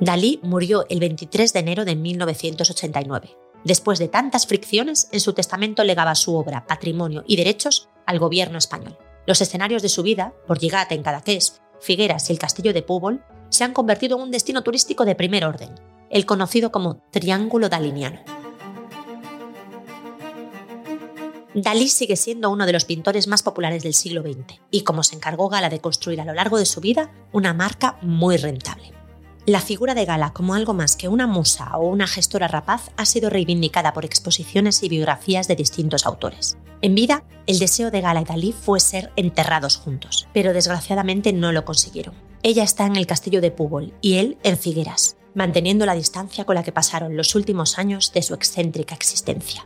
Dalí 0.00 0.38
murió 0.44 0.86
el 0.88 1.00
23 1.00 1.52
de 1.52 1.58
enero 1.58 1.84
de 1.84 1.96
1989. 1.96 3.36
Después 3.64 3.98
de 3.98 4.06
tantas 4.06 4.46
fricciones, 4.46 5.08
en 5.10 5.18
su 5.18 5.32
testamento 5.32 5.82
legaba 5.82 6.14
su 6.14 6.36
obra, 6.36 6.66
patrimonio 6.66 7.24
y 7.26 7.34
derechos 7.36 7.88
al 8.06 8.20
gobierno 8.20 8.58
español. 8.58 8.96
Los 9.26 9.40
escenarios 9.40 9.82
de 9.82 9.88
su 9.88 10.04
vida, 10.04 10.30
por 10.46 10.58
Porlligat 10.58 10.92
en 10.92 11.02
Cadaqués, 11.02 11.60
Figueras 11.80 12.30
y 12.30 12.32
el 12.32 12.38
castillo 12.38 12.72
de 12.72 12.82
Púbol, 12.82 13.24
se 13.50 13.64
han 13.64 13.72
convertido 13.72 14.16
en 14.16 14.22
un 14.22 14.30
destino 14.30 14.62
turístico 14.62 15.04
de 15.04 15.16
primer 15.16 15.44
orden, 15.44 15.74
el 16.10 16.26
conocido 16.26 16.70
como 16.70 17.02
Triángulo 17.10 17.68
Daliniano. 17.68 18.20
Dalí 21.54 21.88
sigue 21.88 22.16
siendo 22.16 22.50
uno 22.50 22.66
de 22.66 22.72
los 22.72 22.84
pintores 22.84 23.26
más 23.26 23.42
populares 23.42 23.82
del 23.82 23.94
siglo 23.94 24.22
XX 24.22 24.60
y 24.70 24.82
como 24.82 25.02
se 25.02 25.16
encargó 25.16 25.48
Gala 25.48 25.68
de 25.70 25.80
construir 25.80 26.20
a 26.20 26.24
lo 26.24 26.34
largo 26.34 26.56
de 26.56 26.66
su 26.66 26.80
vida, 26.80 27.10
una 27.32 27.52
marca 27.52 27.98
muy 28.00 28.36
rentable. 28.36 28.97
La 29.48 29.62
figura 29.62 29.94
de 29.94 30.04
Gala 30.04 30.34
como 30.34 30.52
algo 30.52 30.74
más 30.74 30.94
que 30.94 31.08
una 31.08 31.26
musa 31.26 31.74
o 31.78 31.88
una 31.88 32.06
gestora 32.06 32.48
rapaz 32.48 32.90
ha 32.98 33.06
sido 33.06 33.30
reivindicada 33.30 33.94
por 33.94 34.04
exposiciones 34.04 34.82
y 34.82 34.90
biografías 34.90 35.48
de 35.48 35.56
distintos 35.56 36.04
autores. 36.04 36.58
En 36.82 36.94
vida, 36.94 37.24
el 37.46 37.58
deseo 37.58 37.90
de 37.90 38.02
Gala 38.02 38.20
y 38.20 38.24
Dalí 38.24 38.52
fue 38.52 38.78
ser 38.78 39.10
enterrados 39.16 39.78
juntos, 39.78 40.28
pero 40.34 40.52
desgraciadamente 40.52 41.32
no 41.32 41.52
lo 41.52 41.64
consiguieron. 41.64 42.14
Ella 42.42 42.62
está 42.62 42.84
en 42.84 42.96
el 42.96 43.06
castillo 43.06 43.40
de 43.40 43.50
Púbol 43.50 43.94
y 44.02 44.16
él 44.16 44.36
en 44.42 44.58
Figueras, 44.58 45.16
manteniendo 45.32 45.86
la 45.86 45.94
distancia 45.94 46.44
con 46.44 46.54
la 46.54 46.62
que 46.62 46.72
pasaron 46.72 47.16
los 47.16 47.34
últimos 47.34 47.78
años 47.78 48.12
de 48.12 48.20
su 48.20 48.34
excéntrica 48.34 48.94
existencia. 48.94 49.64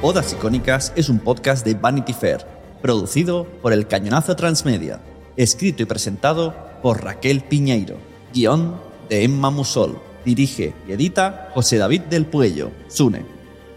Bodas 0.00 0.32
Icónicas 0.32 0.92
es 0.96 1.10
un 1.10 1.18
podcast 1.18 1.66
de 1.66 1.72
Vanity 1.72 2.12
Fair, 2.12 2.53
producido 2.84 3.46
por 3.62 3.72
El 3.72 3.86
Cañonazo 3.86 4.36
Transmedia, 4.36 5.00
escrito 5.38 5.82
y 5.82 5.86
presentado 5.86 6.54
por 6.82 7.02
Raquel 7.02 7.40
Piñeiro, 7.40 7.96
guion 8.34 8.78
de 9.08 9.24
Emma 9.24 9.48
Musol, 9.48 9.98
dirige 10.22 10.74
y 10.86 10.92
edita 10.92 11.48
José 11.54 11.78
David 11.78 12.02
del 12.02 12.26
Puello, 12.26 12.72
Sune, 12.88 13.24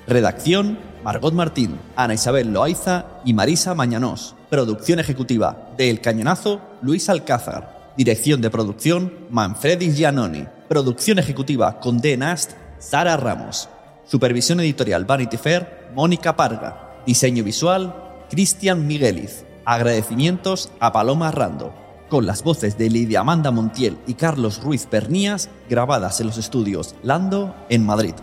redacción 0.08 0.78
Margot 1.06 1.34
Martín, 1.34 1.78
Ana 1.96 2.16
Isabel 2.16 2.52
Loaiza 2.52 3.06
y 3.24 3.34
Marisa 3.34 3.74
Mañanós. 3.76 4.36
Producción 4.50 5.00
ejecutiva 5.00 5.70
de 5.78 5.90
El 5.90 6.02
Cañonazo, 6.02 6.60
Luis 6.82 7.08
Alcázar. 7.08 7.94
Dirección 7.96 8.42
de 8.42 8.50
producción, 8.50 9.14
Manfredi 9.30 9.90
Giannoni. 9.90 10.48
Producción 10.68 11.18
ejecutiva 11.18 11.80
con 11.80 12.00
D. 12.00 12.18
Nast, 12.18 12.52
Sara 12.78 13.16
Ramos. 13.16 13.70
Supervisión 14.06 14.60
editorial 14.60 15.06
Vanity 15.06 15.38
Fair, 15.38 15.92
Mónica 15.96 16.36
Parga. 16.36 17.04
Diseño 17.06 17.46
visual, 17.46 18.07
Cristian 18.30 18.88
Migueliz. 18.88 19.46
Agradecimientos 19.64 20.70
a 20.80 20.92
Paloma 20.92 21.32
Rando. 21.32 21.74
Con 22.10 22.26
las 22.26 22.44
voces 22.44 22.78
de 22.78 22.90
Lidia 22.90 23.22
Amanda 23.22 23.52
Montiel 23.52 23.98
y 24.06 24.16
Carlos 24.16 24.62
Ruiz 24.62 24.86
Pernías, 24.86 25.50
grabadas 25.70 26.20
en 26.20 26.28
los 26.28 26.38
estudios 26.38 26.96
Lando 27.04 27.56
en 27.70 27.86
Madrid. 27.86 28.14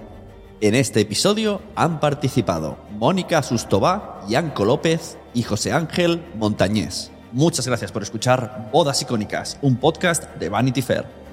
En 0.60 0.74
este 0.74 1.00
episodio 1.00 1.60
han 1.74 2.00
participado 2.00 2.78
Mónica 2.98 3.42
Sustobá, 3.42 4.20
Yanco 4.28 4.64
López 4.64 5.18
y 5.32 5.42
José 5.42 5.72
Ángel 5.72 6.22
Montañés. 6.36 7.10
Muchas 7.32 7.66
gracias 7.66 7.90
por 7.90 8.02
escuchar 8.02 8.68
Bodas 8.72 9.00
Icónicas, 9.02 9.58
un 9.62 9.76
podcast 9.76 10.24
de 10.36 10.48
Vanity 10.48 10.82
Fair. 10.82 11.23